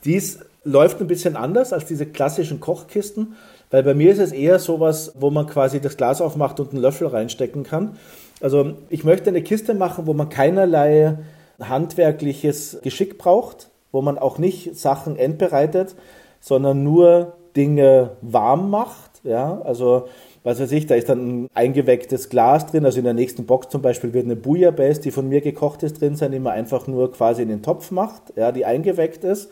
Dies 0.03 0.39
läuft 0.67 1.01
ein 1.01 1.07
bisschen 1.07 1.35
anders 1.35 1.73
als 1.73 1.85
diese 1.85 2.05
klassischen 2.05 2.59
Kochkisten, 2.59 3.35
weil 3.71 3.83
bei 3.83 3.93
mir 3.93 4.11
ist 4.11 4.19
es 4.19 4.31
eher 4.31 4.59
sowas, 4.59 5.13
wo 5.19 5.29
man 5.29 5.47
quasi 5.47 5.79
das 5.79 5.97
Glas 5.97 6.21
aufmacht 6.21 6.59
und 6.59 6.71
einen 6.71 6.81
Löffel 6.81 7.07
reinstecken 7.07 7.63
kann. 7.63 7.97
Also 8.41 8.73
ich 8.89 9.03
möchte 9.03 9.29
eine 9.29 9.41
Kiste 9.41 9.73
machen, 9.73 10.05
wo 10.05 10.13
man 10.13 10.29
keinerlei 10.29 11.17
handwerkliches 11.59 12.79
Geschick 12.83 13.17
braucht, 13.17 13.69
wo 13.91 14.01
man 14.01 14.17
auch 14.17 14.37
nicht 14.37 14.75
Sachen 14.77 15.17
endbereitet, 15.17 15.95
sondern 16.39 16.83
nur 16.83 17.33
Dinge 17.55 18.11
warm 18.21 18.69
macht. 18.69 19.21
Ja, 19.23 19.61
also 19.61 20.07
was 20.43 20.61
weiß 20.61 20.71
ich, 20.71 20.85
da 20.85 20.95
ist 20.95 21.09
dann 21.09 21.43
ein 21.43 21.49
eingewecktes 21.53 22.29
Glas 22.29 22.67
drin, 22.67 22.85
also 22.85 22.99
in 22.99 23.03
der 23.03 23.13
nächsten 23.13 23.45
Box 23.45 23.67
zum 23.67 23.81
Beispiel 23.81 24.13
wird 24.13 24.23
eine 24.25 24.37
Bouillabaisse, 24.37 25.01
die 25.01 25.11
von 25.11 25.27
mir 25.27 25.41
gekocht 25.41 25.83
ist, 25.83 25.99
drin 25.99 26.15
sein, 26.15 26.31
die 26.31 26.39
man 26.39 26.53
einfach 26.53 26.87
nur 26.87 27.11
quasi 27.11 27.41
in 27.41 27.49
den 27.49 27.63
Topf 27.63 27.91
macht, 27.91 28.33
ja, 28.37 28.53
die 28.53 28.63
eingeweckt 28.63 29.25
ist. 29.25 29.51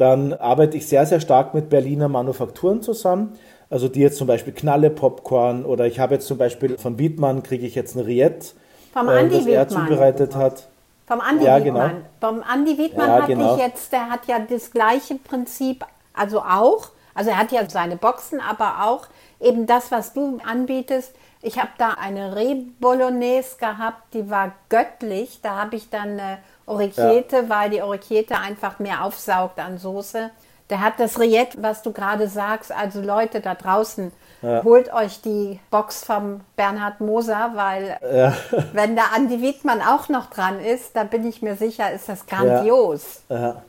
Dann 0.00 0.32
arbeite 0.32 0.78
ich 0.78 0.88
sehr, 0.88 1.04
sehr 1.04 1.20
stark 1.20 1.52
mit 1.52 1.68
Berliner 1.68 2.08
Manufakturen 2.08 2.80
zusammen, 2.80 3.38
also 3.68 3.86
die 3.86 4.00
jetzt 4.00 4.16
zum 4.16 4.26
Beispiel 4.26 4.54
Knalle 4.54 4.88
Popcorn 4.88 5.66
oder 5.66 5.84
ich 5.84 6.00
habe 6.00 6.14
jetzt 6.14 6.26
zum 6.26 6.38
Beispiel 6.38 6.78
von 6.78 6.98
Wiedmann 6.98 7.42
kriege 7.42 7.66
ich 7.66 7.74
jetzt 7.74 7.98
eine 7.98 8.06
Riette, 8.06 8.54
Vom 8.94 9.10
äh, 9.10 9.28
das 9.28 9.44
er 9.44 9.68
zubereitet 9.68 10.34
hat. 10.34 10.68
Vom 11.06 11.20
Andi 11.20 11.44
ja, 11.44 11.62
Wiedmann. 11.62 11.90
Genau. 11.90 12.32
Vom 12.32 12.42
Andi 12.42 12.78
Wiedmann 12.78 13.08
ja, 13.08 13.14
hatte 13.16 13.26
genau. 13.34 13.56
ich 13.56 13.60
jetzt, 13.60 13.92
der 13.92 14.08
hat 14.08 14.26
ja 14.26 14.38
das 14.38 14.70
gleiche 14.70 15.16
Prinzip, 15.16 15.84
also 16.14 16.40
auch, 16.40 16.88
also 17.14 17.28
er 17.28 17.36
hat 17.36 17.52
ja 17.52 17.68
seine 17.68 17.96
Boxen, 17.96 18.40
aber 18.40 18.86
auch 18.86 19.06
eben 19.38 19.66
das, 19.66 19.92
was 19.92 20.14
du 20.14 20.38
anbietest. 20.42 21.12
Ich 21.42 21.58
habe 21.58 21.70
da 21.76 21.90
eine 21.90 22.36
Reh-Bolognese 22.36 23.58
gehabt, 23.58 24.14
die 24.14 24.30
war 24.30 24.52
göttlich. 24.70 25.40
Da 25.42 25.56
habe 25.56 25.76
ich 25.76 25.90
dann 25.90 26.18
eine 26.18 26.38
Orecchiette, 26.70 27.36
ja. 27.36 27.48
weil 27.48 27.70
die 27.70 27.82
Orecchiette 27.82 28.36
einfach 28.38 28.78
mehr 28.78 29.04
aufsaugt 29.04 29.58
an 29.58 29.78
Soße. 29.78 30.30
Der 30.70 30.80
hat 30.80 30.94
das 30.98 31.18
Riette, 31.18 31.58
was 31.62 31.82
du 31.82 31.92
gerade 31.92 32.28
sagst. 32.28 32.72
Also 32.72 33.00
Leute 33.00 33.40
da 33.40 33.54
draußen, 33.54 34.12
ja. 34.42 34.64
Holt 34.64 34.92
euch 34.92 35.20
die 35.20 35.60
Box 35.70 36.04
vom 36.04 36.40
Bernhard 36.56 37.00
Moser, 37.00 37.52
weil 37.54 37.98
ja. 38.14 38.34
wenn 38.72 38.94
der 38.94 39.12
Andi 39.14 39.42
Wiedmann 39.42 39.82
auch 39.82 40.08
noch 40.08 40.30
dran 40.30 40.60
ist, 40.60 40.96
da 40.96 41.04
bin 41.04 41.26
ich 41.26 41.42
mir 41.42 41.56
sicher, 41.56 41.92
ist 41.92 42.08
das 42.08 42.26
grandios. 42.26 43.22
Ja. 43.28 43.62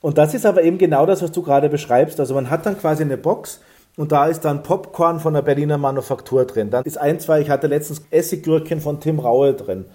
Und 0.00 0.18
das 0.18 0.34
ist 0.34 0.46
aber 0.46 0.62
eben 0.62 0.78
genau 0.78 1.04
das, 1.04 1.22
was 1.22 1.32
du 1.32 1.42
gerade 1.42 1.68
beschreibst. 1.68 2.18
Also 2.18 2.34
man 2.34 2.48
hat 2.48 2.64
dann 2.64 2.78
quasi 2.78 3.02
eine 3.02 3.16
Box 3.16 3.60
und 3.96 4.12
da 4.12 4.26
ist 4.26 4.44
dann 4.44 4.62
Popcorn 4.62 5.20
von 5.20 5.34
der 5.34 5.42
Berliner 5.42 5.78
Manufaktur 5.78 6.46
drin. 6.46 6.70
Dann 6.70 6.84
ist 6.84 6.98
ein, 6.98 7.20
zwei, 7.20 7.40
ich 7.40 7.50
hatte 7.50 7.66
letztens 7.66 8.02
Essiggürkchen 8.10 8.80
von 8.80 9.00
Tim 9.00 9.18
Raue 9.18 9.52
drin. 9.52 9.86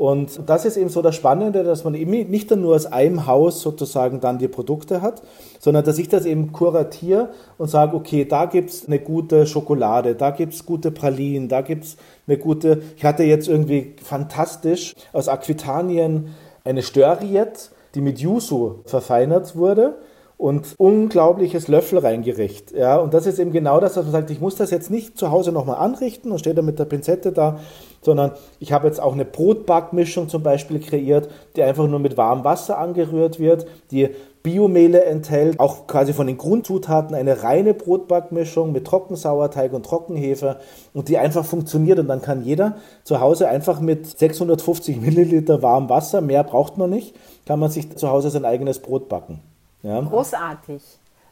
Und 0.00 0.48
das 0.48 0.64
ist 0.64 0.78
eben 0.78 0.88
so 0.88 1.02
das 1.02 1.14
Spannende, 1.14 1.62
dass 1.62 1.84
man 1.84 1.94
eben 1.94 2.10
nicht 2.30 2.50
nur 2.56 2.74
aus 2.74 2.86
einem 2.86 3.26
Haus 3.26 3.60
sozusagen 3.60 4.20
dann 4.20 4.38
die 4.38 4.48
Produkte 4.48 5.02
hat, 5.02 5.20
sondern 5.58 5.84
dass 5.84 5.98
ich 5.98 6.08
das 6.08 6.24
eben 6.24 6.52
kuratiere 6.52 7.28
und 7.58 7.68
sage, 7.68 7.94
okay, 7.94 8.24
da 8.24 8.46
gibt 8.46 8.70
es 8.70 8.86
eine 8.86 8.98
gute 8.98 9.46
Schokolade, 9.46 10.14
da 10.14 10.30
gibt 10.30 10.54
es 10.54 10.64
gute 10.64 10.90
Pralinen, 10.90 11.50
da 11.50 11.60
gibt 11.60 11.84
es 11.84 11.96
eine 12.26 12.38
gute, 12.38 12.80
ich 12.96 13.04
hatte 13.04 13.24
jetzt 13.24 13.46
irgendwie 13.46 13.94
fantastisch 14.02 14.94
aus 15.12 15.28
Aquitanien 15.28 16.28
eine 16.64 16.80
Störriette, 16.80 17.68
die 17.94 18.00
mit 18.00 18.20
Yuzu 18.20 18.76
verfeinert 18.86 19.54
wurde 19.54 19.96
und 20.38 20.76
unglaubliches 20.78 21.68
Löffel 21.68 21.98
reingericht. 21.98 22.72
Ja, 22.72 22.96
und 22.96 23.12
das 23.12 23.26
ist 23.26 23.38
eben 23.38 23.52
genau 23.52 23.80
das, 23.80 23.92
dass 23.92 24.04
man 24.04 24.12
sagt, 24.12 24.30
ich 24.30 24.40
muss 24.40 24.56
das 24.56 24.70
jetzt 24.70 24.90
nicht 24.90 25.18
zu 25.18 25.30
Hause 25.30 25.52
nochmal 25.52 25.76
anrichten 25.76 26.32
und 26.32 26.38
stehe 26.38 26.54
da 26.54 26.62
mit 26.62 26.78
der 26.78 26.86
Pinzette 26.86 27.32
da, 27.32 27.60
sondern 28.00 28.32
ich 28.58 28.72
habe 28.72 28.86
jetzt 28.86 29.00
auch 29.00 29.12
eine 29.12 29.24
Brotbackmischung 29.24 30.28
zum 30.28 30.42
Beispiel 30.42 30.80
kreiert, 30.80 31.28
die 31.56 31.62
einfach 31.62 31.86
nur 31.86 31.98
mit 31.98 32.16
warmem 32.16 32.44
Wasser 32.44 32.78
angerührt 32.78 33.38
wird, 33.38 33.66
die 33.90 34.10
Biomehle 34.42 35.04
enthält, 35.04 35.60
auch 35.60 35.86
quasi 35.86 36.14
von 36.14 36.26
den 36.26 36.38
Grundzutaten 36.38 37.14
eine 37.14 37.42
reine 37.42 37.74
Brotbackmischung 37.74 38.72
mit 38.72 38.86
Trockensauerteig 38.86 39.74
und 39.74 39.84
Trockenhefe 39.84 40.60
und 40.94 41.08
die 41.08 41.18
einfach 41.18 41.44
funktioniert 41.44 41.98
und 41.98 42.08
dann 42.08 42.22
kann 42.22 42.42
jeder 42.42 42.76
zu 43.04 43.20
Hause 43.20 43.48
einfach 43.48 43.80
mit 43.80 44.18
650 44.18 44.98
Milliliter 45.00 45.62
warmem 45.62 45.90
Wasser, 45.90 46.22
mehr 46.22 46.42
braucht 46.42 46.78
man 46.78 46.88
nicht, 46.88 47.14
kann 47.44 47.60
man 47.60 47.70
sich 47.70 47.94
zu 47.96 48.08
Hause 48.08 48.30
sein 48.30 48.46
eigenes 48.46 48.78
Brot 48.78 49.10
backen. 49.10 49.40
Ja. 49.82 50.00
Großartig. 50.00 50.82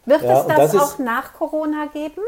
Wird 0.05 0.23
ja, 0.23 0.41
es 0.41 0.47
das, 0.47 0.73
das 0.73 0.83
auch 0.83 0.99
nach 0.99 1.33
Corona 1.35 1.87
geben? 1.93 2.23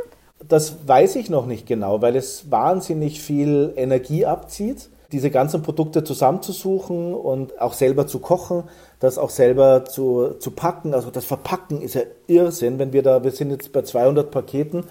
Das 0.49 0.89
weiß 0.89 1.17
ich 1.17 1.29
noch 1.31 1.47
nicht 1.47 1.67
genau, 1.67 2.01
weil 2.03 2.17
es 2.17 2.51
wahnsinnig 2.51 3.21
viel 3.21 3.73
Energie 3.77 4.25
abzieht, 4.25 4.89
diese 5.13 5.31
ganzen 5.31 5.63
Produkte 5.63 6.05
zusammenzusuchen 6.05 7.15
und 7.15 7.61
auch 7.61 7.75
selber 7.75 8.07
zu 8.07 8.21
kochen, 8.21 8.65
das 9.01 9.19
auch 9.19 9.31
selber 9.31 9.85
zu, 9.85 10.35
zu 10.39 10.53
packen. 10.53 10.95
Also 10.95 11.11
das 11.11 11.25
Verpacken 11.25 11.83
ist 11.83 11.95
ja 11.95 12.03
Irrsinn, 12.27 12.79
wenn 12.79 12.93
wir 12.93 13.03
da, 13.03 13.23
wir 13.23 13.33
sind 13.33 13.51
jetzt 13.51 13.73
bei 13.73 13.83
200 13.83 14.31
Paketen. 14.31 14.85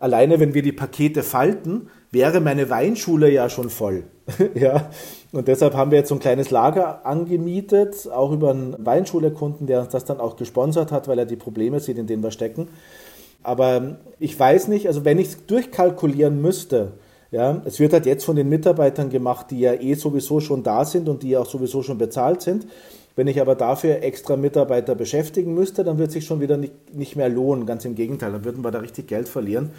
Alleine 0.00 0.40
wenn 0.40 0.54
wir 0.54 0.62
die 0.62 0.72
Pakete 0.72 1.22
falten, 1.22 1.90
wäre 2.10 2.40
meine 2.40 2.70
Weinschule 2.70 3.30
ja 3.30 3.48
schon 3.48 3.70
voll. 3.70 4.04
ja, 4.54 4.90
und 5.32 5.48
deshalb 5.48 5.74
haben 5.74 5.90
wir 5.90 5.98
jetzt 5.98 6.08
so 6.08 6.14
ein 6.14 6.20
kleines 6.20 6.50
Lager 6.50 7.04
angemietet, 7.04 8.08
auch 8.10 8.32
über 8.32 8.50
einen 8.50 8.76
Weinschulekunden, 8.78 9.66
der 9.66 9.80
uns 9.80 9.90
das 9.90 10.04
dann 10.04 10.20
auch 10.20 10.36
gesponsert 10.36 10.92
hat, 10.92 11.08
weil 11.08 11.18
er 11.18 11.26
die 11.26 11.36
Probleme 11.36 11.80
sieht, 11.80 11.98
in 11.98 12.06
denen 12.06 12.22
wir 12.22 12.30
stecken. 12.30 12.68
Aber 13.42 13.98
ich 14.18 14.38
weiß 14.38 14.68
nicht, 14.68 14.86
also 14.86 15.04
wenn 15.04 15.18
ich 15.18 15.28
es 15.28 15.46
durchkalkulieren 15.46 16.40
müsste, 16.42 16.92
ja, 17.30 17.60
es 17.64 17.78
wird 17.78 17.92
halt 17.92 18.06
jetzt 18.06 18.24
von 18.24 18.36
den 18.36 18.48
Mitarbeitern 18.48 19.10
gemacht, 19.10 19.50
die 19.50 19.60
ja 19.60 19.74
eh 19.74 19.94
sowieso 19.94 20.40
schon 20.40 20.62
da 20.62 20.84
sind 20.84 21.08
und 21.08 21.22
die 21.22 21.36
auch 21.36 21.48
sowieso 21.48 21.82
schon 21.82 21.98
bezahlt 21.98 22.40
sind. 22.40 22.66
Wenn 23.16 23.26
ich 23.26 23.40
aber 23.40 23.54
dafür 23.54 24.02
extra 24.02 24.36
Mitarbeiter 24.36 24.94
beschäftigen 24.94 25.52
müsste, 25.52 25.84
dann 25.84 25.98
wird 25.98 26.08
es 26.08 26.14
sich 26.14 26.24
schon 26.24 26.40
wieder 26.40 26.56
nicht, 26.56 26.94
nicht 26.94 27.16
mehr 27.16 27.28
lohnen. 27.28 27.66
Ganz 27.66 27.84
im 27.84 27.96
Gegenteil, 27.96 28.32
dann 28.32 28.44
würden 28.44 28.64
wir 28.64 28.70
da 28.70 28.78
richtig 28.78 29.08
Geld 29.08 29.28
verlieren. 29.28 29.70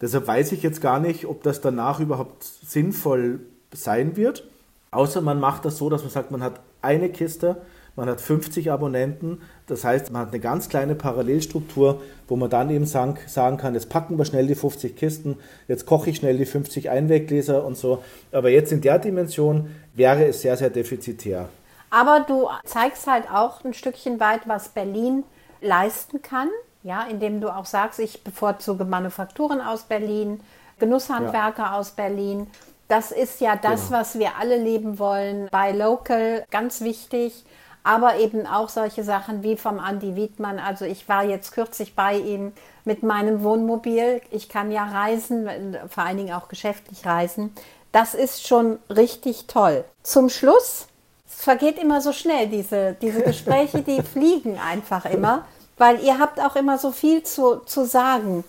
Deshalb 0.00 0.26
weiß 0.26 0.52
ich 0.52 0.62
jetzt 0.62 0.80
gar 0.80 0.98
nicht, 0.98 1.26
ob 1.26 1.42
das 1.44 1.60
danach 1.60 2.00
überhaupt 2.00 2.42
sinnvoll 2.42 3.40
sein 3.72 4.16
wird. 4.16 4.44
Außer 4.90 5.20
man 5.20 5.38
macht 5.38 5.64
das 5.64 5.78
so, 5.78 5.88
dass 5.88 6.02
man 6.02 6.10
sagt, 6.10 6.30
man 6.30 6.42
hat 6.42 6.60
eine 6.80 7.08
Kiste, 7.10 7.58
man 7.94 8.08
hat 8.08 8.20
50 8.20 8.72
Abonnenten. 8.72 9.42
Das 9.66 9.84
heißt, 9.84 10.10
man 10.10 10.22
hat 10.22 10.28
eine 10.28 10.40
ganz 10.40 10.68
kleine 10.68 10.94
Parallelstruktur, 10.94 12.02
wo 12.28 12.36
man 12.36 12.50
dann 12.50 12.70
eben 12.70 12.86
sagen, 12.86 13.16
sagen 13.26 13.56
kann, 13.56 13.74
jetzt 13.74 13.88
packen 13.88 14.18
wir 14.18 14.24
schnell 14.24 14.46
die 14.46 14.54
50 14.54 14.96
Kisten, 14.96 15.38
jetzt 15.68 15.86
koche 15.86 16.10
ich 16.10 16.16
schnell 16.16 16.36
die 16.36 16.46
50 16.46 16.90
Einweggläser 16.90 17.64
und 17.64 17.76
so. 17.76 18.02
Aber 18.32 18.50
jetzt 18.50 18.72
in 18.72 18.80
der 18.80 18.98
Dimension 18.98 19.74
wäre 19.94 20.26
es 20.26 20.42
sehr, 20.42 20.56
sehr 20.56 20.70
defizitär. 20.70 21.48
Aber 21.90 22.24
du 22.26 22.48
zeigst 22.64 23.06
halt 23.06 23.30
auch 23.30 23.64
ein 23.64 23.74
Stückchen 23.74 24.18
weit, 24.18 24.48
was 24.48 24.70
Berlin 24.70 25.24
leisten 25.60 26.22
kann. 26.22 26.48
Ja, 26.82 27.06
indem 27.08 27.40
du 27.40 27.54
auch 27.54 27.66
sagst, 27.66 28.00
ich 28.00 28.24
bevorzuge 28.24 28.84
Manufakturen 28.84 29.60
aus 29.60 29.84
Berlin, 29.84 30.40
Genusshandwerker 30.80 31.62
ja. 31.62 31.78
aus 31.78 31.92
Berlin. 31.92 32.48
Das 32.88 33.12
ist 33.12 33.40
ja 33.40 33.54
das, 33.54 33.86
genau. 33.86 34.00
was 34.00 34.18
wir 34.18 34.32
alle 34.40 34.56
leben 34.56 34.98
wollen. 34.98 35.48
Bei 35.52 35.70
Local 35.70 36.44
ganz 36.50 36.80
wichtig, 36.80 37.44
aber 37.84 38.16
eben 38.16 38.46
auch 38.46 38.68
solche 38.68 39.04
Sachen 39.04 39.42
wie 39.42 39.56
vom 39.56 39.78
Andy 39.78 40.16
Wiedmann. 40.16 40.58
Also 40.58 40.84
ich 40.84 41.08
war 41.08 41.24
jetzt 41.24 41.52
kürzlich 41.52 41.94
bei 41.94 42.16
ihm 42.16 42.52
mit 42.84 43.02
meinem 43.02 43.42
Wohnmobil. 43.42 44.20
Ich 44.30 44.48
kann 44.48 44.70
ja 44.70 44.84
reisen, 44.84 45.48
vor 45.88 46.04
allen 46.04 46.16
Dingen 46.16 46.34
auch 46.34 46.48
geschäftlich 46.48 47.06
reisen. 47.06 47.54
Das 47.92 48.14
ist 48.14 48.46
schon 48.46 48.78
richtig 48.88 49.46
toll. 49.46 49.84
Zum 50.02 50.28
Schluss, 50.28 50.86
es 51.26 51.44
vergeht 51.44 51.78
immer 51.78 52.00
so 52.00 52.12
schnell, 52.12 52.48
diese, 52.48 52.96
diese 53.00 53.22
Gespräche, 53.24 53.82
die 53.82 54.02
fliegen 54.02 54.58
einfach 54.58 55.04
immer 55.04 55.44
weil 55.82 56.00
ihr 56.00 56.18
habt 56.20 56.40
auch 56.40 56.56
immer 56.56 56.78
so 56.78 56.92
viel 56.92 57.22
zu, 57.22 57.56
zu 57.66 57.84
sagen. 57.84 58.44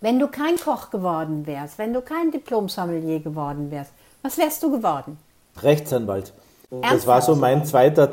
Wenn 0.00 0.18
du 0.18 0.26
kein 0.26 0.56
Koch 0.56 0.90
geworden 0.90 1.46
wärst, 1.46 1.78
wenn 1.78 1.92
du 1.92 2.00
kein 2.00 2.32
Diplom-Sommelier 2.32 3.20
geworden 3.20 3.70
wärst, 3.70 3.92
was 4.22 4.36
wärst 4.36 4.62
du 4.64 4.70
geworden? 4.72 5.16
Rechtsanwalt. 5.62 6.32
Ernsthaft? 6.80 6.96
Das 6.96 7.06
war 7.06 7.22
so 7.22 7.36
mein 7.36 7.64
zweiter, 7.64 8.10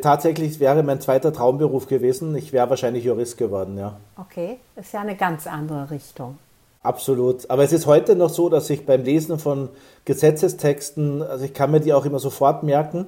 tatsächlich 0.00 0.58
wäre 0.58 0.82
mein 0.82 1.00
zweiter 1.00 1.32
Traumberuf 1.32 1.86
gewesen. 1.86 2.34
Ich 2.34 2.52
wäre 2.52 2.68
wahrscheinlich 2.68 3.04
Jurist 3.04 3.38
geworden, 3.38 3.78
ja. 3.78 3.96
Okay, 4.16 4.58
das 4.74 4.86
ist 4.86 4.92
ja 4.92 5.00
eine 5.00 5.16
ganz 5.16 5.46
andere 5.46 5.90
Richtung. 5.90 6.38
Absolut. 6.82 7.48
Aber 7.48 7.62
es 7.62 7.72
ist 7.72 7.86
heute 7.86 8.16
noch 8.16 8.30
so, 8.30 8.48
dass 8.48 8.68
ich 8.68 8.84
beim 8.84 9.04
Lesen 9.04 9.38
von 9.38 9.68
Gesetzestexten, 10.04 11.22
also 11.22 11.44
ich 11.44 11.54
kann 11.54 11.70
mir 11.70 11.78
die 11.78 11.92
auch 11.92 12.04
immer 12.04 12.18
sofort 12.18 12.64
merken, 12.64 13.06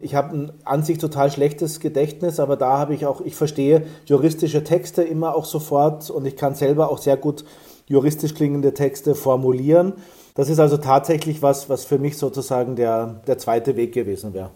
ich 0.00 0.14
habe 0.14 0.36
ein 0.36 0.52
an 0.64 0.82
sich 0.82 0.98
total 0.98 1.30
schlechtes 1.30 1.80
Gedächtnis, 1.80 2.38
aber 2.38 2.56
da 2.56 2.76
habe 2.76 2.94
ich 2.94 3.06
auch, 3.06 3.22
ich 3.22 3.36
verstehe 3.36 3.86
juristische 4.04 4.62
Texte 4.62 5.02
immer 5.02 5.34
auch 5.34 5.46
sofort 5.46 6.10
und 6.10 6.26
ich 6.26 6.36
kann 6.36 6.54
selber 6.54 6.90
auch 6.90 6.98
sehr 6.98 7.16
gut 7.16 7.44
juristisch 7.86 8.34
klingende 8.34 8.74
Texte 8.74 9.14
formulieren. 9.14 9.94
Das 10.34 10.48
ist 10.48 10.58
also 10.58 10.78
tatsächlich 10.78 11.42
was, 11.42 11.68
was 11.68 11.84
für 11.84 11.98
mich 11.98 12.18
sozusagen 12.18 12.74
der, 12.74 13.20
der 13.26 13.38
zweite 13.38 13.76
Weg 13.76 13.94
gewesen 13.94 14.34
wäre. 14.34 14.50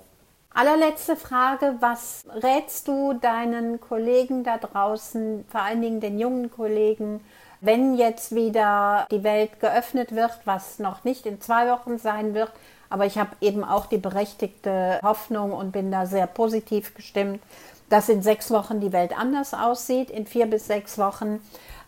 Allerletzte 0.52 1.14
Frage, 1.14 1.76
was 1.78 2.24
rätst 2.42 2.88
du 2.88 3.12
deinen 3.12 3.80
Kollegen 3.80 4.42
da 4.42 4.58
draußen, 4.58 5.44
vor 5.48 5.62
allen 5.62 5.80
Dingen 5.80 6.00
den 6.00 6.18
jungen 6.18 6.50
Kollegen, 6.50 7.20
wenn 7.60 7.94
jetzt 7.94 8.34
wieder 8.34 9.06
die 9.12 9.22
Welt 9.22 9.60
geöffnet 9.60 10.16
wird, 10.16 10.40
was 10.46 10.80
noch 10.80 11.04
nicht 11.04 11.26
in 11.26 11.40
zwei 11.40 11.70
Wochen 11.70 11.98
sein 11.98 12.34
wird, 12.34 12.50
aber 12.90 13.06
ich 13.06 13.18
habe 13.18 13.30
eben 13.40 13.62
auch 13.62 13.86
die 13.86 13.98
berechtigte 13.98 14.98
Hoffnung 15.02 15.52
und 15.52 15.70
bin 15.70 15.92
da 15.92 16.06
sehr 16.06 16.26
positiv 16.26 16.94
gestimmt, 16.94 17.40
dass 17.88 18.08
in 18.08 18.22
sechs 18.22 18.50
Wochen 18.50 18.80
die 18.80 18.92
Welt 18.92 19.16
anders 19.16 19.54
aussieht, 19.54 20.10
in 20.10 20.26
vier 20.26 20.46
bis 20.46 20.66
sechs 20.66 20.98
Wochen. 20.98 21.40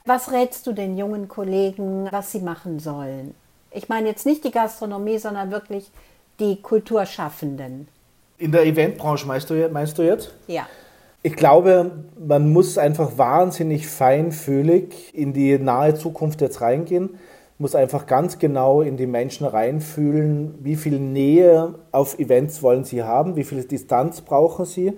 Was 0.06 0.30
rätst 0.30 0.66
du 0.68 0.72
den 0.72 0.96
jungen 0.96 1.26
Kollegen, 1.26 2.08
was 2.12 2.30
sie 2.30 2.40
machen 2.40 2.78
sollen? 2.78 3.34
Ich 3.70 3.88
meine 3.88 4.08
jetzt 4.08 4.26
nicht 4.26 4.44
die 4.44 4.50
Gastronomie, 4.50 5.18
sondern 5.18 5.50
wirklich 5.50 5.90
die 6.38 6.60
Kulturschaffenden. 6.60 7.88
In 8.38 8.52
der 8.52 8.64
Eventbranche 8.64 9.26
meinst 9.26 9.50
du, 9.50 9.68
meinst 9.70 9.98
du 9.98 10.02
jetzt? 10.02 10.32
Ja. 10.46 10.66
Ich 11.22 11.36
glaube, 11.36 11.90
man 12.18 12.50
muss 12.52 12.78
einfach 12.78 13.18
wahnsinnig 13.18 13.86
feinfühlig 13.86 15.14
in 15.14 15.32
die 15.32 15.58
nahe 15.58 15.94
Zukunft 15.94 16.40
jetzt 16.40 16.60
reingehen 16.62 17.18
muss 17.60 17.74
einfach 17.74 18.06
ganz 18.06 18.38
genau 18.38 18.80
in 18.80 18.96
die 18.96 19.06
Menschen 19.06 19.46
reinfühlen, 19.46 20.54
wie 20.60 20.76
viel 20.76 20.98
Nähe 20.98 21.74
auf 21.92 22.18
Events 22.18 22.62
wollen 22.62 22.84
sie 22.84 23.02
haben, 23.02 23.36
wie 23.36 23.44
viel 23.44 23.62
Distanz 23.64 24.22
brauchen 24.22 24.64
sie, 24.64 24.94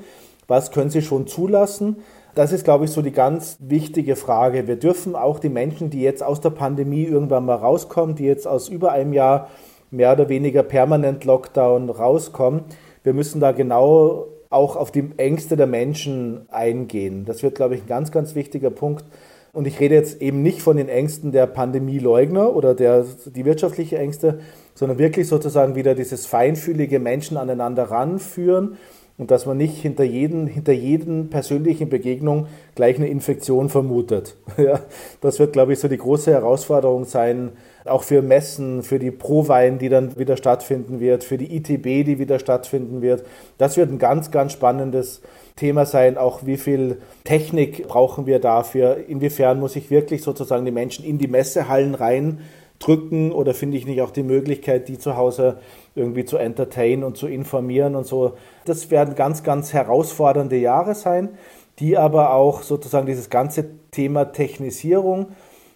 was 0.47 0.71
können 0.71 0.89
sie 0.89 1.03
schon 1.03 1.27
zulassen. 1.27 1.97
Das 2.35 2.51
ist, 2.53 2.65
glaube 2.65 2.87
ich, 2.87 2.91
so 2.91 3.03
die 3.03 3.13
ganz 3.13 3.59
wichtige 3.61 4.17
Frage. 4.17 4.67
Wir 4.67 4.77
dürfen 4.77 5.15
auch 5.15 5.39
die 5.39 5.51
Menschen, 5.51 5.91
die 5.91 6.01
jetzt 6.01 6.23
aus 6.23 6.41
der 6.41 6.51
Pandemie 6.51 7.05
irgendwann 7.05 7.45
mal 7.45 7.57
rauskommen, 7.57 8.15
die 8.15 8.25
jetzt 8.25 8.47
aus 8.47 8.71
über 8.71 8.93
einem 8.93 9.13
Jahr 9.13 9.51
mehr 9.91 10.13
oder 10.13 10.31
weniger 10.31 10.63
permanent 10.63 11.25
Lockdown 11.25 11.91
rauskommen, 11.91 12.63
wir 13.05 13.13
müssen 13.13 13.41
da 13.41 13.53
genau 13.53 14.29
auch 14.49 14.77
auf 14.77 14.91
die 14.91 15.11
Ängste 15.19 15.57
der 15.57 15.67
Menschen 15.67 16.47
eingehen. 16.51 17.25
Das 17.27 17.43
wird, 17.43 17.55
glaube 17.55 17.75
ich, 17.75 17.83
ein 17.83 17.87
ganz, 17.87 18.11
ganz 18.13 18.35
wichtiger 18.35 18.71
Punkt. 18.71 19.05
Und 19.53 19.67
ich 19.67 19.81
rede 19.81 19.95
jetzt 19.95 20.23
eben 20.23 20.41
nicht 20.41 20.63
von 20.63 20.79
den 20.79 20.89
Ängsten 20.89 21.33
der 21.33 21.47
Pandemieleugner 21.47 22.57
oder 22.57 22.75
der, 22.75 23.05
die 23.27 23.45
wirtschaftlichen 23.45 23.97
Ängste, 23.99 24.39
sondern 24.75 24.99
wirklich 24.99 25.29
sozusagen 25.29 25.75
wieder 25.75 25.95
dieses 25.95 26.25
feinfühlige 26.25 26.99
Menschen 26.99 27.37
aneinander 27.37 27.85
ranführen 27.85 28.79
und 29.23 29.31
dass 29.31 29.47
man 29.47 29.57
nicht 29.57 29.81
hinter 29.81 30.03
jeden, 30.03 30.49
hinter 30.49 30.73
jeden 30.73 31.31
persönlichen 31.31 31.89
Begegnung 31.89 32.49
gleich 32.75 32.97
eine 32.97 33.07
Infektion 33.07 33.69
vermutet. 33.69 34.37
Ja, 34.57 34.81
das 35.21 35.39
wird, 35.39 35.53
glaube 35.53 35.73
ich, 35.73 35.79
so 35.79 35.87
die 35.87 35.97
große 35.97 36.33
Herausforderung 36.33 37.05
sein, 37.05 37.53
auch 37.85 38.03
für 38.03 38.21
Messen, 38.21 38.83
für 38.83 38.99
die 38.99 39.13
Prowein, 39.13 39.79
die 39.79 39.89
dann 39.89 40.19
wieder 40.19 40.37
stattfinden 40.37 40.99
wird, 40.99 41.23
für 41.23 41.39
die 41.39 41.57
ITB, 41.57 42.05
die 42.05 42.19
wieder 42.19 42.41
stattfinden 42.41 43.01
wird. 43.01 43.25
Das 43.59 43.77
wird 43.77 43.91
ein 43.91 43.99
ganz, 43.99 44.33
ganz 44.33 44.53
spannendes 44.53 45.23
Thema 45.55 45.87
sein, 45.87 46.19
auch 46.19 46.45
wie 46.45 46.57
viel 46.57 46.99
Technik 47.23 47.87
brauchen 47.87 48.27
wir 48.27 48.41
dafür, 48.41 48.97
inwiefern 49.07 49.61
muss 49.61 49.77
ich 49.77 49.89
wirklich 49.89 50.23
sozusagen 50.23 50.65
die 50.65 50.73
Menschen 50.73 51.05
in 51.05 51.19
die 51.19 51.29
Messehallen 51.29 51.95
rein 51.95 52.41
drücken 52.87 53.33
oder 53.33 53.55
finde 53.55 53.77
ich 53.77 53.87
nicht 53.87 54.03
auch 54.03 54.11
die 54.11 54.23
Möglichkeit, 54.23 54.89
die 54.89 54.99
zu 54.99 55.17
Hause 55.17 55.59
irgendwie 55.95 56.25
zu 56.25 56.37
entertainen 56.37 57.05
und 57.05 57.17
zu 57.17 57.27
informieren 57.27 57.97
und 57.97 58.07
so. 58.07 58.35
Das 58.65 58.91
werden 58.91 59.15
ganz, 59.15 59.43
ganz 59.43 59.73
herausfordernde 59.73 60.57
Jahre 60.57 60.95
sein, 60.95 61.31
die 61.79 61.97
aber 61.97 62.35
auch 62.35 62.63
sozusagen 62.63 63.07
dieses 63.07 63.31
ganze 63.31 63.67
Thema 63.91 64.27
Technisierung 64.33 65.29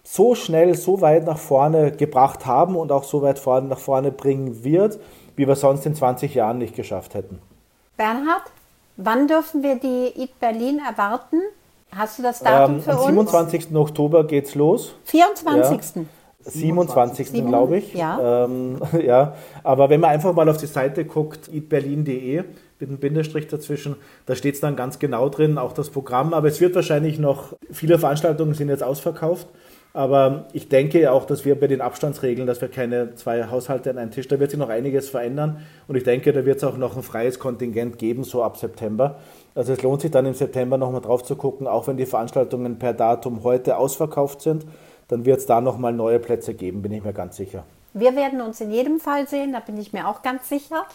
so 0.03 0.35
schnell, 0.35 0.75
so 0.75 1.01
weit 1.01 1.25
nach 1.25 1.37
vorne 1.37 1.91
gebracht 1.91 2.45
haben 2.45 2.75
und 2.75 2.91
auch 2.91 3.03
so 3.03 3.21
weit 3.21 3.39
vorne, 3.39 3.67
nach 3.67 3.79
vorne 3.79 4.11
bringen 4.11 4.63
wird, 4.63 4.99
wie 5.35 5.47
wir 5.47 5.55
sonst 5.55 5.85
in 5.85 5.95
20 5.95 6.33
Jahren 6.33 6.59
nicht 6.59 6.75
geschafft 6.75 7.13
hätten. 7.13 7.41
Bernhard, 7.97 8.43
wann 8.95 9.27
dürfen 9.27 9.63
wir 9.63 9.75
die 9.75 10.13
EAT 10.15 10.39
Berlin 10.39 10.79
erwarten? 10.87 11.41
Hast 11.95 12.19
du 12.19 12.23
das 12.23 12.39
Datum 12.39 12.75
ähm, 12.75 12.81
für 12.81 12.91
am 12.91 12.97
uns? 12.97 13.31
27. 13.31 13.75
Oktober 13.75 14.25
geht's 14.25 14.55
los. 14.55 14.93
24. 15.05 15.95
Ja. 15.95 16.01
27. 16.51 17.29
Sieben- 17.29 17.47
glaube 17.47 17.77
ich. 17.77 17.93
ja. 17.93 18.45
Ähm, 18.45 18.77
ja. 19.05 19.35
Aber 19.63 19.89
wenn 19.89 19.99
man 19.99 20.11
einfach 20.11 20.33
mal 20.33 20.47
auf 20.49 20.57
die 20.57 20.65
Seite 20.67 21.05
guckt, 21.05 21.49
eatberlin.de 21.53 22.43
mit 22.79 22.89
einem 22.89 22.99
Bindestrich 22.99 23.47
dazwischen, 23.47 23.95
da 24.25 24.35
steht 24.35 24.55
es 24.55 24.61
dann 24.61 24.75
ganz 24.75 24.99
genau 24.99 25.29
drin, 25.29 25.57
auch 25.57 25.73
das 25.73 25.89
Programm. 25.89 26.33
Aber 26.33 26.47
es 26.47 26.61
wird 26.61 26.75
wahrscheinlich 26.75 27.19
noch, 27.19 27.53
viele 27.71 27.97
Veranstaltungen 27.99 28.53
sind 28.53 28.69
jetzt 28.69 28.83
ausverkauft. 28.83 29.47
Aber 29.93 30.45
ich 30.53 30.69
denke 30.69 31.11
auch, 31.11 31.25
dass 31.25 31.43
wir 31.43 31.59
bei 31.59 31.65
den 31.65 31.81
Abstandsregeln, 31.81 32.45
dass 32.45 32.61
wir 32.61 32.67
keine 32.67 33.15
zwei 33.15 33.45
Haushalte 33.49 33.89
an 33.89 33.97
einen 33.97 34.11
Tisch, 34.11 34.27
da 34.27 34.39
wird 34.39 34.51
sich 34.51 34.59
noch 34.59 34.69
einiges 34.69 35.09
verändern. 35.09 35.61
Und 35.87 35.95
ich 35.95 36.03
denke, 36.03 36.33
da 36.33 36.45
wird 36.45 36.57
es 36.57 36.63
auch 36.63 36.77
noch 36.77 36.95
ein 36.95 37.01
freies 37.01 37.39
Kontingent 37.39 37.97
geben, 37.97 38.23
so 38.23 38.43
ab 38.43 38.57
September. 38.57 39.15
Also 39.55 39.73
es 39.73 39.81
lohnt 39.81 40.01
sich 40.01 40.11
dann 40.11 40.27
im 40.27 40.35
September 40.35 40.77
nochmal 40.77 41.01
drauf 41.01 41.23
zu 41.23 41.35
gucken, 41.35 41.65
auch 41.65 41.87
wenn 41.87 41.97
die 41.97 42.05
Veranstaltungen 42.05 42.77
per 42.77 42.93
Datum 42.93 43.43
heute 43.43 43.77
ausverkauft 43.77 44.41
sind, 44.41 44.67
dann 45.07 45.25
wird 45.25 45.39
es 45.39 45.45
da 45.45 45.61
nochmal 45.61 45.93
neue 45.93 46.19
Plätze 46.19 46.53
geben, 46.53 46.81
bin 46.81 46.91
ich 46.91 47.03
mir 47.03 47.13
ganz 47.13 47.37
sicher. 47.37 47.63
Wir 47.93 48.15
werden 48.15 48.41
uns 48.41 48.61
in 48.61 48.71
jedem 48.71 48.99
Fall 48.99 49.27
sehen, 49.27 49.53
da 49.53 49.59
bin 49.59 49.77
ich 49.77 49.93
mir 49.93 50.07
auch 50.07 50.21
ganz 50.21 50.49
sicher. 50.49 50.85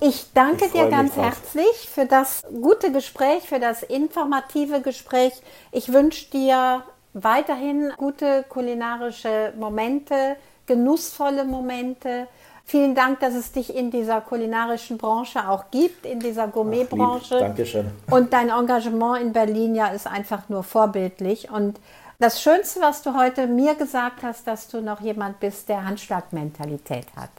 Ich 0.00 0.32
danke 0.32 0.66
Ich 0.66 0.72
dir 0.72 0.88
ganz 0.88 1.16
herzlich 1.16 1.88
für 1.92 2.06
das 2.06 2.42
gute 2.62 2.92
Gespräch, 2.92 3.42
für 3.42 3.58
das 3.58 3.82
informative 3.82 4.80
Gespräch. 4.80 5.32
Ich 5.72 5.92
wünsche 5.92 6.30
dir 6.30 6.82
weiterhin 7.12 7.92
gute 7.96 8.44
kulinarische 8.48 9.52
Momente, 9.58 10.36
genussvolle 10.66 11.44
Momente. 11.44 12.28
Vielen 12.64 12.94
Dank, 12.94 13.18
dass 13.18 13.34
es 13.34 13.50
dich 13.50 13.74
in 13.74 13.90
dieser 13.90 14.20
kulinarischen 14.20 14.96
Branche 14.96 15.48
auch 15.48 15.64
gibt, 15.72 16.06
in 16.06 16.20
dieser 16.20 16.46
Gourmetbranche. 16.46 17.40
Dankeschön. 17.40 17.90
Und 18.08 18.32
dein 18.32 18.48
Engagement 18.48 19.20
in 19.20 19.32
Berlin 19.32 19.74
ja 19.74 19.88
ist 19.88 20.06
einfach 20.06 20.48
nur 20.48 20.62
vorbildlich. 20.62 21.50
Und 21.50 21.80
das 22.20 22.40
Schönste, 22.40 22.80
was 22.80 23.02
du 23.02 23.14
heute 23.16 23.46
mir 23.46 23.74
gesagt 23.74 24.22
hast, 24.22 24.46
dass 24.46 24.68
du 24.68 24.80
noch 24.80 25.00
jemand 25.00 25.40
bist, 25.40 25.68
der 25.68 25.84
Handschlagmentalität 25.84 27.06
hat. 27.16 27.30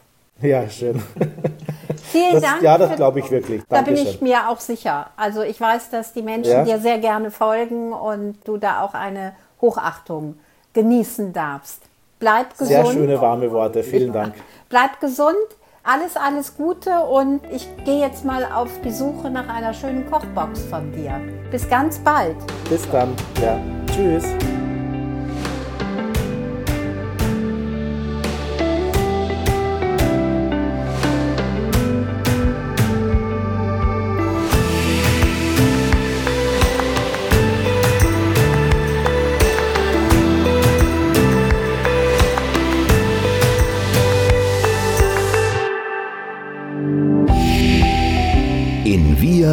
Ja, 0.41 0.67
schön. 0.69 1.01
Vielen 2.11 2.33
Das, 2.33 2.41
Dank. 2.41 2.61
ja, 2.63 2.77
das 2.77 2.95
glaube 2.95 3.19
ich 3.19 3.29
wirklich. 3.29 3.61
Da 3.69 3.81
bin 3.81 3.95
ich 3.95 4.21
mir 4.21 4.49
auch 4.49 4.59
sicher. 4.59 5.11
Also 5.15 5.43
ich 5.43 5.61
weiß, 5.61 5.91
dass 5.91 6.13
die 6.13 6.23
Menschen 6.23 6.51
Ja? 6.51 6.63
dir 6.63 6.79
sehr 6.79 6.97
gerne 6.97 7.29
folgen 7.29 7.93
und 7.93 8.37
du 8.45 8.57
da 8.57 8.81
auch 8.81 8.95
eine 8.95 9.33
Hochachtung 9.61 10.39
genießen 10.73 11.31
darfst. 11.31 11.83
Bleib 12.19 12.51
gesund. 12.57 12.69
Sehr 12.69 12.85
schöne, 12.87 13.21
warme 13.21 13.51
Worte. 13.51 13.83
Vielen 13.83 14.11
Dank. 14.13 14.33
Bleib 14.69 14.99
gesund. 14.99 15.35
Alles, 15.83 16.15
alles 16.15 16.55
Gute 16.57 16.99
und 17.05 17.41
ich 17.51 17.67
gehe 17.85 17.99
jetzt 18.01 18.23
mal 18.23 18.45
auf 18.51 18.69
die 18.83 18.91
Suche 18.91 19.29
nach 19.31 19.47
einer 19.47 19.73
schönen 19.73 20.09
Kochbox 20.09 20.61
von 20.65 20.91
dir. 20.91 21.19
Bis 21.49 21.67
ganz 21.69 21.97
bald. 21.99 22.35
Bis 22.69 22.87
dann. 22.91 23.15
Ja. 23.41 23.59
Tschüss. 23.91 24.25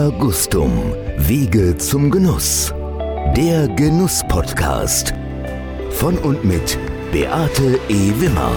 In 0.09 0.15
Via 0.15 0.21
Gustum, 0.21 0.95
Wege 1.19 1.77
zum 1.77 2.11
Genuss. 2.11 2.73
Der 3.37 3.69
Genuss-Podcast. 3.69 5.13
Von 5.91 6.17
und 6.19 6.43
mit 6.45 6.79
Beate 7.13 7.79
E. 7.91 8.13
Wimmer. 8.19 8.51